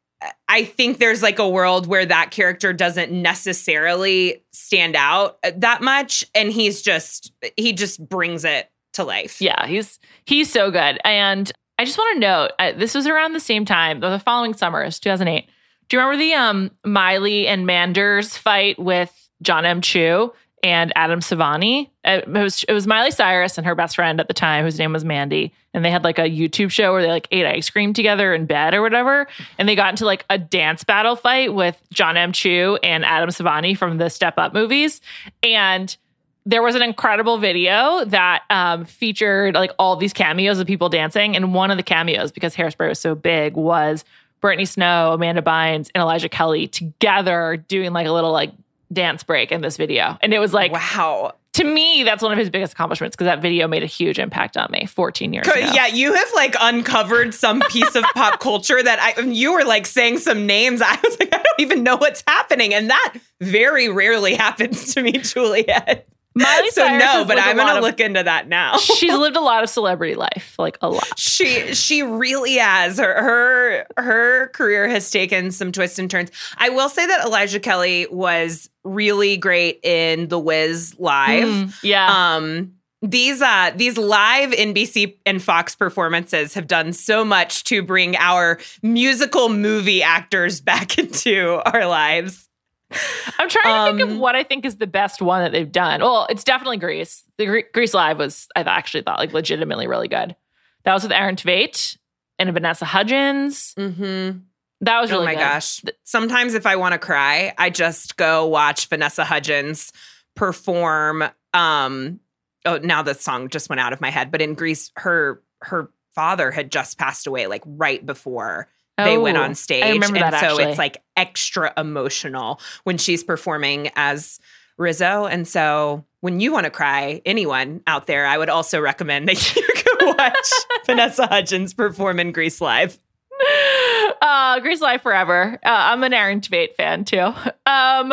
I 0.48 0.64
think 0.64 0.98
there's 0.98 1.22
like 1.22 1.38
a 1.38 1.48
world 1.48 1.87
where 1.87 2.06
that 2.06 2.30
character 2.30 2.72
doesn't 2.72 3.11
necessarily 3.11 4.42
stand 4.52 4.96
out 4.96 5.38
that 5.42 5.82
much 5.82 6.24
and 6.35 6.52
he's 6.52 6.82
just 6.82 7.32
he 7.56 7.72
just 7.72 8.06
brings 8.08 8.44
it 8.44 8.70
to 8.94 9.04
life. 9.04 9.40
Yeah, 9.40 9.66
he's 9.66 9.98
he's 10.24 10.50
so 10.50 10.70
good. 10.70 10.98
And 11.04 11.50
I 11.78 11.85
just 11.85 11.98
want 11.98 12.16
to 12.16 12.20
note 12.20 12.50
uh, 12.58 12.72
this 12.72 12.94
was 12.94 13.06
around 13.06 13.32
the 13.32 13.40
same 13.40 13.64
time, 13.64 14.00
the 14.00 14.18
following 14.18 14.54
summer, 14.54 14.82
it's 14.82 15.00
2008. 15.00 15.48
Do 15.88 15.96
you 15.96 16.02
remember 16.02 16.22
the 16.22 16.35
um 16.35 16.70
Miley 16.85 17.46
and 17.46 17.66
Manders 17.66 18.37
fight 18.37 18.78
with 18.78 19.30
John 19.42 19.64
M. 19.64 19.80
Chu 19.80 20.32
and 20.62 20.92
Adam 20.94 21.20
Sevani? 21.20 21.90
Uh, 22.05 22.20
It 22.22 22.29
was 22.29 22.64
it 22.64 22.72
was 22.72 22.87
Miley 22.87 23.11
Cyrus 23.11 23.59
and 23.59 23.66
her 23.66 23.75
best 23.75 23.96
friend 23.96 24.20
at 24.20 24.29
the 24.29 24.35
time, 24.35 24.64
whose 24.64 24.79
name 24.79 24.92
was 24.92 25.05
Mandy, 25.05 25.53
and 25.75 25.85
they 25.85 25.90
had 25.90 26.05
like 26.05 26.18
a 26.18 26.31
YouTube 26.31 26.70
show 26.70 26.92
where 26.92 27.03
they 27.03 27.09
like 27.09 27.29
ate 27.31 27.46
ice 27.46 27.68
cream 27.70 27.92
together 27.92 28.35
in 28.35 28.46
bed 28.46 28.75
or 28.75 28.83
whatever, 28.83 29.27
and 29.59 29.68
they 29.68 29.75
got 29.75 29.90
into 29.90 30.05
like 30.05 30.25
a 30.31 30.38
dance 30.38 30.85
battle 30.85 31.16
fight 31.16 31.55
with 31.55 31.81
John 31.92 32.16
M. 32.16 32.33
Chu 32.33 32.79
and 32.83 33.05
Adam 33.05 33.31
Sevani 33.31 33.77
from 33.77 33.98
the 33.98 34.09
Step 34.09 34.35
Up 34.38 34.55
movies, 34.55 35.01
and 35.42 35.96
there 36.44 36.62
was 36.62 36.75
an 36.75 36.83
incredible 36.83 37.38
video 37.38 38.05
that 38.07 38.42
um, 38.51 38.85
featured 38.85 39.55
like 39.55 39.70
all 39.79 39.94
these 39.94 40.12
cameos 40.12 40.59
of 40.59 40.66
people 40.66 40.88
dancing, 40.88 41.37
and 41.37 41.55
one 41.55 41.70
of 41.70 41.77
the 41.77 41.83
cameos, 41.85 42.33
because 42.33 42.55
Hairspray 42.57 42.88
was 42.88 42.98
so 42.98 43.14
big, 43.14 43.55
was 43.55 44.05
Brittany 44.40 44.64
Snow, 44.64 45.12
Amanda 45.12 45.40
Bynes, 45.40 45.88
and 45.94 46.03
Elijah 46.03 46.29
Kelley 46.29 46.66
together 46.66 47.64
doing 47.68 47.92
like 47.92 48.09
a 48.09 48.12
little 48.12 48.33
like 48.33 48.53
dance 48.92 49.22
break 49.22 49.52
in 49.52 49.61
this 49.61 49.76
video, 49.76 50.18
and 50.20 50.35
it 50.35 50.38
was 50.38 50.52
like 50.52 50.72
wow. 50.72 51.35
to 51.55 51.64
me 51.64 52.02
that's 52.05 52.22
one 52.22 52.33
of 52.33 52.38
his 52.38 52.50
biggest 52.50 52.72
accomplishments 52.72 53.16
because 53.16 53.26
that 53.26 53.40
video 53.40 53.66
made 53.68 53.83
a 53.83 53.87
huge 53.87 54.18
impact 54.18 54.57
on 54.57 54.68
me 54.70 54.87
14 54.87 55.33
years 55.33 55.46
ago. 55.46 55.59
Yeah, 55.59 55.87
you 55.87 56.12
have 56.14 56.28
like 56.35 56.55
uncovered 56.61 57.35
some 57.35 57.61
piece 57.70 57.94
of 57.94 58.05
pop 58.14 58.40
culture 58.40 58.83
that 58.83 58.98
I 59.00 59.20
you 59.22 59.55
were 59.55 59.64
like 59.64 59.87
saying 59.87 60.18
some 60.18 60.46
names. 60.46 60.83
I 60.83 60.98
was 61.02 61.18
like, 61.18 61.35
I 61.35 61.38
don't 61.38 61.61
even 61.61 61.83
know 61.83 61.96
what's 61.96 62.22
happening. 62.26 62.74
And 62.74 62.90
that 62.90 63.14
very 63.40 63.88
rarely 63.88 64.35
happens 64.37 64.94
to 64.94 65.02
me, 65.02 65.12
Juliet. 65.12 66.09
Miley 66.35 66.71
so 66.71 66.83
Cyrus 66.87 67.05
no, 67.05 67.25
but 67.25 67.38
I'm 67.38 67.57
gonna 67.57 67.77
of- 67.77 67.83
look 67.83 68.01
into 68.01 68.23
that 68.23 68.49
now. 68.49 68.77
She's 68.79 69.14
lived 69.14 69.37
a 69.37 69.40
lot 69.42 69.62
of 69.62 69.71
celebrity 69.71 70.14
life, 70.14 70.55
like 70.59 70.79
a 70.81 70.88
lot. 70.88 71.18
She 71.18 71.75
she 71.75 72.03
really 72.03 72.55
has. 72.57 72.99
Her 72.99 73.14
her 73.14 73.87
her 74.03 74.49
career 74.49 74.88
has 74.88 75.11
taken 75.11 75.51
some 75.51 75.73
twists 75.73 75.99
and 75.99 76.11
turns. 76.11 76.31
I 76.57 76.71
will 76.71 76.88
say 76.88 77.07
that 77.07 77.25
Elijah 77.25 77.61
Kelley 77.61 78.07
was 78.11 78.71
really 78.85 79.37
great 79.37 79.81
in 79.83 80.29
The 80.29 80.38
Wiz 80.38 80.95
live. 80.99 81.49
Mm, 81.49 81.75
yeah. 81.83 82.35
Um 82.37 82.73
these 83.03 83.42
uh 83.42 83.73
these 83.75 83.99
live 83.99 84.51
NBC 84.51 85.16
and 85.27 85.42
Fox 85.42 85.75
performances 85.75 86.55
have 86.55 86.68
done 86.68 86.92
so 86.92 87.25
much 87.25 87.64
to 87.64 87.83
bring 87.83 88.16
our 88.16 88.61
musical 88.83 89.49
movie 89.49 90.03
actors 90.05 90.61
back 90.61 90.99
into 90.99 91.61
our 91.66 91.87
lives. 91.87 92.49
I'm 93.38 93.48
trying 93.48 93.92
to 93.92 93.98
think 93.98 94.00
of 94.09 94.14
Um, 94.16 94.18
what 94.20 94.35
I 94.37 94.42
think 94.44 94.64
is 94.64 94.76
the 94.76 94.87
best 94.87 95.22
one 95.22 95.42
that 95.42 95.52
they've 95.52 95.70
done. 95.70 96.00
Well, 96.00 96.26
it's 96.31 96.44
definitely 96.44 96.78
Grease. 96.78 97.24
The 97.38 97.46
Gre- 97.46 97.59
Grease 97.72 97.94
Live 97.94 98.18
was, 98.18 98.48
I 98.57 98.61
actually 98.61 99.02
thought, 99.02 99.18
like 99.18 99.33
legitimately 99.33 99.87
really 99.87 100.09
good. 100.09 100.37
That 100.85 100.94
was 100.94 101.02
with 101.02 101.12
Aaron 101.12 101.37
Tveit 101.37 101.96
and 102.38 102.52
Vanessa 102.52 102.85
Hudgens. 102.85 103.74
Mm-hmm. 103.74 104.38
That 104.81 105.00
was 105.00 105.11
really 105.11 105.22
oh 105.22 105.26
my 105.26 105.35
good. 105.35 105.40
gosh. 105.40 105.81
Sometimes 106.05 106.55
if 106.55 106.66
I 106.66 106.76
want 106.76 106.92
to 106.92 106.98
cry, 106.98 107.55
I 107.57 107.70
just 107.70 108.16
go 108.16 108.46
watch 108.46 108.87
Vanessa 108.88 109.24
Hudgens 109.24 109.92
perform 110.35 111.22
um 111.55 112.18
oh 112.64 112.78
now 112.78 113.02
the 113.02 113.14
song 113.14 113.48
just 113.50 113.68
went 113.68 113.81
out 113.81 113.92
of 113.92 114.00
my 114.00 114.11
head, 114.11 114.31
but 114.31 114.40
in 114.40 114.55
Grease 114.55 114.90
her 114.96 115.42
her 115.61 115.90
father 116.14 116.50
had 116.50 116.72
just 116.72 116.98
passed 116.98 117.26
away 117.26 117.46
like 117.46 117.62
right 117.66 118.05
before 118.05 118.68
they 118.98 119.16
went 119.18 119.38
Oh, 119.38 119.42
on 119.42 119.55
stage. 119.55 119.83
I 119.85 119.90
remember 119.90 120.16
and 120.18 120.33
that 120.33 120.40
so 120.40 120.46
actually. 120.46 120.64
it's 120.64 120.78
like 120.78 121.02
extra 121.16 121.72
emotional 121.76 122.61
when 122.85 122.98
she's 122.98 123.24
performing 123.24 123.90
as 123.96 124.38
Rizzo. 124.78 125.26
And 125.26 125.46
so 125.46 126.05
when 126.20 126.40
you 126.40 126.52
want 126.52 126.64
to 126.64 126.70
cry, 126.70 127.20
anyone 127.26 127.83
out 127.87 128.07
there, 128.07 128.26
I 128.26 128.38
would 128.38 128.48
also 128.48 128.81
recommend 128.81 129.28
that 129.28 129.57
you 129.57 129.62
go 129.98 130.14
watch 130.16 130.48
Vanessa 130.87 131.26
Hudgens 131.26 131.74
perform 131.74 132.20
in 132.20 132.33
Grease 132.33 132.61
Live. 132.61 132.98
uh, 134.22 134.61
Grease 134.61 134.81
Live 134.81 135.02
forever. 135.02 135.59
Uh, 135.64 135.68
I'm 135.68 136.02
an 136.05 136.12
Aaron 136.12 136.40
Tveit 136.40 136.74
fan 136.74 137.05
too. 137.05 137.33
Um, 137.66 138.12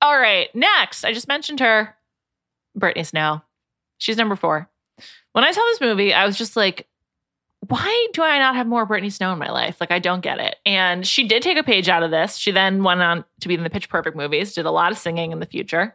all 0.00 0.18
right, 0.18 0.52
next, 0.54 1.04
I 1.04 1.12
just 1.12 1.28
mentioned 1.28 1.60
her, 1.60 1.94
Brittany 2.74 3.04
Snow. 3.04 3.42
She's 3.98 4.16
number 4.16 4.34
four. 4.36 4.68
When 5.32 5.44
I 5.44 5.52
saw 5.52 5.60
this 5.70 5.80
movie, 5.80 6.12
I 6.12 6.26
was 6.26 6.36
just 6.36 6.56
like, 6.56 6.86
why 7.68 8.08
do 8.12 8.22
I 8.22 8.38
not 8.38 8.56
have 8.56 8.66
more 8.66 8.84
Brittany 8.86 9.10
Snow 9.10 9.32
in 9.32 9.38
my 9.38 9.50
life? 9.50 9.80
Like, 9.80 9.92
I 9.92 10.00
don't 10.00 10.20
get 10.20 10.40
it. 10.40 10.56
And 10.66 11.06
she 11.06 11.26
did 11.26 11.42
take 11.42 11.56
a 11.56 11.62
page 11.62 11.88
out 11.88 12.02
of 12.02 12.10
this. 12.10 12.36
She 12.36 12.50
then 12.50 12.82
went 12.82 13.00
on 13.02 13.24
to 13.40 13.48
be 13.48 13.54
in 13.54 13.62
the 13.62 13.70
Pitch 13.70 13.88
Perfect 13.88 14.16
movies, 14.16 14.54
did 14.54 14.66
a 14.66 14.70
lot 14.70 14.90
of 14.90 14.98
singing 14.98 15.30
in 15.30 15.38
the 15.38 15.46
future. 15.46 15.94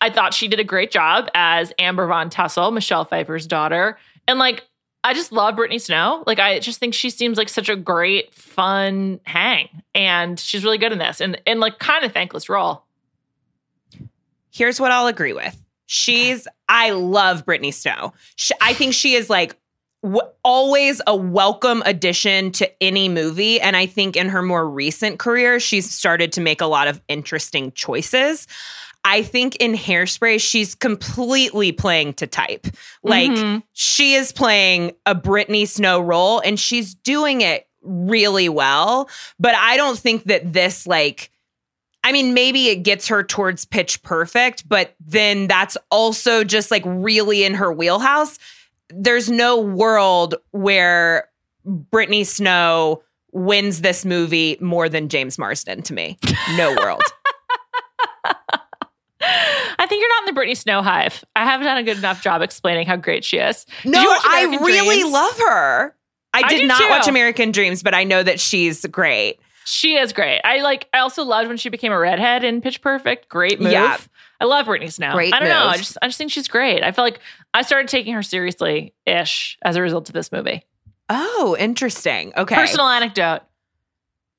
I 0.00 0.10
thought 0.10 0.34
she 0.34 0.48
did 0.48 0.58
a 0.58 0.64
great 0.64 0.90
job 0.90 1.28
as 1.34 1.72
Amber 1.78 2.06
Von 2.08 2.30
Tussle, 2.30 2.72
Michelle 2.72 3.04
Pfeiffer's 3.04 3.46
daughter. 3.46 3.96
And 4.26 4.40
like, 4.40 4.66
I 5.04 5.14
just 5.14 5.30
love 5.30 5.54
Brittany 5.54 5.78
Snow. 5.78 6.24
Like, 6.26 6.40
I 6.40 6.58
just 6.58 6.80
think 6.80 6.94
she 6.94 7.10
seems 7.10 7.38
like 7.38 7.48
such 7.48 7.68
a 7.68 7.76
great, 7.76 8.34
fun 8.34 9.20
hang. 9.22 9.68
And 9.94 10.38
she's 10.38 10.64
really 10.64 10.78
good 10.78 10.92
in 10.92 10.98
this 10.98 11.20
and, 11.20 11.40
and 11.46 11.60
like 11.60 11.78
kind 11.78 12.04
of 12.04 12.12
thankless 12.12 12.48
role. 12.48 12.84
here's 14.50 14.80
what 14.80 14.90
I'll 14.90 15.06
agree 15.06 15.32
with. 15.32 15.56
She's, 15.86 16.48
I 16.68 16.90
love 16.90 17.46
Brittany 17.46 17.70
Snow. 17.70 18.12
She, 18.34 18.52
I 18.60 18.74
think 18.74 18.92
she 18.94 19.14
is 19.14 19.30
like 19.30 19.56
w- 20.02 20.20
always 20.44 21.00
a 21.06 21.14
welcome 21.16 21.82
addition 21.86 22.52
to 22.52 22.82
any 22.82 23.08
movie. 23.08 23.60
And 23.60 23.76
I 23.76 23.86
think 23.86 24.16
in 24.16 24.28
her 24.28 24.42
more 24.42 24.68
recent 24.68 25.18
career, 25.18 25.60
she's 25.60 25.90
started 25.92 26.32
to 26.32 26.40
make 26.40 26.60
a 26.60 26.66
lot 26.66 26.88
of 26.88 27.00
interesting 27.08 27.72
choices. 27.72 28.46
I 29.04 29.22
think 29.22 29.56
in 29.56 29.74
Hairspray, 29.74 30.40
she's 30.40 30.74
completely 30.74 31.72
playing 31.72 32.14
to 32.14 32.26
type. 32.26 32.66
Like 33.02 33.30
Mhm. 33.30 33.62
she 33.72 34.14
is 34.14 34.32
playing 34.32 34.92
a 35.06 35.14
Brittany 35.14 35.66
Snow 35.66 36.00
role 36.00 36.40
and 36.40 36.58
she's 36.58 36.94
doing 36.94 37.40
it 37.40 37.66
really 37.82 38.48
well. 38.48 39.08
But 39.38 39.54
I 39.54 39.76
don't 39.76 39.98
think 39.98 40.24
that 40.24 40.52
this, 40.52 40.86
like, 40.86 41.30
I 42.04 42.12
mean, 42.12 42.34
maybe 42.34 42.68
it 42.68 42.82
gets 42.82 43.08
her 43.08 43.22
towards 43.22 43.64
pitch 43.64 44.02
perfect, 44.02 44.68
but 44.68 44.94
then 45.00 45.46
that's 45.46 45.76
also 45.90 46.42
just 46.44 46.70
like 46.70 46.82
really 46.84 47.44
in 47.44 47.54
her 47.54 47.72
wheelhouse. 47.72 48.38
There's 48.90 49.30
no 49.30 49.60
world 49.60 50.34
where 50.52 51.28
Brittany 51.64 52.24
Snow 52.24 53.02
wins 53.32 53.82
this 53.82 54.04
movie 54.04 54.56
more 54.60 54.88
than 54.88 55.08
James 55.08 55.38
Marsden 55.38 55.82
to 55.82 55.92
me. 55.92 56.18
No 56.56 56.74
world. 56.80 57.02
I 59.80 59.86
think 59.86 60.00
you're 60.00 60.08
not 60.10 60.22
in 60.22 60.26
the 60.26 60.32
Brittany 60.32 60.54
Snow 60.54 60.82
hive. 60.82 61.24
I 61.36 61.44
haven't 61.44 61.66
done 61.66 61.78
a 61.78 61.82
good 61.82 61.98
enough 61.98 62.22
job 62.22 62.42
explaining 62.42 62.86
how 62.86 62.96
great 62.96 63.24
she 63.24 63.38
is. 63.38 63.66
No, 63.84 64.00
I 64.00 64.58
really 64.60 65.00
Dreams? 65.00 65.12
love 65.12 65.38
her. 65.38 65.94
I 66.34 66.42
I 66.44 66.48
did 66.48 66.60
do 66.60 66.66
not 66.66 66.78
too. 66.80 66.88
watch 66.88 67.08
American 67.08 67.52
Dreams, 67.52 67.82
but 67.82 67.94
I 67.94 68.04
know 68.04 68.22
that 68.22 68.38
she's 68.40 68.84
great. 68.86 69.38
She 69.64 69.96
is 69.96 70.12
great. 70.12 70.40
I 70.44 70.62
like. 70.62 70.88
I 70.94 70.98
also 71.00 71.24
loved 71.24 71.48
when 71.48 71.56
she 71.58 71.68
became 71.68 71.92
a 71.92 71.98
redhead 71.98 72.42
in 72.44 72.60
Pitch 72.60 72.80
Perfect. 72.80 73.28
Great 73.28 73.60
move. 73.60 73.72
Yeah. 73.72 73.98
I 74.40 74.44
love 74.44 74.66
Brittany 74.66 74.90
Snow. 74.90 75.12
Great 75.12 75.34
I 75.34 75.40
don't 75.40 75.48
know. 75.48 75.66
I 75.66 75.76
just 75.76 75.98
I 76.00 76.06
just 76.06 76.18
think 76.18 76.30
she's 76.30 76.48
great. 76.48 76.82
I 76.82 76.92
feel 76.92 77.04
like 77.04 77.20
I 77.54 77.62
started 77.62 77.88
taking 77.88 78.14
her 78.14 78.22
seriously 78.22 78.94
ish 79.04 79.58
as 79.62 79.76
a 79.76 79.82
result 79.82 80.08
of 80.08 80.12
this 80.14 80.30
movie. 80.30 80.62
Oh, 81.08 81.56
interesting. 81.58 82.32
Okay. 82.36 82.54
Personal 82.54 82.86
anecdote. 82.86 83.40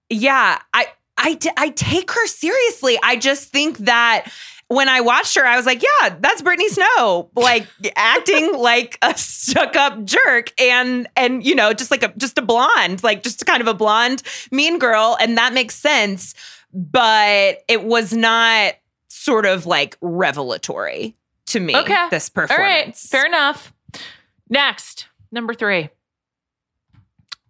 Yeah, 0.09 0.59
I 0.73 0.87
I 1.17 1.33
t- 1.33 1.51
I 1.57 1.69
take 1.69 2.11
her 2.11 2.27
seriously. 2.27 2.97
I 3.03 3.17
just 3.17 3.49
think 3.49 3.77
that 3.79 4.31
when 4.69 4.87
I 4.87 5.01
watched 5.01 5.35
her, 5.35 5.45
I 5.45 5.57
was 5.57 5.65
like, 5.65 5.83
yeah, 5.83 6.15
that's 6.19 6.43
Brittany 6.43 6.69
Snow, 6.69 7.29
like 7.35 7.67
acting 7.95 8.55
like 8.55 8.97
a 9.01 9.17
stuck-up 9.17 10.05
jerk, 10.05 10.53
and 10.61 11.07
and 11.17 11.43
you 11.43 11.55
know, 11.55 11.73
just 11.73 11.91
like 11.91 12.03
a 12.03 12.13
just 12.17 12.37
a 12.37 12.41
blonde, 12.41 13.03
like 13.03 13.23
just 13.23 13.45
kind 13.45 13.61
of 13.61 13.67
a 13.67 13.73
blonde 13.73 14.23
mean 14.51 14.79
girl, 14.79 15.17
and 15.19 15.37
that 15.37 15.53
makes 15.53 15.75
sense. 15.75 16.35
But 16.71 17.63
it 17.67 17.83
was 17.83 18.13
not 18.13 18.75
sort 19.19 19.45
of 19.45 19.65
like 19.65 19.97
revelatory 20.01 21.15
to 21.47 21.59
me. 21.59 21.75
Okay. 21.75 22.07
this 22.09 22.29
performance. 22.29 22.57
All 22.57 22.63
right, 22.63 22.95
fair 22.95 23.25
enough. 23.25 23.73
Next, 24.49 25.07
number 25.31 25.53
three, 25.53 25.89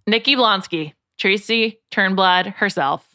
Nikki 0.07 0.35
Blonsky, 0.35 0.93
Tracy 1.19 1.79
Turnblad 1.91 2.55
herself. 2.55 3.05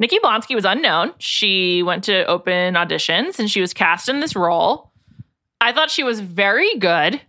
Nikki 0.00 0.18
Blonsky 0.18 0.56
was 0.56 0.64
unknown. 0.64 1.14
She 1.18 1.84
went 1.84 2.02
to 2.04 2.24
open 2.26 2.74
auditions 2.74 3.38
and 3.38 3.48
she 3.48 3.60
was 3.60 3.72
cast 3.72 4.08
in 4.08 4.18
this 4.18 4.34
role. 4.34 4.90
I 5.60 5.72
thought 5.72 5.90
she 5.90 6.02
was 6.02 6.18
very 6.18 6.74
good. 6.78 7.20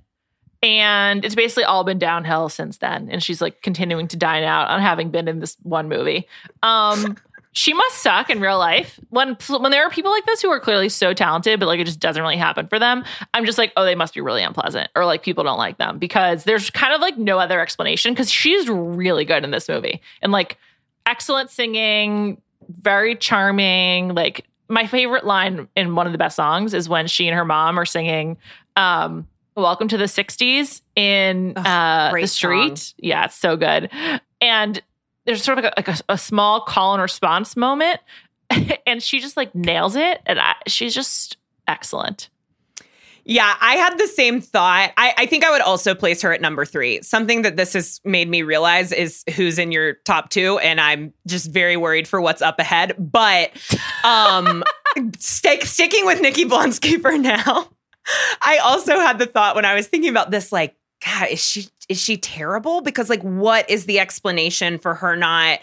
And 0.64 1.24
it's 1.26 1.36
basically 1.36 1.66
all 1.66 1.84
been 1.84 2.00
downhill 2.00 2.48
since 2.50 2.78
then. 2.78 3.10
And 3.12 3.22
she's 3.22 3.42
like 3.42 3.62
continuing 3.62 4.08
to 4.08 4.18
dine 4.18 4.44
out 4.44 4.70
on 4.70 4.82
having 4.82 5.12
been 5.12 5.28
in 5.28 5.40
this 5.40 5.58
one 5.62 5.88
movie. 5.90 6.26
Um, 6.64 7.18
she 7.54 7.74
must 7.74 8.00
suck 8.02 8.30
in 8.30 8.42
real 8.42 8.58
life. 8.58 9.00
When 9.10 9.38
when 9.48 9.72
there 9.72 9.86
are 9.86 9.90
people 9.90 10.12
like 10.12 10.26
this 10.26 10.42
who 10.42 10.50
are 10.50 10.60
clearly 10.60 10.90
so 10.90 11.14
talented, 11.14 11.60
but 11.60 11.68
like 11.68 11.80
it 11.80 11.86
just 11.86 12.00
doesn't 12.00 12.22
really 12.22 12.38
happen 12.38 12.68
for 12.68 12.80
them, 12.80 13.06
I'm 13.34 13.46
just 13.46 13.58
like, 13.58 13.72
oh, 13.78 13.86
they 13.86 13.96
must 13.96 14.14
be 14.14 14.22
really 14.22 14.44
unpleasant, 14.44 14.90
or 14.96 15.06
like 15.06 15.24
people 15.24 15.44
don't 15.44 15.58
like 15.58 15.78
them 15.78 16.00
because 16.00 16.44
there's 16.44 16.70
kind 16.70 16.94
of 16.94 17.00
like 17.02 17.18
no 17.18 17.40
other 17.40 17.62
explanation. 17.62 18.14
Because 18.14 18.30
she's 18.32 18.68
really 18.68 19.24
good 19.24 19.44
in 19.44 19.52
this 19.52 19.70
movie 19.70 20.02
and 20.22 20.32
like 20.32 20.58
excellent 21.06 21.50
singing, 21.52 22.42
very 22.70 23.16
charming. 23.16 24.16
Like 24.16 24.46
my 24.68 24.88
favorite 24.88 25.26
line 25.26 25.68
in 25.76 25.96
one 25.96 26.08
of 26.08 26.12
the 26.12 26.18
best 26.18 26.36
songs 26.36 26.74
is 26.74 26.90
when 26.90 27.08
she 27.08 27.28
and 27.28 27.36
her 27.38 27.46
mom 27.46 27.78
are 27.80 27.86
singing. 27.86 28.38
Um, 28.76 29.28
Welcome 29.56 29.88
to 29.90 29.98
the 29.98 30.06
60s 30.06 30.82
in 30.96 31.54
Ugh, 31.56 31.64
uh, 31.64 32.20
the 32.20 32.26
street. 32.26 32.76
song. 32.80 32.96
Yeah, 32.98 33.26
it's 33.26 33.36
so 33.36 33.56
good. 33.56 33.92
And 34.42 34.82
there's 35.26 35.44
sort 35.44 35.58
of 35.58 35.64
like 35.64 35.74
a, 35.74 35.90
like 35.90 36.00
a, 36.00 36.14
a 36.14 36.18
small 36.18 36.62
call 36.62 36.94
and 36.94 37.02
response 37.02 37.56
moment, 37.56 38.00
and 38.86 39.02
she 39.02 39.20
just 39.20 39.38
like 39.38 39.54
nails 39.56 39.96
it. 39.96 40.22
And 40.26 40.40
I, 40.40 40.56
she's 40.68 40.94
just 40.94 41.38
excellent. 41.68 42.30
Yeah, 43.26 43.56
I 43.62 43.76
had 43.76 43.98
the 43.98 44.08
same 44.08 44.42
thought. 44.42 44.92
I, 44.98 45.14
I 45.18 45.26
think 45.28 45.46
I 45.46 45.52
would 45.52 45.62
also 45.62 45.96
place 45.96 46.22
her 46.24 46.34
at 46.34 46.42
number 46.42 46.66
three. 46.66 47.02
Something 47.02 47.44
that 47.44 47.56
this 47.56 47.72
has 47.72 48.02
made 48.04 48.28
me 48.28 48.42
realize 48.42 48.92
is 48.92 49.24
who's 49.36 49.58
in 49.58 49.72
your 49.72 49.94
top 50.06 50.30
two, 50.30 50.60
and 50.60 50.82
I'm 50.82 51.14
just 51.26 51.50
very 51.50 51.78
worried 51.78 52.06
for 52.08 52.20
what's 52.20 52.42
up 52.42 52.60
ahead. 52.60 52.96
But 53.00 53.52
um 54.04 54.64
stick 55.18 55.64
sticking 55.64 56.06
with 56.06 56.22
Nikki 56.22 56.46
Blonsky 56.46 57.02
for 57.02 57.18
now. 57.18 57.70
I 58.42 58.58
also 58.58 59.00
had 59.00 59.18
the 59.18 59.26
thought 59.26 59.56
when 59.56 59.64
I 59.64 59.76
was 59.76 59.88
thinking 59.88 60.10
about 60.10 60.30
this, 60.30 60.52
like, 60.52 60.76
God, 61.06 61.30
is 61.32 61.44
she 61.44 61.68
is 61.90 62.00
she 62.02 62.18
terrible? 62.18 62.82
Because 62.82 63.10
like, 63.10 63.22
what 63.22 63.70
is 63.70 63.86
the 63.86 64.00
explanation 64.00 64.78
for 64.78 64.94
her 64.96 65.16
not? 65.16 65.60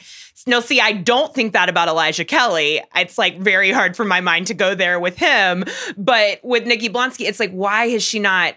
No, 0.47 0.61
see, 0.61 0.81
I 0.81 0.93
don't 0.93 1.35
think 1.35 1.53
that 1.53 1.69
about 1.69 1.89
Elijah 1.89 2.25
Kelley. 2.25 2.83
It's 2.97 3.19
like 3.19 3.39
very 3.39 3.71
hard 3.71 3.97
for 3.97 4.05
my 4.05 4.21
mind 4.21 4.47
to 4.49 4.55
go 4.55 4.75
there 4.75 4.99
with 4.99 5.17
him. 5.19 5.65
But 5.97 6.41
with 6.43 6.67
Nikki 6.67 6.89
Blonsky, 6.89 7.27
it's 7.27 7.41
like, 7.41 7.53
why 7.53 7.89
has 7.89 8.03
she 8.03 8.19
not 8.19 8.55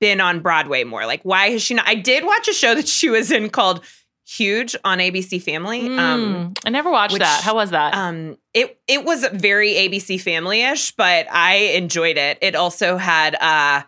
been 0.00 0.20
on 0.20 0.40
Broadway 0.40 0.84
more? 0.84 1.06
Like, 1.06 1.22
why 1.22 1.50
has 1.50 1.62
she 1.62 1.74
not? 1.74 1.86
I 1.86 1.94
did 1.94 2.24
watch 2.24 2.48
a 2.48 2.52
show 2.52 2.74
that 2.74 2.88
she 2.88 3.10
was 3.10 3.30
in 3.30 3.48
called 3.50 3.84
Huge 4.26 4.76
on 4.84 4.98
ABC 4.98 5.42
Family. 5.42 5.86
Um, 5.86 6.54
Mm, 6.54 6.58
I 6.64 6.70
never 6.70 6.90
watched 6.90 7.12
which, 7.14 7.20
that. 7.22 7.42
How 7.42 7.54
was 7.54 7.70
that? 7.70 7.94
um, 7.94 8.36
it 8.54 8.80
it 8.86 9.04
was 9.04 9.24
very 9.32 9.72
ABC 9.72 10.20
Family-ish, 10.20 10.92
but 10.92 11.26
I 11.30 11.54
enjoyed 11.74 12.16
it. 12.16 12.38
It 12.40 12.54
also 12.54 12.96
had 12.96 13.34
uh 13.40 13.82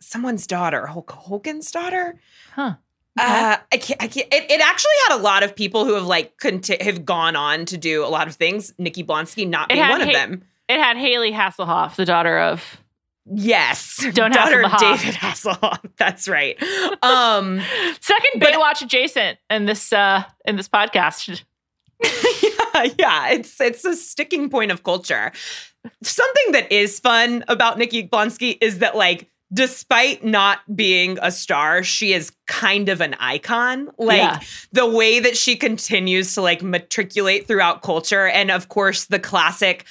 someone's 0.00 0.46
daughter, 0.46 0.86
Hulk 0.86 1.10
Hogan's 1.12 1.70
daughter. 1.70 2.16
huh. 2.54 2.74
Uh, 3.18 3.56
I 3.72 3.76
can't. 3.76 4.00
I 4.02 4.06
can't. 4.06 4.32
It, 4.32 4.50
it 4.50 4.60
actually 4.60 4.92
had 5.08 5.16
a 5.16 5.20
lot 5.20 5.42
of 5.42 5.54
people 5.54 5.84
who 5.84 5.94
have 5.94 6.06
like 6.06 6.38
conti- 6.38 6.82
have 6.82 7.04
gone 7.04 7.34
on 7.36 7.64
to 7.66 7.76
do 7.76 8.04
a 8.04 8.08
lot 8.08 8.28
of 8.28 8.36
things. 8.36 8.72
Nikki 8.78 9.02
Blonsky 9.02 9.46
not 9.48 9.68
being 9.68 9.80
one 9.80 10.00
of 10.00 10.12
them. 10.12 10.44
It 10.68 10.78
had 10.78 10.96
Hayley 10.96 11.32
Hasselhoff, 11.32 11.96
the 11.96 12.04
daughter 12.04 12.38
of. 12.38 12.80
Yes, 13.26 13.96
Don't 14.14 14.32
daughter 14.32 14.62
hassle 14.62 14.64
of 14.64 14.70
the 14.80 14.86
Hoff. 14.86 15.00
David 15.02 15.14
Hasselhoff. 15.16 15.90
That's 15.98 16.28
right. 16.28 16.56
Um, 17.02 17.60
Second 18.00 18.40
Baywatch 18.40 18.80
adjacent 18.80 19.38
in 19.50 19.66
this 19.66 19.92
uh 19.92 20.22
in 20.44 20.56
this 20.56 20.68
podcast. 20.68 21.42
yeah, 22.02 22.86
yeah, 22.98 23.28
it's 23.30 23.60
it's 23.60 23.84
a 23.84 23.94
sticking 23.96 24.48
point 24.48 24.70
of 24.70 24.82
culture. 24.84 25.32
Something 26.02 26.52
that 26.52 26.70
is 26.72 27.00
fun 27.00 27.44
about 27.48 27.76
Nikki 27.76 28.06
Blonsky 28.06 28.56
is 28.60 28.78
that 28.78 28.96
like 28.96 29.28
despite 29.52 30.24
not 30.24 30.60
being 30.74 31.18
a 31.22 31.30
star, 31.30 31.82
she 31.82 32.12
is 32.12 32.30
kind 32.46 32.88
of 32.88 33.00
an 33.00 33.14
icon. 33.18 33.90
Like 33.98 34.18
Yeah. 34.18 34.40
the 34.72 34.86
way 34.86 35.20
that 35.20 35.36
she 35.36 35.56
continues 35.56 36.34
to 36.34 36.42
like 36.42 36.62
matriculate 36.62 37.46
throughout 37.46 37.82
culture 37.82 38.26
and 38.26 38.50
of 38.50 38.68
course 38.68 39.06
the 39.06 39.18
classic 39.18 39.84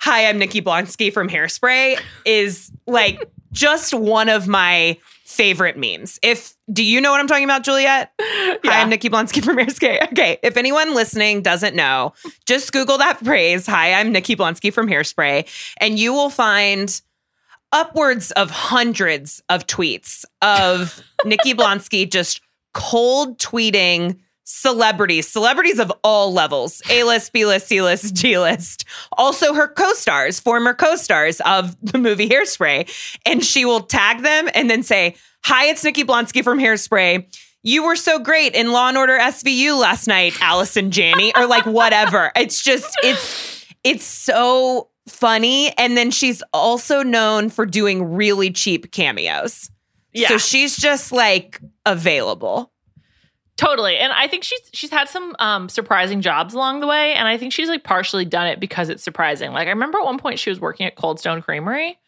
Hi, 0.00 0.26
I'm 0.28 0.38
Nikki 0.38 0.60
Blonsky 0.60 1.10
from 1.10 1.26
Hairspray 1.28 1.98
is 2.26 2.70
like 2.86 3.18
just 3.52 3.94
one 3.94 4.28
of 4.28 4.46
my 4.46 4.98
favorite 5.24 5.76
memes. 5.78 6.18
If 6.22 6.54
do 6.70 6.84
you 6.84 7.00
know 7.00 7.10
what 7.10 7.18
I'm 7.18 7.26
talking 7.26 7.44
about, 7.44 7.64
Juliet? 7.64 8.12
Hi, 8.20 8.82
I'm 8.82 8.90
Nikki 8.90 9.08
Blonsky 9.08 9.42
from 9.42 9.56
Hairspray. 9.56 10.02
Okay, 10.12 10.38
if 10.42 10.58
anyone 10.58 10.94
listening 10.94 11.40
doesn't 11.40 11.74
know, 11.74 12.12
just 12.46 12.72
Google 12.72 12.98
that 12.98 13.18
phrase, 13.24 13.66
Hi, 13.66 13.94
I'm 13.94 14.12
Nikki 14.12 14.36
Blonsky 14.36 14.70
from 14.72 14.86
Hairspray, 14.86 15.48
and 15.78 15.98
you 15.98 16.12
will 16.12 16.30
find 16.30 17.00
upwards 17.72 18.30
of 18.32 18.50
hundreds 18.50 19.42
of 19.48 19.66
tweets 19.66 20.24
of 20.42 21.02
Nikki 21.24 21.54
Blonsky 21.54 22.10
just 22.10 22.40
cold 22.74 23.38
tweeting 23.38 24.18
celebrities, 24.44 25.28
celebrities 25.28 25.78
of 25.78 25.92
all 26.04 26.32
levels 26.32 26.80
A 26.88 27.02
list, 27.02 27.32
B 27.32 27.44
list, 27.44 27.66
C 27.66 27.82
list, 27.82 28.14
D 28.14 28.38
list. 28.38 28.84
Also, 29.12 29.52
her 29.52 29.68
co 29.68 29.92
stars, 29.92 30.40
former 30.40 30.72
co 30.72 30.96
stars 30.96 31.40
of 31.40 31.76
the 31.82 31.98
movie 31.98 32.28
Hairspray. 32.28 33.18
And 33.26 33.44
she 33.44 33.64
will 33.64 33.80
tag 33.80 34.22
them 34.22 34.48
and 34.54 34.70
then 34.70 34.82
say, 34.82 35.16
Hi, 35.44 35.66
it's 35.66 35.84
Nikki 35.84 36.04
Blonsky 36.04 36.42
from 36.42 36.58
Hairspray. 36.58 37.26
You 37.62 37.84
were 37.84 37.96
so 37.96 38.20
great 38.20 38.54
in 38.54 38.70
Law 38.70 38.88
and 38.88 38.96
Order 38.96 39.18
SVU 39.18 39.78
last 39.78 40.06
night, 40.06 40.34
Allison 40.40 40.92
Janney, 40.92 41.32
or 41.34 41.46
like 41.46 41.66
whatever. 41.66 42.30
It's 42.36 42.62
just, 42.62 42.96
it's, 43.02 43.66
it's 43.82 44.04
so 44.04 44.88
funny. 45.08 45.72
And 45.78 45.96
then 45.96 46.10
she's 46.10 46.42
also 46.52 47.02
known 47.02 47.48
for 47.50 47.66
doing 47.66 48.14
really 48.14 48.50
cheap 48.50 48.90
cameos. 48.92 49.70
Yeah. 50.12 50.28
So 50.28 50.38
she's 50.38 50.76
just 50.76 51.12
like 51.12 51.60
available. 51.84 52.72
Totally. 53.56 53.96
And 53.96 54.12
I 54.12 54.28
think 54.28 54.44
she's 54.44 54.60
she's 54.72 54.90
had 54.90 55.08
some 55.08 55.34
um 55.38 55.68
surprising 55.68 56.20
jobs 56.20 56.54
along 56.54 56.80
the 56.80 56.86
way. 56.86 57.14
And 57.14 57.26
I 57.26 57.38
think 57.38 57.52
she's 57.52 57.68
like 57.68 57.84
partially 57.84 58.24
done 58.24 58.46
it 58.46 58.60
because 58.60 58.88
it's 58.88 59.02
surprising. 59.02 59.52
Like 59.52 59.66
I 59.66 59.70
remember 59.70 59.98
at 59.98 60.04
one 60.04 60.18
point 60.18 60.38
she 60.38 60.50
was 60.50 60.60
working 60.60 60.86
at 60.86 60.94
Cold 60.96 61.18
Stone 61.18 61.42
Creamery. 61.42 61.98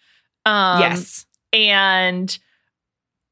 Um 0.44 0.80
yes. 0.80 1.26
and 1.52 2.38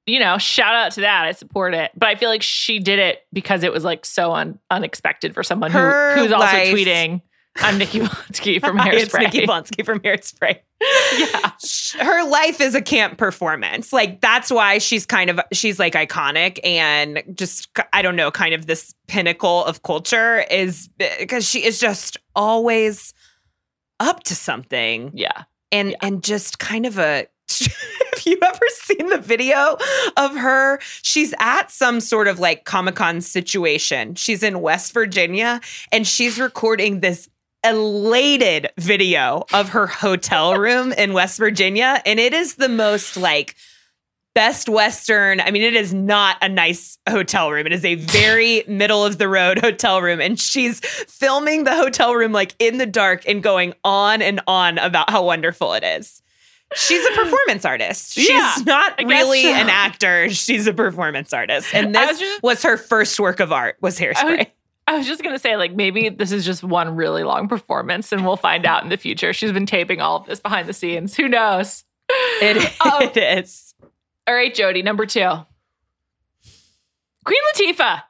you 0.06 0.20
know, 0.20 0.38
shout 0.38 0.74
out 0.74 0.92
to 0.92 1.00
that. 1.00 1.24
I 1.26 1.32
support 1.32 1.74
it. 1.74 1.90
But 1.96 2.08
I 2.08 2.14
feel 2.14 2.30
like 2.30 2.42
she 2.42 2.78
did 2.78 2.98
it 3.00 3.26
because 3.32 3.64
it 3.64 3.72
was 3.72 3.82
like 3.84 4.06
so 4.06 4.32
un- 4.32 4.58
unexpected 4.70 5.34
for 5.34 5.42
someone 5.42 5.72
who, 5.72 5.78
who's 5.78 6.30
also 6.32 6.46
life- 6.46 6.68
tweeting, 6.68 7.22
I'm 7.58 7.78
Nikki 7.78 8.00
Blonsky 8.00 8.60
from 8.60 8.76
Hi, 8.78 8.90
It's 8.94 9.12
Hairspray. 9.12 9.20
Nikki 9.20 9.46
Blonsky 9.46 9.84
from 9.84 10.00
Hairspray. 10.00 10.58
yeah. 11.18 11.52
Her 12.04 12.28
life 12.28 12.60
is 12.60 12.74
a 12.74 12.82
camp 12.82 13.18
performance. 13.18 13.92
Like 13.92 14.20
that's 14.20 14.50
why 14.50 14.78
she's 14.78 15.06
kind 15.06 15.30
of 15.30 15.40
she's 15.52 15.78
like 15.78 15.94
iconic 15.94 16.58
and 16.64 17.22
just 17.34 17.68
I 17.92 18.02
don't 18.02 18.16
know, 18.16 18.30
kind 18.30 18.54
of 18.54 18.66
this 18.66 18.94
pinnacle 19.08 19.64
of 19.64 19.82
culture 19.82 20.44
is 20.50 20.88
because 21.18 21.48
she 21.48 21.64
is 21.64 21.78
just 21.80 22.18
always 22.34 23.14
up 24.00 24.22
to 24.24 24.34
something 24.34 25.10
Yeah. 25.14 25.44
and 25.72 25.96
and 26.02 26.22
just 26.22 26.58
kind 26.58 26.84
of 26.84 26.98
a 26.98 27.26
have 27.48 28.26
you 28.26 28.38
ever 28.42 28.66
seen 28.72 29.08
the 29.08 29.18
video 29.18 29.78
of 30.16 30.36
her 30.36 30.78
she's 31.00 31.32
at 31.38 31.70
some 31.70 32.00
sort 32.00 32.26
of 32.28 32.38
like 32.40 32.64
comic-con 32.64 33.20
situation 33.20 34.14
she's 34.16 34.42
in 34.42 34.60
west 34.60 34.92
virginia 34.92 35.60
and 35.92 36.06
she's 36.08 36.38
recording 36.40 37.00
this 37.00 37.30
elated 37.68 38.68
video 38.78 39.44
of 39.52 39.70
her 39.70 39.86
hotel 39.86 40.56
room 40.58 40.92
in 40.92 41.12
west 41.12 41.38
virginia 41.38 42.00
and 42.06 42.18
it 42.20 42.32
is 42.32 42.54
the 42.56 42.68
most 42.68 43.16
like 43.16 43.54
Best 44.34 44.68
Western. 44.68 45.40
I 45.40 45.50
mean, 45.50 45.62
it 45.62 45.74
is 45.74 45.94
not 45.94 46.36
a 46.42 46.48
nice 46.50 46.98
hotel 47.08 47.50
room. 47.50 47.64
It 47.66 47.72
is 47.72 47.86
a 47.86 47.94
very 47.94 48.64
middle 48.68 49.02
of 49.02 49.16
the 49.16 49.28
road 49.30 49.58
hotel 49.62 50.02
room. 50.02 50.20
And 50.20 50.38
she's 50.38 50.80
filming 50.80 51.64
the 51.64 51.74
hotel 51.74 52.14
room 52.14 52.32
like 52.32 52.54
in 52.58 52.76
the 52.76 52.84
dark 52.84 53.26
and 53.26 53.42
going 53.42 53.72
on 53.82 54.20
and 54.20 54.42
on 54.46 54.76
about 54.76 55.08
how 55.08 55.24
wonderful 55.24 55.72
it 55.72 55.82
is. 55.84 56.20
She's 56.74 57.02
a 57.06 57.10
performance 57.12 57.64
artist. 57.64 58.12
She's 58.12 58.28
Yeah, 58.28 58.56
not 58.66 58.98
really 59.06 59.44
so. 59.44 59.54
an 59.54 59.70
actor. 59.70 60.28
She's 60.28 60.66
a 60.66 60.74
performance 60.74 61.32
artist. 61.32 61.74
And 61.74 61.94
this 61.94 62.10
was 62.10 62.18
just- 62.20 62.42
was 62.42 62.62
her 62.64 62.76
first 62.76 63.18
work 63.18 63.40
of 63.40 63.52
art 63.52 63.76
was 63.80 63.98
hairspray. 63.98 64.16
I 64.18 64.36
was 64.36 64.46
just 64.88 65.22
gonna 65.22 65.38
say, 65.38 65.56
like, 65.56 65.74
maybe 65.74 66.08
this 66.08 66.32
is 66.32 66.44
just 66.44 66.62
one 66.62 66.94
really 66.96 67.24
long 67.24 67.48
performance, 67.48 68.12
and 68.12 68.24
we'll 68.24 68.36
find 68.36 68.64
out 68.64 68.82
in 68.84 68.88
the 68.88 68.96
future. 68.96 69.32
She's 69.32 69.52
been 69.52 69.66
taping 69.66 70.00
all 70.00 70.16
of 70.18 70.26
this 70.26 70.40
behind 70.40 70.68
the 70.68 70.72
scenes. 70.72 71.16
Who 71.16 71.28
knows? 71.28 71.84
It, 72.10 72.56
Um, 72.84 73.02
it 73.14 73.16
is. 73.16 73.74
All 74.26 74.34
right, 74.34 74.54
Jody, 74.54 74.82
number 74.82 75.06
two. 75.06 75.30
Queen 77.24 77.40
Latifah. 77.54 78.02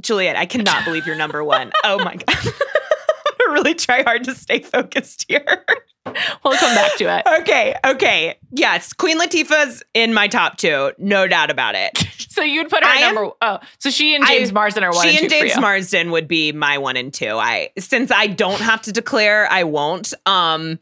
Juliet, 0.00 0.36
I 0.36 0.46
cannot 0.46 0.84
believe 0.84 1.06
you're 1.06 1.16
number 1.16 1.42
one. 1.42 1.72
Oh 1.84 1.98
my 2.04 2.16
God. 2.16 2.26
I 2.28 3.52
really 3.52 3.74
try 3.74 4.02
hard 4.02 4.24
to 4.24 4.34
stay 4.34 4.60
focused 4.60 5.24
here. 5.28 5.64
We'll 6.44 6.56
come 6.56 6.74
back 6.74 6.96
to 6.96 7.04
it. 7.04 7.40
Okay, 7.42 7.74
okay. 7.86 8.38
Yes, 8.50 8.92
Queen 8.94 9.20
Latifah's 9.20 9.82
in 9.94 10.14
my 10.14 10.26
top 10.28 10.56
two, 10.56 10.92
no 10.98 11.26
doubt 11.28 11.50
about 11.50 11.74
it. 11.74 11.92
So 12.30 12.42
you'd 12.42 12.70
put 12.70 12.84
her 12.84 12.88
I 12.88 12.96
at 12.96 13.02
am- 13.02 13.14
number. 13.16 13.30
Oh, 13.42 13.58
so 13.80 13.90
she 13.90 14.14
and 14.14 14.22
I- 14.24 14.28
James 14.38 14.52
Marsden 14.52 14.84
are 14.84 14.92
one 14.92 15.02
she 15.02 15.10
and 15.16 15.22
and 15.24 15.30
two 15.30 15.40
James 15.40 15.52
for 15.52 15.56
you. 15.58 15.60
Marsden 15.62 16.10
would 16.12 16.28
be 16.28 16.52
my 16.52 16.78
one 16.78 16.96
and 16.96 17.12
two. 17.12 17.36
I 17.36 17.70
since 17.76 18.10
I 18.12 18.28
don't 18.28 18.60
have 18.60 18.80
to 18.82 18.92
declare, 18.92 19.48
I 19.50 19.64
won't. 19.64 20.14
Um 20.26 20.78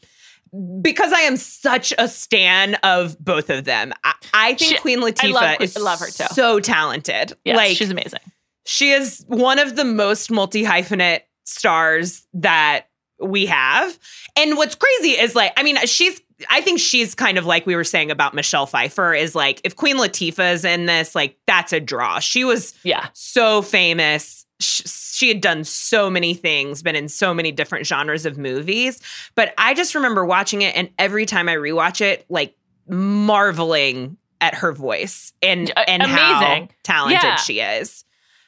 because 0.83 1.11
I 1.13 1.21
am 1.21 1.37
such 1.39 1.93
a 1.99 2.07
stan 2.07 2.75
of 2.77 3.19
both 3.19 3.49
of 3.51 3.65
them. 3.65 3.93
I, 4.05 4.13
I 4.35 4.55
think 4.55 4.73
She- 4.77 4.79
Queen 4.79 5.01
Latifah 5.01 5.33
love 5.33 5.61
is 5.63 5.77
I 5.77 5.81
love 5.81 6.01
her 6.01 6.07
too. 6.11 6.25
so 6.33 6.61
talented. 6.61 7.33
Yes, 7.47 7.57
like 7.57 7.77
she's 7.77 7.91
amazing. 7.91 8.21
she 8.67 8.91
is 8.91 9.25
one 9.27 9.59
of 9.59 9.75
the 9.75 9.85
most 9.87 10.31
multi 10.31 10.65
hyphenate 10.65 11.23
stars 11.45 12.27
that 12.35 12.88
we 13.21 13.47
have. 13.47 13.99
And 14.37 14.57
what's 14.57 14.75
crazy 14.75 15.11
is 15.11 15.35
like, 15.35 15.53
I 15.57 15.63
mean, 15.63 15.77
she's, 15.87 16.21
I 16.49 16.61
think 16.61 16.79
she's 16.79 17.15
kind 17.15 17.37
of 17.39 17.47
like 17.47 17.67
we 17.67 17.75
were 17.75 17.85
saying 17.85 18.11
about 18.11 18.33
Michelle 18.35 18.67
Pfeiffer 18.67 19.13
is 19.15 19.35
like, 19.35 19.61
if 19.65 19.75
Queen 19.77 19.97
Latifah 19.97 20.53
is 20.55 20.65
in 20.65 20.87
this, 20.87 21.15
like, 21.15 21.37
that's 21.47 21.73
a 21.73 21.81
draw. 21.81 22.21
She 22.21 22.45
was 22.45 22.75
Yeah, 22.85 23.09
so 23.13 23.61
famous. 23.63 24.47
Sh- 24.61 24.83
She 24.87 25.29
had 25.29 25.41
done 25.41 25.65
so 25.65 26.09
many 26.09 26.35
things, 26.35 26.81
been 26.83 26.95
in 26.95 27.09
so 27.09 27.35
many 27.35 27.51
different 27.51 27.87
genres 27.87 28.25
of 28.25 28.39
movies. 28.39 29.01
But 29.35 29.53
I 29.59 29.75
just 29.75 29.97
remember 29.97 30.25
watching 30.25 30.63
it, 30.63 30.77
and 30.77 30.91
every 30.97 31.27
time 31.27 31.49
I 31.49 31.57
rewatch 31.57 32.01
it, 32.01 32.25
like 32.29 32.55
marveling 32.89 34.17
at 34.41 34.55
her 34.55 34.73
voice 34.73 35.33
and 35.43 35.73
Uh, 35.77 35.85
and 35.89 36.03
how 36.03 36.69
talented 36.85 37.23
Yeah. 37.23 37.37
she 37.37 37.61
is. 37.61 38.05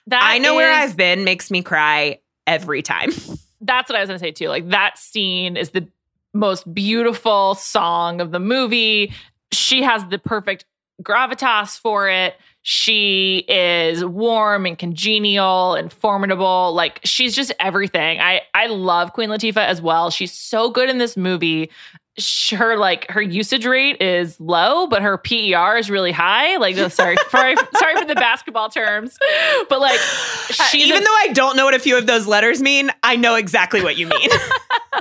that 0.06 0.20
I 0.22 0.38
know 0.38 0.54
where 0.54 0.72
I've 0.72 0.96
been 0.96 1.24
makes 1.24 1.50
me 1.50 1.62
cry 1.62 2.20
every 2.46 2.82
time. 2.82 3.10
that's 3.60 3.88
what 3.88 3.96
I 3.96 4.00
was 4.00 4.08
gonna 4.08 4.18
say 4.18 4.32
too. 4.32 4.48
Like 4.48 4.68
that 4.70 4.98
scene 4.98 5.56
is 5.56 5.70
the 5.70 5.86
most 6.32 6.72
beautiful 6.72 7.54
song 7.54 8.20
of 8.20 8.30
the 8.30 8.40
movie. 8.40 9.12
She 9.52 9.82
has 9.82 10.06
the 10.06 10.18
perfect 10.18 10.64
gravitas 11.02 11.78
for 11.78 12.08
it. 12.08 12.34
She 12.62 13.38
is 13.48 14.04
warm 14.04 14.66
and 14.66 14.78
congenial 14.78 15.74
and 15.74 15.92
formidable. 15.92 16.74
Like 16.74 17.00
she's 17.04 17.34
just 17.34 17.52
everything. 17.58 18.20
I 18.20 18.42
I 18.54 18.66
love 18.66 19.12
Queen 19.12 19.30
Latifah 19.30 19.66
as 19.66 19.80
well. 19.80 20.10
She's 20.10 20.32
so 20.32 20.70
good 20.70 20.90
in 20.90 20.98
this 20.98 21.16
movie. 21.16 21.70
Her 22.50 22.76
like 22.76 23.08
her 23.10 23.22
usage 23.22 23.64
rate 23.64 24.02
is 24.02 24.38
low, 24.40 24.86
but 24.88 25.00
her 25.00 25.16
PER 25.16 25.76
is 25.78 25.90
really 25.90 26.12
high. 26.12 26.56
Like, 26.56 26.76
oh, 26.76 26.88
sorry, 26.88 27.16
sorry, 27.30 27.54
sorry 27.76 27.96
for 27.96 28.04
the 28.04 28.14
basketball 28.16 28.68
terms, 28.68 29.16
but 29.68 29.80
like, 29.80 29.98
uh, 29.98 30.64
she's 30.70 30.86
Even 30.88 31.02
a- 31.02 31.04
though 31.04 31.16
I 31.20 31.28
don't 31.32 31.56
know 31.56 31.64
what 31.64 31.74
a 31.74 31.78
few 31.78 31.96
of 31.96 32.06
those 32.06 32.26
letters 32.26 32.60
mean, 32.60 32.90
I 33.02 33.16
know 33.16 33.36
exactly 33.36 33.82
what 33.82 33.96
you 33.96 34.06
mean. 34.08 34.28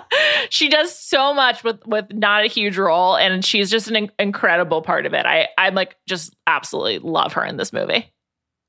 she 0.49 0.69
does 0.69 0.97
so 0.97 1.33
much 1.33 1.63
with 1.63 1.85
with 1.87 2.05
not 2.13 2.43
a 2.43 2.47
huge 2.47 2.77
role 2.77 3.15
and 3.17 3.43
she's 3.43 3.69
just 3.69 3.87
an 3.87 3.95
in- 3.95 4.11
incredible 4.19 4.81
part 4.81 5.05
of 5.05 5.13
it 5.13 5.25
i 5.25 5.47
i'm 5.57 5.73
like 5.73 5.95
just 6.07 6.35
absolutely 6.47 6.99
love 6.99 7.33
her 7.33 7.43
in 7.43 7.57
this 7.57 7.73
movie 7.73 8.11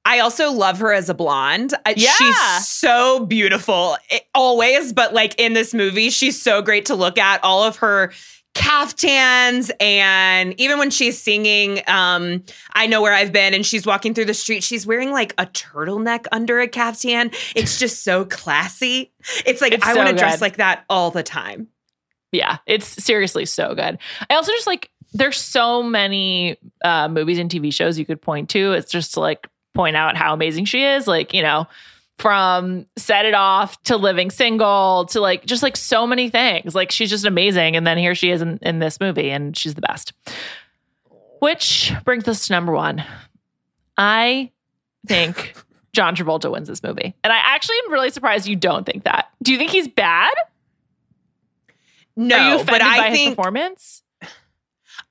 I 0.05 0.21
also 0.21 0.51
love 0.51 0.79
her 0.79 0.93
as 0.93 1.09
a 1.09 1.15
blonde. 1.15 1.75
Yeah. 1.97 2.11
She's 2.13 2.67
so 2.67 3.27
beautiful 3.27 3.97
eh, 4.11 4.21
always, 4.35 4.93
but 4.93 5.13
like 5.13 5.39
in 5.39 5.53
this 5.53 5.75
movie, 5.75 6.11
she's 6.11 6.41
so 6.41 6.63
great 6.63 6.87
to 6.87 6.95
look 6.95 7.19
at. 7.19 7.43
All 7.45 7.63
of 7.63 7.77
her 7.77 8.13
caftans 8.55 9.71
and 9.79 10.59
even 10.61 10.77
when 10.77 10.91
she's 10.91 11.21
singing 11.21 11.81
um 11.87 12.43
I 12.73 12.89
know 12.89 13.01
where 13.01 13.15
I've 13.15 13.33
been 13.33 13.55
and 13.55 13.65
she's 13.65 13.87
walking 13.87 14.13
through 14.13 14.25
the 14.25 14.35
street 14.35 14.65
she's 14.65 14.85
wearing 14.85 15.13
like 15.13 15.35
a 15.39 15.47
turtleneck 15.47 16.27
under 16.33 16.59
a 16.59 16.67
caftan 16.67 17.31
it's 17.55 17.79
just 17.79 18.03
so 18.03 18.25
classy 18.25 19.13
it's 19.47 19.61
like 19.61 19.73
It's 19.73 19.87
I 19.87 19.93
so 19.93 19.99
want 19.99 20.11
to 20.11 20.17
dress 20.17 20.41
like 20.41 20.57
that 20.57 20.85
all 20.91 21.13
the 21.13 21.23
time 21.23 21.69
yeah 22.33 22.59
it's 22.67 22.89
seriously 22.89 23.45
so 23.45 23.73
good 23.77 23.99
i 24.29 24.35
also 24.35 24.51
just 24.51 24.67
like 24.67 24.91
there's 25.13 25.41
so 25.41 25.81
many 25.81 26.57
uh 26.85 27.07
movies 27.07 27.39
and 27.39 27.49
tv 27.49 27.73
shows 27.73 28.01
you 28.01 28.05
could 28.05 28.21
point 28.21 28.51
to 28.51 28.73
it's 28.73 28.91
just 28.91 29.17
like 29.17 29.49
point 29.81 29.97
out 29.97 30.15
how 30.15 30.35
amazing 30.35 30.67
she 30.67 30.85
is 30.85 31.07
like 31.07 31.33
you 31.33 31.43
know 31.43 31.67
from 32.19 32.85
set 32.99 33.25
it 33.25 33.33
off 33.33 33.83
to 33.85 33.97
living 33.97 34.31
single 34.31 35.07
to 35.07 35.23
like 35.23 35.47
just 35.47 35.63
like 35.63 35.75
so 35.75 36.07
many 36.07 36.29
things. 36.29 36.75
Like 36.75 36.91
she's 36.91 37.09
just 37.09 37.25
amazing 37.25 37.77
and 37.77 37.87
then 37.87 37.97
here 37.97 38.15
she 38.15 38.31
is 38.31 38.43
in, 38.43 38.59
in 38.61 38.79
this 38.79 39.01
movie 39.01 39.31
and 39.31 39.57
she's 39.57 39.73
the 39.75 39.81
best. 39.81 40.13
Which 41.41 41.95
brings 42.05 42.29
us 42.29 42.47
to 42.47 42.53
number 42.53 42.73
one. 42.73 43.03
I 43.97 44.51
think 45.07 45.55
john 45.95 46.15
travolta 46.15 46.53
wins 46.53 46.69
this 46.69 46.83
movie 46.85 47.15
and 47.25 47.33
i 47.33 47.39
actually 47.39 47.77
am 47.87 47.93
really 47.93 48.11
surprised 48.11 48.47
you 48.47 48.55
don't 48.55 48.85
think 48.85 49.05
that. 49.05 49.31
Do 49.43 49.51
you 49.53 49.57
think 49.57 49.71
he's 49.71 49.89
bad? 49.89 50.35
No 52.17 52.37
are 52.37 52.49
you 52.51 52.55
offended 52.57 52.67
but 52.69 52.83
I 52.83 52.99
by 52.99 53.09
his 53.09 53.19
think 53.19 53.37
performance? 53.37 54.03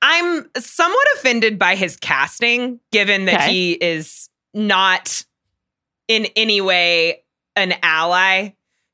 I'm 0.00 0.48
somewhat 0.56 1.06
offended 1.16 1.58
by 1.58 1.74
his 1.74 1.96
casting, 1.96 2.78
given 2.92 3.24
that 3.26 3.34
Okay. 3.42 3.52
he 3.52 3.72
is 3.72 4.29
not 4.54 5.24
in 6.08 6.26
any 6.36 6.60
way 6.60 7.22
an 7.56 7.74
ally 7.82 8.50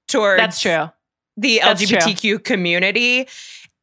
towards 0.08 0.40
that's 0.40 0.60
true 0.60 0.90
the 1.36 1.60
That's 1.62 1.86
true. 1.88 1.98
LGBTQ 1.98 2.44
community 2.44 3.28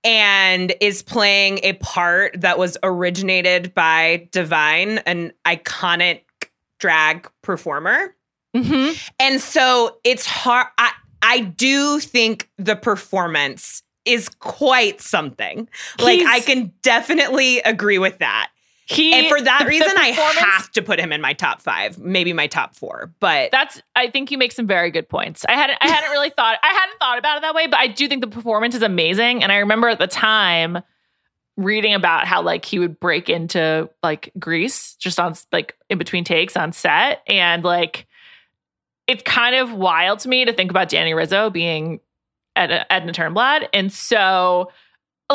and 0.04 0.74
is 0.82 1.02
playing 1.02 1.60
a 1.64 1.74
part 1.74 2.42
that 2.42 2.58
was 2.58 2.78
originated 2.84 3.74
by 3.74 4.28
Divine, 4.32 4.98
an 5.00 5.32
iconic 5.46 6.22
drag 6.80 7.30
performer. 7.42 8.16
hmm 8.56 8.90
And 9.20 9.40
so 9.40 9.98
it's 10.04 10.26
hard. 10.26 10.68
I, 10.78 10.92
I 11.22 11.40
do 11.42 12.00
think 12.00 12.50
the 12.58 12.76
performance 12.76 13.84
is 14.06 14.28
quite 14.28 15.00
something. 15.00 15.70
Like, 16.00 16.20
I 16.28 16.42
can 16.42 16.74
definitely 16.82 17.60
agree 17.60 18.00
with 18.00 18.18
that. 18.18 18.50
He 18.94 19.14
and 19.14 19.28
for 19.28 19.42
that 19.42 19.68
reason, 19.68 19.92
I 19.98 20.10
have 20.10 20.72
to 20.72 20.82
put 20.82 21.00
him 21.00 21.12
in 21.12 21.22
my 21.22 21.34
top 21.34 21.62
five, 21.62 21.98
maybe 21.98 22.34
my 22.34 22.48
top 22.48 22.76
four. 22.76 23.14
But 23.20 23.52
That's. 23.52 23.82
I 23.96 24.10
think 24.10 24.32
you 24.32 24.38
make 24.38 24.52
some 24.52 24.68
very 24.68 24.92
good 24.92 25.10
points. 25.10 25.46
I 25.48 25.54
hadn't. 25.54 25.78
I 25.82 25.90
hadn't 25.90 26.12
really 26.12 26.30
thought. 26.30 26.58
I 26.62 26.74
hadn't 26.74 27.00
thought 27.00 27.18
about 27.18 27.38
it 27.38 27.42
that 27.42 27.56
way, 27.56 27.68
but 27.68 27.80
I 27.80 27.88
do 27.88 28.08
think 28.08 28.22
the 28.22 28.28
performance 28.28 28.76
is 28.76 28.82
amazing. 28.82 29.44
And 29.44 29.52
I 29.52 29.58
remember 29.58 29.90
at 29.90 30.00
the 30.00 30.08
time 30.08 30.80
reading 31.56 31.94
about 31.94 32.26
how 32.26 32.42
like 32.42 32.66
he 32.66 32.80
would 32.80 33.00
break 33.00 33.30
into 33.30 33.90
like 34.02 34.32
Grease 34.40 34.96
just 34.96 35.20
on 35.20 35.36
like 35.52 35.76
in 35.90 35.98
between 35.98 36.24
takes 36.24 36.58
on 36.58 36.74
set, 36.74 37.22
and 37.28 37.64
like 37.64 38.08
it's 39.08 39.24
kind 39.24 39.56
of 39.56 39.74
wild 39.74 40.20
to 40.20 40.30
me 40.30 40.46
to 40.46 40.54
think 40.54 40.72
about 40.72 40.90
Danny 40.90 41.14
Rizzo 41.14 41.50
being 41.50 42.00
Ed- 42.56 42.86
Edna 42.90 43.12
Turnblad, 43.12 43.68
and 43.74 43.92
so 43.92 44.72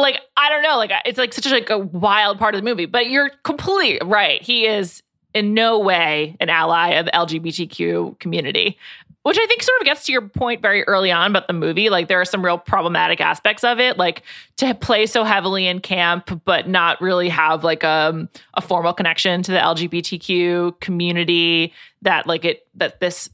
like 0.01 0.20
I 0.36 0.49
don't 0.49 0.62
know, 0.62 0.76
like 0.76 0.90
it's 1.05 1.18
like 1.18 1.32
such 1.32 1.46
a, 1.46 1.51
like 1.51 1.70
a 1.70 1.78
wild 1.78 2.38
part 2.38 2.55
of 2.55 2.61
the 2.61 2.64
movie. 2.64 2.86
But 2.86 3.11
you're 3.11 3.30
completely 3.44 3.99
right. 4.07 4.42
He 4.42 4.66
is 4.66 5.03
in 5.34 5.55
no 5.55 5.78
way 5.78 6.36
an 6.40 6.49
ally 6.49 6.94
of 6.94 7.07
the 7.07 7.12
LGBTQ 7.12 8.18
community, 8.18 8.78
which 9.22 9.38
I 9.38 9.46
think 9.46 9.62
sort 9.62 9.80
of 9.80 9.84
gets 9.84 10.07
to 10.07 10.12
your 10.12 10.22
point 10.22 10.62
very 10.62 10.84
early 10.84 11.12
on 11.12 11.30
about 11.30 11.46
the 11.49 11.53
movie. 11.53 11.90
Like 11.90 12.09
there 12.09 12.20
are 12.20 12.24
some 12.24 12.44
real 12.44 12.59
problematic 12.59 13.20
aspects 13.20 13.62
of 13.62 13.78
it, 13.78 13.99
like 13.99 14.22
to 14.57 14.74
play 14.74 15.07
so 15.07 15.24
heavily 15.24 15.66
in 15.66 15.80
camp, 15.80 16.42
but 16.44 16.68
not 16.68 17.01
really 17.01 17.28
have 17.28 17.62
like 17.62 17.84
um, 17.84 18.28
a 18.55 18.62
formal 18.62 18.94
connection 18.94 19.42
to 19.42 19.53
the 19.53 19.59
LGBTQ 19.59 20.80
community 20.80 21.72
that 22.03 22.26
like 22.26 22.44
it 22.44 22.66
that 22.74 23.01
this 23.01 23.28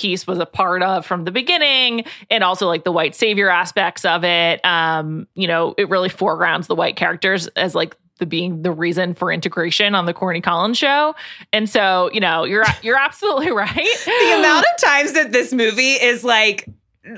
piece 0.00 0.26
was 0.26 0.38
a 0.38 0.46
part 0.46 0.82
of 0.82 1.04
from 1.04 1.24
the 1.24 1.30
beginning 1.30 2.04
and 2.30 2.42
also 2.42 2.66
like 2.66 2.84
the 2.84 2.92
white 2.92 3.14
savior 3.14 3.50
aspects 3.50 4.04
of 4.04 4.24
it. 4.24 4.64
Um 4.64 5.26
you 5.34 5.46
know 5.46 5.74
it 5.76 5.88
really 5.88 6.08
foregrounds 6.08 6.66
the 6.66 6.74
white 6.74 6.96
characters 6.96 7.46
as 7.48 7.74
like 7.74 7.96
the 8.18 8.26
being 8.26 8.62
the 8.62 8.70
reason 8.70 9.14
for 9.14 9.32
integration 9.32 9.94
on 9.94 10.06
the 10.06 10.14
Corny 10.14 10.40
Collins 10.40 10.78
show. 10.78 11.14
And 11.52 11.68
so 11.68 12.10
you 12.12 12.20
know 12.20 12.44
you're 12.44 12.64
you're 12.82 12.98
absolutely 12.98 13.50
right. 13.50 13.74
The 13.74 14.34
amount 14.38 14.66
of 14.72 14.80
times 14.80 15.12
that 15.14 15.32
this 15.32 15.52
movie 15.52 15.92
is 15.92 16.24
like 16.24 16.68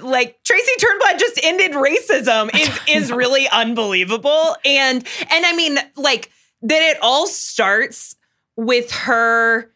like 0.01 0.39
Tracy 0.45 0.73
Turnblad 0.79 1.19
just 1.19 1.41
ended 1.43 1.73
racism 1.73 2.51
is 2.59 2.81
is 2.89 3.13
really 3.13 3.49
unbelievable. 3.49 4.57
And 4.65 5.07
and 5.31 5.47
I 5.47 5.55
mean 5.55 5.79
like 5.97 6.31
that 6.63 6.83
it 6.83 6.99
all 7.03 7.27
starts 7.27 8.17
with 8.57 8.91
her 8.93 9.71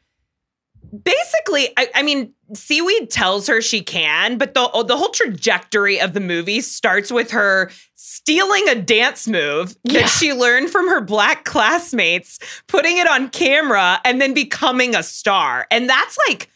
basically 1.03 1.69
I, 1.77 1.89
I 1.97 2.03
mean 2.03 2.33
seaweed 2.53 3.11
tells 3.11 3.47
her 3.47 3.61
she 3.61 3.81
can 3.83 4.39
but 4.39 4.55
the 4.55 4.71
oh, 4.73 4.83
the 4.83 4.97
whole 4.97 5.11
trajectory 5.11 6.01
of 6.01 6.13
the 6.13 6.21
movie 6.21 6.61
starts 6.61 7.11
with 7.11 7.31
her 7.31 7.71
stealing 7.95 8.69
a 8.69 8.75
dance 8.75 9.27
move 9.27 9.77
Yeah. 9.85 10.03
that 10.03 10.09
she 10.09 10.33
learned 10.33 10.71
from 10.71 10.89
her 10.89 11.01
black 11.01 11.45
classmates 11.45 12.39
putting 12.69 12.99
it 12.99 13.09
on 13.09 13.31
camera 13.31 14.01
and 14.05 14.21
then 14.21 14.35
becoming 14.35 14.95
a 14.95 15.03
star 15.03 15.67
and 15.71 15.89
that's 15.89 16.17
like 16.29 16.51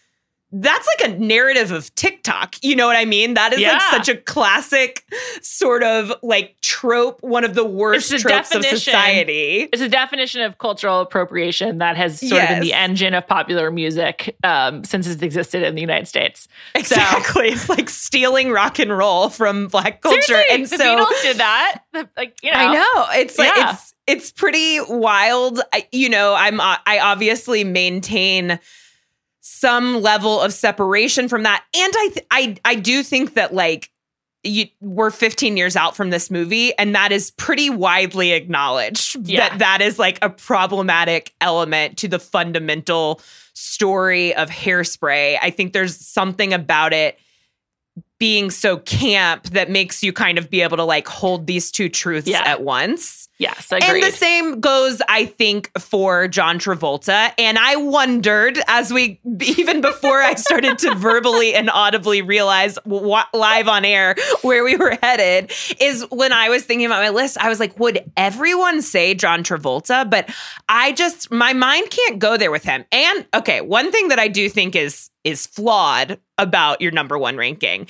that's 0.52 0.88
like 0.98 1.10
a 1.10 1.18
narrative 1.18 1.70
of 1.70 1.94
TikTok. 1.94 2.56
You 2.62 2.74
know 2.74 2.86
what 2.86 2.96
I 2.96 3.04
mean? 3.04 3.34
That 3.34 3.52
is 3.52 3.60
like 3.60 3.80
such 3.82 4.08
a 4.08 4.16
classic 4.16 5.04
sort 5.42 5.82
of 5.82 6.12
like 6.22 6.56
trope, 6.60 7.22
one 7.22 7.44
of 7.44 7.54
the 7.54 7.64
worst 7.64 8.12
It's 8.12 8.22
tropes 8.22 8.54
of 8.54 8.64
society. 8.64 9.68
It's 9.72 9.82
a 9.82 9.88
definition 9.88 10.42
of 10.42 10.58
cultural 10.58 11.00
appropriation 11.00 11.78
that 11.78 11.96
has 11.96 12.20
sort 12.20 12.42
of 12.42 12.48
been 12.48 12.60
the 12.62 12.72
engine 12.72 13.14
of 13.14 13.26
popular 13.26 13.70
music 13.70 14.36
um, 14.42 14.82
since 14.84 15.06
it's 15.06 15.22
existed 15.22 15.62
in 15.62 15.74
the 15.74 15.80
United 15.80 16.08
States. 16.08 16.48
Exactly. 16.74 17.48
It's 17.48 17.68
like 17.68 17.88
stealing 17.88 18.50
rock 18.50 18.78
and 18.78 18.96
roll 18.96 19.28
from 19.28 19.68
black 19.68 20.00
culture. 20.00 20.20
Seriously, 20.22 20.54
and 20.54 20.64
the 20.64 20.76
so 20.76 20.84
Beatles 20.84 21.22
did 21.22 21.36
that. 21.38 21.82
Like 22.16 22.36
you 22.42 22.50
know, 22.50 22.58
I 22.58 22.72
know. 22.74 23.06
It's 23.12 23.38
like 23.38 23.54
Yeah. 23.56 23.72
it's 23.72 23.94
it's 24.06 24.32
pretty 24.32 24.80
wild. 24.88 25.60
I, 25.72 25.86
you 25.92 26.08
know, 26.08 26.34
I'm 26.34 26.58
uh, 26.60 26.76
I 26.86 26.98
obviously 26.98 27.62
maintain 27.62 28.58
some 29.40 30.02
level 30.02 30.40
of 30.40 30.52
separation 30.52 31.28
from 31.28 31.42
that. 31.44 31.64
And 31.74 31.92
I 31.96 32.08
th- 32.12 32.26
I 32.30 32.56
I 32.64 32.74
do 32.74 33.02
think 33.02 33.34
that 33.34 33.54
like 33.54 33.90
you, 34.42 34.66
we're 34.80 35.10
15 35.10 35.58
years 35.58 35.76
out 35.76 35.94
from 35.94 36.08
this 36.08 36.30
movie 36.30 36.72
and 36.78 36.94
that 36.94 37.12
is 37.12 37.30
pretty 37.32 37.68
widely 37.68 38.32
acknowledged 38.32 39.28
Yeah. 39.28 39.50
that 39.50 39.58
that 39.58 39.80
is 39.82 39.98
like 39.98 40.18
a 40.22 40.30
problematic 40.30 41.34
element 41.42 41.98
to 41.98 42.08
the 42.08 42.18
fundamental 42.18 43.20
story 43.52 44.34
of 44.34 44.48
hairspray 44.48 45.36
i 45.42 45.50
think 45.50 45.74
there's 45.74 45.94
something 45.94 46.54
about 46.54 46.94
it 46.94 47.18
being 48.18 48.50
so 48.50 48.78
camp 48.78 49.44
that 49.50 49.68
makes 49.68 50.02
you 50.02 50.10
kind 50.10 50.38
of 50.38 50.48
be 50.48 50.62
able 50.62 50.78
to 50.78 50.84
like 50.84 51.06
hold 51.06 51.46
these 51.46 51.70
two 51.70 51.90
truths 51.90 52.26
Yeah. 52.26 52.42
at 52.46 52.62
once 52.62 53.28
Yes, 53.40 53.72
I 53.72 53.78
guess. 53.80 53.88
and 53.88 54.02
the 54.02 54.10
same 54.12 54.60
goes, 54.60 55.00
I 55.08 55.24
think, 55.24 55.70
for 55.80 56.28
John 56.28 56.58
Travolta. 56.58 57.32
And 57.38 57.58
I 57.58 57.74
wondered, 57.76 58.58
as 58.68 58.92
we, 58.92 59.18
even 59.40 59.80
before 59.80 60.20
I 60.20 60.34
started 60.34 60.76
to 60.80 60.94
verbally 60.96 61.54
and 61.54 61.70
audibly 61.70 62.20
realize 62.20 62.78
live 62.84 63.66
on 63.66 63.86
air 63.86 64.14
where 64.42 64.62
we 64.62 64.76
were 64.76 64.98
headed, 65.02 65.52
is 65.80 66.04
when 66.10 66.34
I 66.34 66.50
was 66.50 66.64
thinking 66.64 66.84
about 66.84 67.02
my 67.02 67.08
list, 67.08 67.38
I 67.38 67.48
was 67.48 67.58
like, 67.58 67.80
would 67.80 68.04
everyone 68.14 68.82
say 68.82 69.14
John 69.14 69.42
Travolta? 69.42 70.08
But 70.08 70.28
I 70.68 70.92
just, 70.92 71.30
my 71.32 71.54
mind 71.54 71.88
can't 71.88 72.18
go 72.18 72.36
there 72.36 72.50
with 72.50 72.62
him. 72.64 72.84
And 72.92 73.26
okay, 73.34 73.62
one 73.62 73.90
thing 73.90 74.08
that 74.08 74.18
I 74.18 74.28
do 74.28 74.50
think 74.50 74.76
is 74.76 75.08
is 75.24 75.46
flawed 75.46 76.18
about 76.36 76.80
your 76.82 76.92
number 76.92 77.18
one 77.18 77.36
ranking 77.38 77.86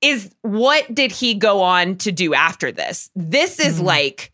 is 0.00 0.34
what 0.42 0.94
did 0.94 1.10
he 1.12 1.34
go 1.34 1.60
on 1.62 1.96
to 1.96 2.12
do 2.12 2.32
after 2.32 2.70
this? 2.72 3.10
This 3.16 3.58
is 3.60 3.80
Mhm. 3.80 3.84
like 3.84 4.32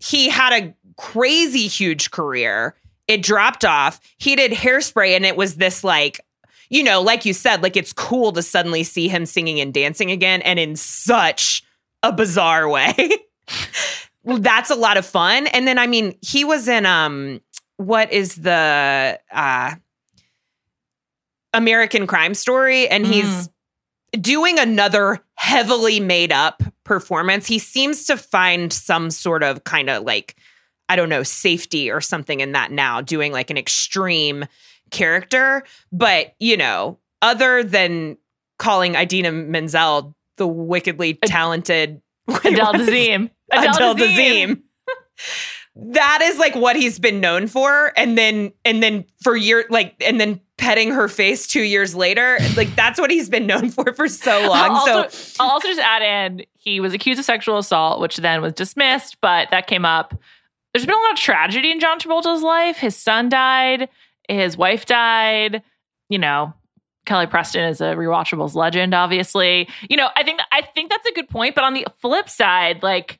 he 0.00 0.28
had 0.28 0.52
a 0.52 0.74
crazy 0.96 1.66
huge 1.66 2.10
career. 2.10 2.74
It 3.06 3.22
dropped 3.22 3.64
off. 3.64 4.00
He 4.18 4.34
did 4.36 4.52
hairspray, 4.52 5.14
and 5.14 5.24
it 5.24 5.36
was 5.36 5.56
this 5.56 5.84
like, 5.84 6.20
you 6.68 6.82
know, 6.82 7.02
like 7.02 7.24
you 7.24 7.32
said, 7.32 7.62
like 7.62 7.76
it's 7.76 7.92
cool 7.92 8.32
to 8.32 8.42
suddenly 8.42 8.82
see 8.82 9.08
him 9.08 9.26
singing 9.26 9.60
and 9.60 9.74
dancing 9.74 10.10
again, 10.10 10.42
and 10.42 10.58
in 10.58 10.76
such 10.76 11.62
a 12.02 12.12
bizarre 12.12 12.68
way. 12.68 12.94
well, 14.24 14.38
that's 14.38 14.70
a 14.70 14.74
lot 14.74 14.96
of 14.96 15.04
fun. 15.04 15.46
And 15.48 15.66
then, 15.66 15.78
I 15.78 15.86
mean, 15.86 16.16
he 16.22 16.44
was 16.44 16.68
in 16.68 16.86
um, 16.86 17.40
what 17.76 18.12
is 18.12 18.36
the 18.36 19.18
uh, 19.30 19.74
American 21.52 22.06
Crime 22.06 22.34
Story, 22.34 22.88
and 22.88 23.06
he's 23.06 23.50
doing 24.12 24.58
another 24.58 25.20
heavily 25.34 26.00
made 26.00 26.32
up 26.32 26.62
performance. 26.90 27.46
He 27.46 27.60
seems 27.60 28.04
to 28.06 28.16
find 28.16 28.72
some 28.72 29.12
sort 29.12 29.44
of 29.44 29.62
kind 29.62 29.88
of 29.88 30.02
like, 30.02 30.34
I 30.88 30.96
don't 30.96 31.08
know, 31.08 31.22
safety 31.22 31.88
or 31.88 32.00
something 32.00 32.40
in 32.40 32.50
that 32.50 32.72
now, 32.72 33.00
doing 33.00 33.30
like 33.30 33.48
an 33.48 33.56
extreme 33.56 34.44
character. 34.90 35.62
But, 35.92 36.34
you 36.40 36.56
know, 36.56 36.98
other 37.22 37.62
than 37.62 38.18
calling 38.58 38.96
Idina 38.96 39.30
Menzel 39.30 40.16
the 40.36 40.48
wickedly 40.48 41.14
talented 41.14 42.02
Adele 42.28 42.72
Dazeem. 42.72 43.30
Adele 43.52 43.94
Dazeem. 43.94 44.62
that 45.76 46.18
is 46.22 46.38
like 46.38 46.56
what 46.56 46.74
he's 46.74 46.98
been 46.98 47.20
known 47.20 47.46
for 47.46 47.92
and 47.96 48.18
then 48.18 48.52
and 48.64 48.82
then 48.82 49.04
for 49.22 49.36
year 49.36 49.64
like 49.70 49.94
and 50.04 50.20
then 50.20 50.40
petting 50.60 50.92
her 50.92 51.08
face 51.08 51.46
2 51.46 51.62
years 51.62 51.94
later 51.94 52.38
like 52.56 52.74
that's 52.76 53.00
what 53.00 53.10
he's 53.10 53.28
been 53.28 53.46
known 53.46 53.70
for 53.70 53.92
for 53.94 54.06
so 54.06 54.48
long 54.48 54.70
I'll 54.70 55.10
so 55.10 55.34
I'll 55.40 55.50
also 55.50 55.68
just 55.68 55.80
add 55.80 56.02
in 56.02 56.44
he 56.60 56.78
was 56.78 56.92
accused 56.92 57.18
of 57.18 57.24
sexual 57.24 57.56
assault, 57.56 58.00
which 58.00 58.18
then 58.18 58.42
was 58.42 58.52
dismissed, 58.52 59.16
but 59.22 59.50
that 59.50 59.66
came 59.66 59.86
up. 59.86 60.14
There's 60.72 60.84
been 60.84 60.94
a 60.94 60.98
lot 60.98 61.12
of 61.12 61.18
tragedy 61.18 61.70
in 61.70 61.80
John 61.80 61.98
Travolta's 61.98 62.42
life. 62.42 62.76
His 62.76 62.94
son 62.94 63.30
died, 63.30 63.88
his 64.28 64.58
wife 64.58 64.84
died. 64.84 65.62
You 66.10 66.18
know, 66.18 66.52
Kelly 67.06 67.26
Preston 67.26 67.64
is 67.64 67.80
a 67.80 67.94
rewatchables 67.94 68.54
legend, 68.54 68.92
obviously. 68.92 69.68
You 69.88 69.96
know, 69.96 70.10
I 70.14 70.22
think 70.22 70.40
I 70.52 70.60
think 70.60 70.90
that's 70.90 71.06
a 71.06 71.12
good 71.14 71.30
point. 71.30 71.54
But 71.54 71.64
on 71.64 71.72
the 71.72 71.86
flip 72.02 72.28
side, 72.28 72.82
like 72.82 73.18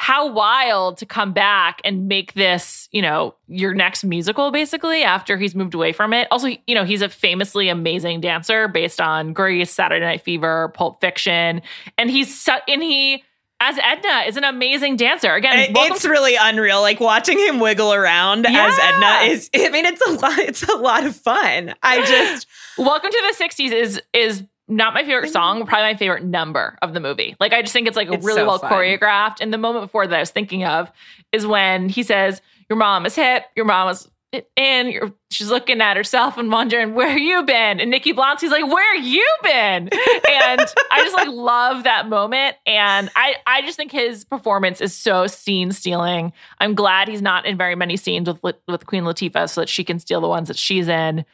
how 0.00 0.26
wild 0.26 0.96
to 0.96 1.04
come 1.04 1.34
back 1.34 1.78
and 1.84 2.08
make 2.08 2.32
this, 2.32 2.88
you 2.90 3.02
know, 3.02 3.34
your 3.48 3.74
next 3.74 4.02
musical 4.02 4.50
basically 4.50 5.02
after 5.02 5.36
he's 5.36 5.54
moved 5.54 5.74
away 5.74 5.92
from 5.92 6.14
it. 6.14 6.26
Also, 6.30 6.48
you 6.66 6.74
know, 6.74 6.84
he's 6.84 7.02
a 7.02 7.08
famously 7.10 7.68
amazing 7.68 8.22
dancer 8.22 8.66
based 8.66 8.98
on 8.98 9.34
Grease, 9.34 9.70
Saturday 9.70 10.02
Night 10.02 10.22
Fever, 10.22 10.72
Pulp 10.74 11.02
Fiction, 11.02 11.60
and 11.98 12.10
he's 12.10 12.34
su- 12.34 12.50
and 12.66 12.82
he 12.82 13.22
as 13.60 13.78
Edna 13.78 14.24
is 14.26 14.38
an 14.38 14.44
amazing 14.44 14.96
dancer. 14.96 15.34
Again, 15.34 15.66
it's 15.68 16.06
really 16.06 16.34
unreal 16.34 16.80
like 16.80 16.98
watching 16.98 17.38
him 17.38 17.60
wiggle 17.60 17.92
around 17.92 18.46
as 18.46 18.78
Edna 18.78 19.30
is 19.30 19.50
I 19.54 19.68
mean 19.68 19.84
it's 19.84 20.00
a 20.00 20.12
lot 20.12 20.38
it's 20.38 20.62
a 20.62 20.76
lot 20.76 21.04
of 21.04 21.14
fun 21.14 21.74
I 21.82 22.06
just 22.06 22.46
Welcome 22.78 23.10
to 23.10 23.34
the 23.38 23.44
60s 23.44 23.72
is 23.72 24.02
is 24.14 24.46
not 24.70 24.94
my 24.94 25.04
favorite 25.04 25.30
song, 25.30 25.66
probably 25.66 25.92
my 25.92 25.96
favorite 25.96 26.24
number 26.24 26.78
of 26.80 26.94
the 26.94 27.00
movie. 27.00 27.36
Like 27.40 27.52
I 27.52 27.60
just 27.60 27.72
think 27.72 27.88
it's 27.88 27.96
like 27.96 28.10
It's 28.10 28.24
really 28.24 28.40
so 28.40 28.46
well 28.46 28.58
fun. 28.58 28.70
choreographed. 28.72 29.40
And 29.40 29.52
the 29.52 29.58
moment 29.58 29.84
before 29.84 30.06
that 30.06 30.16
I 30.16 30.20
was 30.20 30.30
thinking 30.30 30.64
of 30.64 30.90
is 31.32 31.46
when 31.46 31.88
he 31.88 32.02
says, 32.02 32.40
Your 32.68 32.76
mom 32.78 33.04
is 33.04 33.14
hip, 33.16 33.44
your 33.56 33.64
mom 33.66 33.88
is 33.90 34.08
in, 34.54 35.12
she's 35.32 35.50
looking 35.50 35.80
at 35.80 35.96
herself 35.96 36.38
and 36.38 36.52
wondering, 36.52 36.94
Where 36.94 37.18
you 37.18 37.42
been? 37.42 37.80
And 37.80 37.90
Nikki 37.90 38.12
Blonsky's 38.12 38.52
like, 38.52 38.64
Where 38.64 38.94
you 38.94 39.26
been? 39.42 39.88
And 39.92 40.60
I 40.92 41.00
just 41.02 41.16
like 41.16 41.28
love 41.32 41.82
that 41.82 42.08
moment. 42.08 42.56
And 42.64 43.10
I 43.16 43.34
I 43.46 43.62
just 43.62 43.76
think 43.76 43.90
his 43.90 44.24
performance 44.24 44.80
is 44.80 44.94
so 44.94 45.26
scene 45.26 45.72
stealing. 45.72 46.32
I'm 46.60 46.76
glad 46.76 47.08
he's 47.08 47.22
not 47.22 47.44
in 47.44 47.56
very 47.56 47.74
many 47.74 47.96
scenes 47.96 48.28
with 48.42 48.56
with 48.68 48.86
Queen 48.86 49.02
Latifah 49.02 49.50
so 49.50 49.62
that 49.62 49.68
she 49.68 49.82
can 49.82 49.98
steal 49.98 50.20
the 50.20 50.28
ones 50.28 50.46
that 50.46 50.56
she's 50.56 50.86
in. 50.86 51.24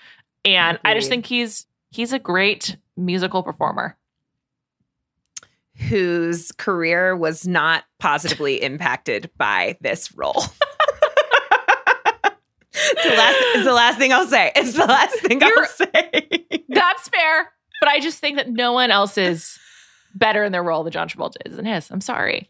And 0.46 0.78
I 0.84 0.94
just 0.94 1.10
think 1.10 1.26
he's 1.26 1.66
he's 1.90 2.14
a 2.14 2.18
great 2.18 2.76
musical 2.96 3.42
performer. 3.42 3.96
whose 5.90 6.52
career 6.52 7.14
was 7.14 7.46
not 7.46 7.84
positively 7.98 8.62
impacted 8.62 9.30
by 9.36 9.76
this 9.82 10.10
role. 10.16 10.32
it's, 12.74 13.04
the 13.04 13.10
last, 13.10 13.36
it's 13.54 13.64
the 13.64 13.74
last 13.74 13.98
thing 13.98 14.10
I'll 14.12 14.26
say. 14.26 14.52
It's 14.56 14.72
the 14.72 14.86
last 14.86 15.20
thing 15.20 15.42
I'll 15.42 15.66
say. 15.66 16.46
That's 16.70 17.08
fair. 17.10 17.52
But 17.80 17.90
I 17.90 18.00
just 18.00 18.20
think 18.20 18.38
that 18.38 18.48
no 18.48 18.72
one 18.72 18.90
else 18.90 19.18
is 19.18 19.58
better 20.14 20.44
in 20.44 20.52
their 20.52 20.62
role 20.62 20.82
than 20.82 20.92
John 20.92 21.08
Travolta 21.08 21.36
is 21.44 21.58
in 21.58 21.66
his. 21.66 21.90
I'm 21.90 22.00
sorry. 22.00 22.48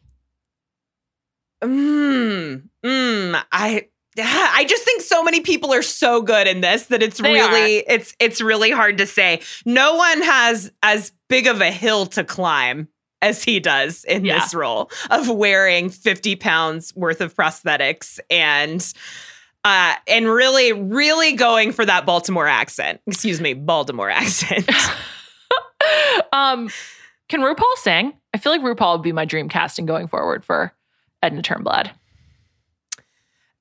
Mm, 1.64 2.68
mm, 2.84 3.44
I 3.50 3.88
I 4.54 4.64
just 4.68 4.84
think 4.84 5.02
so 5.02 5.22
many 5.22 5.40
people 5.40 5.72
are 5.72 5.82
so 5.82 6.22
good 6.22 6.46
in 6.46 6.60
this 6.60 6.86
that 6.86 7.02
it's 7.02 7.18
They 7.18 7.32
really 7.32 7.84
it's 7.88 8.14
it's 8.18 8.40
really 8.40 8.70
hard 8.70 8.98
to 8.98 9.06
say. 9.06 9.40
No 9.64 9.94
one 9.94 10.22
has 10.22 10.72
as 10.82 11.12
big 11.28 11.46
of 11.46 11.60
a 11.60 11.70
hill 11.70 12.06
to 12.06 12.24
climb 12.24 12.88
as 13.22 13.42
he 13.42 13.60
does 13.60 14.04
in 14.04 14.24
Yeah. 14.24 14.38
this 14.40 14.54
role 14.54 14.90
of 15.10 15.28
wearing 15.28 15.88
50 15.88 16.36
pounds 16.36 16.94
worth 16.94 17.20
of 17.20 17.34
prosthetics 17.34 18.18
and 18.30 18.86
uh 19.64 19.94
and 20.06 20.26
really 20.28 20.72
really 20.72 21.32
going 21.32 21.72
for 21.72 21.84
that 21.84 22.06
Baltimore 22.06 22.46
accent. 22.46 23.00
Excuse 23.06 23.40
me, 23.40 23.54
Baltimore 23.54 24.10
accent. 24.10 24.68
Um, 26.32 26.68
can 27.28 27.40
RuPaul 27.40 27.62
sing? 27.76 28.12
I 28.34 28.38
feel 28.38 28.52
like 28.52 28.60
RuPaul 28.60 28.94
would 28.96 29.02
be 29.02 29.12
my 29.12 29.24
dream 29.24 29.48
casting 29.48 29.86
going 29.86 30.08
forward 30.08 30.44
for 30.44 30.72
Edna 31.22 31.42
Turnblad. 31.42 31.90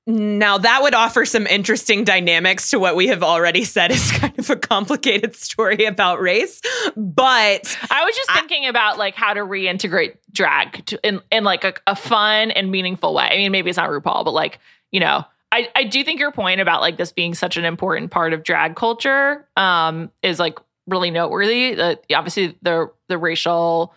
Now 0.06 0.58
that 0.58 0.82
would 0.82 0.94
offer 0.94 1.24
some 1.24 1.48
interesting 1.48 2.04
dynamics 2.04 2.70
to 2.70 2.78
what 2.78 2.94
we 2.94 3.08
have 3.08 3.24
already 3.24 3.64
said 3.64 3.90
is 3.90 4.10
kind 4.12 4.38
of 4.38 4.48
a 4.48 4.56
complicated 4.56 5.34
story 5.34 5.84
about 5.84 6.20
race. 6.20 6.60
But 6.96 7.78
I 7.90 8.04
was 8.04 8.16
just 8.16 8.30
I- 8.30 8.38
thinking 8.38 8.66
about 8.66 8.98
like 8.98 9.16
how 9.16 9.34
to 9.34 9.40
reintegrate 9.40 10.16
drag 10.32 10.86
to, 10.86 11.00
in 11.02 11.20
in 11.32 11.42
like 11.42 11.64
a, 11.64 11.74
a 11.86 11.96
fun 11.96 12.52
and 12.52 12.70
meaningful 12.70 13.14
way. 13.14 13.24
I 13.24 13.36
mean, 13.36 13.50
maybe 13.50 13.70
it's 13.70 13.76
not 13.76 13.90
RuPaul, 13.90 14.24
but 14.24 14.32
like 14.32 14.60
you 14.92 15.00
know, 15.00 15.24
I, 15.50 15.68
I 15.74 15.84
do 15.84 16.04
think 16.04 16.20
your 16.20 16.32
point 16.32 16.60
about 16.60 16.80
like 16.80 16.96
this 16.96 17.12
being 17.12 17.34
such 17.34 17.56
an 17.56 17.64
important 17.64 18.10
part 18.10 18.32
of 18.32 18.42
drag 18.44 18.76
culture 18.76 19.46
um, 19.56 20.10
is 20.22 20.38
like 20.38 20.58
really 20.86 21.10
noteworthy. 21.10 21.74
That 21.74 22.04
obviously 22.14 22.56
the 22.62 22.92
the 23.08 23.18
racial 23.18 23.92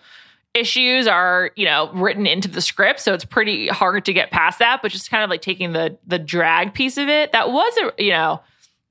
issues 0.53 1.07
are 1.07 1.51
you 1.55 1.65
know 1.65 1.91
written 1.93 2.25
into 2.25 2.47
the 2.47 2.61
script, 2.61 2.99
so 2.99 3.13
it's 3.13 3.25
pretty 3.25 3.67
hard 3.67 4.05
to 4.05 4.13
get 4.13 4.31
past 4.31 4.59
that. 4.59 4.81
But 4.81 4.91
just 4.91 5.09
kind 5.11 5.23
of 5.23 5.29
like 5.29 5.41
taking 5.41 5.73
the 5.73 5.97
the 6.05 6.19
drag 6.19 6.73
piece 6.73 6.97
of 6.97 7.09
it, 7.09 7.31
that 7.31 7.51
was 7.51 7.73
a 7.77 8.03
you 8.03 8.11
know 8.11 8.41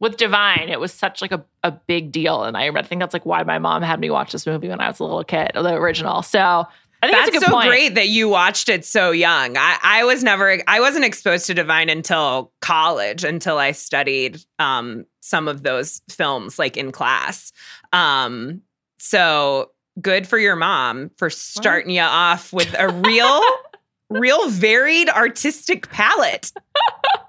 with 0.01 0.17
Divine, 0.17 0.69
it 0.69 0.79
was 0.79 0.93
such 0.93 1.21
like 1.21 1.33
a, 1.33 1.45
a 1.65 1.73
big 1.73 2.13
deal, 2.13 2.45
and 2.45 2.57
I, 2.57 2.69
I 2.69 2.83
think 2.83 3.01
that's 3.01 3.13
like 3.13 3.27
why 3.27 3.43
my 3.43 3.59
mom 3.59 3.83
had 3.83 3.99
me 3.99 4.11
watch 4.11 4.33
this 4.33 4.47
movie 4.47 4.69
when 4.69 4.81
I 4.81 4.89
was 4.89 5.01
a 5.01 5.05
little 5.05 5.25
kid, 5.25 5.51
the 5.55 5.75
original. 5.75 6.23
So 6.23 6.67
I 7.03 7.07
think 7.07 7.17
That's 7.17 7.27
that's, 7.27 7.29
a 7.29 7.41
good 7.41 7.47
so 7.47 7.53
point. 7.53 7.69
great 7.69 7.95
that 7.95 8.09
you 8.09 8.29
watched 8.29 8.69
it 8.69 8.85
so 8.85 9.13
young. 9.13 9.57
I, 9.57 9.79
I 9.83 10.05
was 10.05 10.25
never, 10.25 10.61
I 10.67 10.81
wasn't 10.81 11.05
exposed 11.05 11.47
to 11.47 11.55
Divine 11.55 11.89
until 11.89 12.53
college, 12.61 13.23
until 13.23 13.59
I 13.59 13.71
studied 13.71 14.45
um, 14.59 15.07
some 15.21 15.47
of 15.47 15.63
those 15.63 16.03
films 16.09 16.59
like 16.59 16.77
in 16.77 16.91
class. 16.91 17.53
Um, 17.93 18.63
so 18.99 19.71
good 20.01 20.27
for 20.27 20.39
your 20.39 20.57
mom 20.57 21.11
for 21.17 21.31
starting 21.31 21.91
you 21.91 22.01
off 22.03 22.53
with 22.53 22.75
a 22.79 22.89
real, 22.89 23.41
real 24.11 24.49
varied 24.49 25.09
artistic 25.09 25.91
palette. 25.91 26.53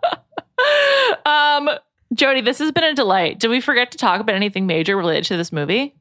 um, 1.26 1.70
Jody, 2.13 2.41
this 2.41 2.59
has 2.59 2.72
been 2.72 2.84
a 2.84 2.93
delight. 2.95 3.39
Did 3.39 3.49
we 3.49 3.61
forget 3.61 3.91
to 3.91 3.97
talk 3.97 4.20
about 4.22 4.36
anything 4.36 4.65
major 4.67 4.97
related 4.97 5.26
to 5.26 5.38
this 5.38 5.51
movie? 5.51 5.95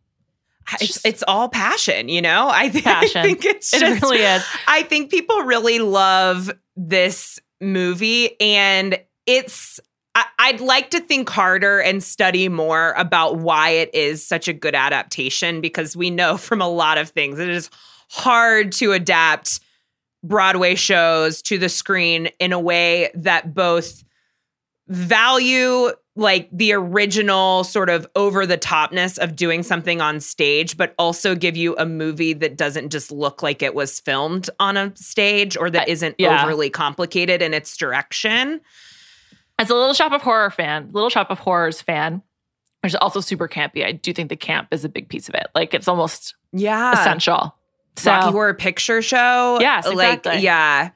It's, 0.75 0.87
just- 0.87 1.07
it's 1.07 1.25
all 1.27 1.49
passion, 1.49 2.09
you 2.09 2.21
know. 2.21 2.49
I, 2.53 2.69
th- 2.69 2.87
I 2.87 3.07
think 3.09 3.45
it's 3.45 3.73
It 3.73 3.81
just 3.81 4.03
really 4.03 4.19
is. 4.19 4.45
I 4.67 4.83
think 4.83 5.11
people 5.11 5.41
really 5.43 5.79
love 5.79 6.51
this 6.77 7.39
movie, 7.61 8.39
and 8.41 8.99
it's. 9.27 9.81
I, 10.19 10.25
I'd 10.41 10.61
like 10.61 10.91
to 10.91 11.01
think 11.01 11.29
harder 11.29 11.79
and 11.79 12.03
study 12.03 12.49
more 12.49 12.93
about 12.97 13.37
why 13.37 13.71
it 13.71 13.95
is 13.95 14.27
such 14.27 14.49
a 14.49 14.53
good 14.53 14.75
adaptation 14.75 15.61
because 15.61 15.97
we 15.97 16.11
know 16.11 16.37
from 16.37 16.61
a 16.61 16.69
lot 16.69 16.99
of 16.99 17.11
things 17.11 17.39
it 17.39 17.49
is 17.49 17.71
hard 18.11 18.73
to 18.73 18.93
adapt 18.93 19.61
Broadway 20.25 20.75
shows 20.75 21.41
to 21.43 21.59
the 21.59 21.69
screen 21.69 22.29
in 22.41 22.53
a 22.53 22.59
way 22.59 23.11
that 23.15 23.55
both 23.55 24.03
value 24.89 25.93
like 26.17 26.49
the 26.51 26.73
original 26.73 27.63
sort 27.63 27.89
of 27.89 28.05
over 28.17 28.45
the 28.45 28.59
topness 28.59 29.17
of 29.19 29.37
doing 29.37 29.63
something 29.63 30.01
on 30.01 30.19
stage, 30.19 30.77
but 30.77 30.93
also 30.99 31.37
give 31.37 31.57
you 31.57 31.77
a 31.77 31.87
movie 31.87 32.33
that 32.33 32.57
doesn't 32.57 32.91
just 32.91 33.13
look 33.13 33.41
like 33.41 33.63
it 33.63 33.77
was 33.77 34.01
filmed 34.01 34.51
on 34.59 34.77
a 34.77 34.93
stage 34.97 35.57
or 35.57 35.71
that 35.71 35.89
isn't 35.89 36.17
yeah. 36.19 36.43
overly 36.43 36.71
complicated 36.71 37.41
in 37.41 37.55
its 37.55 37.77
direction. 37.77 38.61
As 39.59 39.71
a 39.71 39.75
Little 39.75 39.95
Shop 39.95 40.13
of 40.13 40.23
Horror 40.23 40.51
fan, 40.51 40.91
Little 40.93 41.11
Shop 41.11 41.31
of 41.31 41.39
Horrors 41.41 41.81
fan, 41.83 42.23
which 42.83 42.93
is 42.93 42.97
also 42.97 43.21
super 43.21 43.49
campy. 43.49 43.85
I 43.85 43.93
do 43.93 44.13
think 44.13 44.29
the 44.29 44.37
camp 44.37 44.69
is 44.73 44.85
a 44.85 44.89
big 44.89 45.09
piece 45.09 45.29
of 45.29 45.35
it. 45.35 45.49
Like 45.55 45.75
it's 45.75 45.89
almost 45.89 46.35
Yeah. 46.53 46.93
essential. 46.93 47.55
So 47.97 48.13
Rocky 48.13 48.31
Horror 48.33 48.55
Picture 48.55 49.03
Show. 49.03 49.59
Yes, 49.61 49.85
Like, 49.87 50.19
exactly. 50.19 50.43
yeah. 50.43 50.91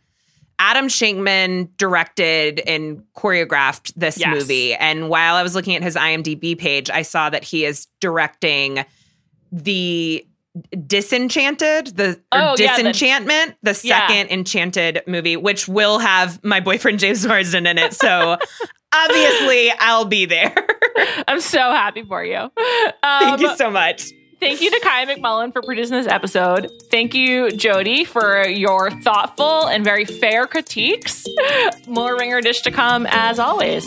Adam 0.61 0.87
Shankman 0.87 1.71
directed 1.77 2.61
and 2.61 3.03
choreographed 3.17 3.93
this 3.97 4.17
Yes. 4.21 4.29
movie. 4.33 4.75
And 4.75 5.09
while 5.09 5.35
I 5.35 5.43
was 5.43 5.57
looking 5.57 5.75
at 5.75 5.83
his 5.83 5.97
IMDb 5.97 6.57
page, 6.57 6.89
I 6.89 7.03
saw 7.03 7.31
that 7.31 7.43
he 7.43 7.65
is 7.65 7.89
directing 8.01 8.85
the 9.51 10.25
Disenchanted, 10.87 11.97
the 11.97 12.21
Oh, 12.31 12.55
yeah, 12.59 12.77
the- 12.77 12.83
Disenchantment, 12.83 13.57
the, 13.63 13.79
Yeah. 13.83 14.07
second 14.07 14.31
Enchanted 14.31 15.03
movie, 15.07 15.37
which 15.37 15.67
will 15.69 15.99
have 15.99 16.43
my 16.45 16.61
boyfriend 16.61 16.99
James 17.01 17.27
Marsden 17.27 17.67
in 17.67 17.79
it. 17.79 17.95
So 17.95 18.37
obviously 18.93 19.71
I'll 19.79 20.05
be 20.05 20.27
there. 20.27 20.55
I'm 21.29 21.41
so 21.41 21.59
happy 21.59 22.03
for 22.05 22.25
you. 22.25 22.37
Um, 22.37 22.51
Thank 23.03 23.41
you 23.41 23.57
so 23.57 23.71
much. 23.71 24.11
Thank 24.41 24.61
you 24.61 24.71
to 24.71 24.81
Kaya 24.83 25.07
McMullen 25.07 25.53
for 25.53 25.63
producing 25.63 25.97
this 25.97 26.09
episode. 26.09 26.69
Thank 26.91 27.15
you, 27.15 27.53
Jody, 27.53 28.05
for 28.05 28.45
your 28.49 28.91
thoughtful 28.91 29.67
and 29.69 29.85
very 29.85 30.05
fair 30.05 30.49
critiques. 30.49 31.25
More 31.87 32.17
ringer 32.19 32.41
dish 32.41 32.61
to 32.63 32.73
come, 32.73 33.07
as 33.09 33.39
always. 33.39 33.87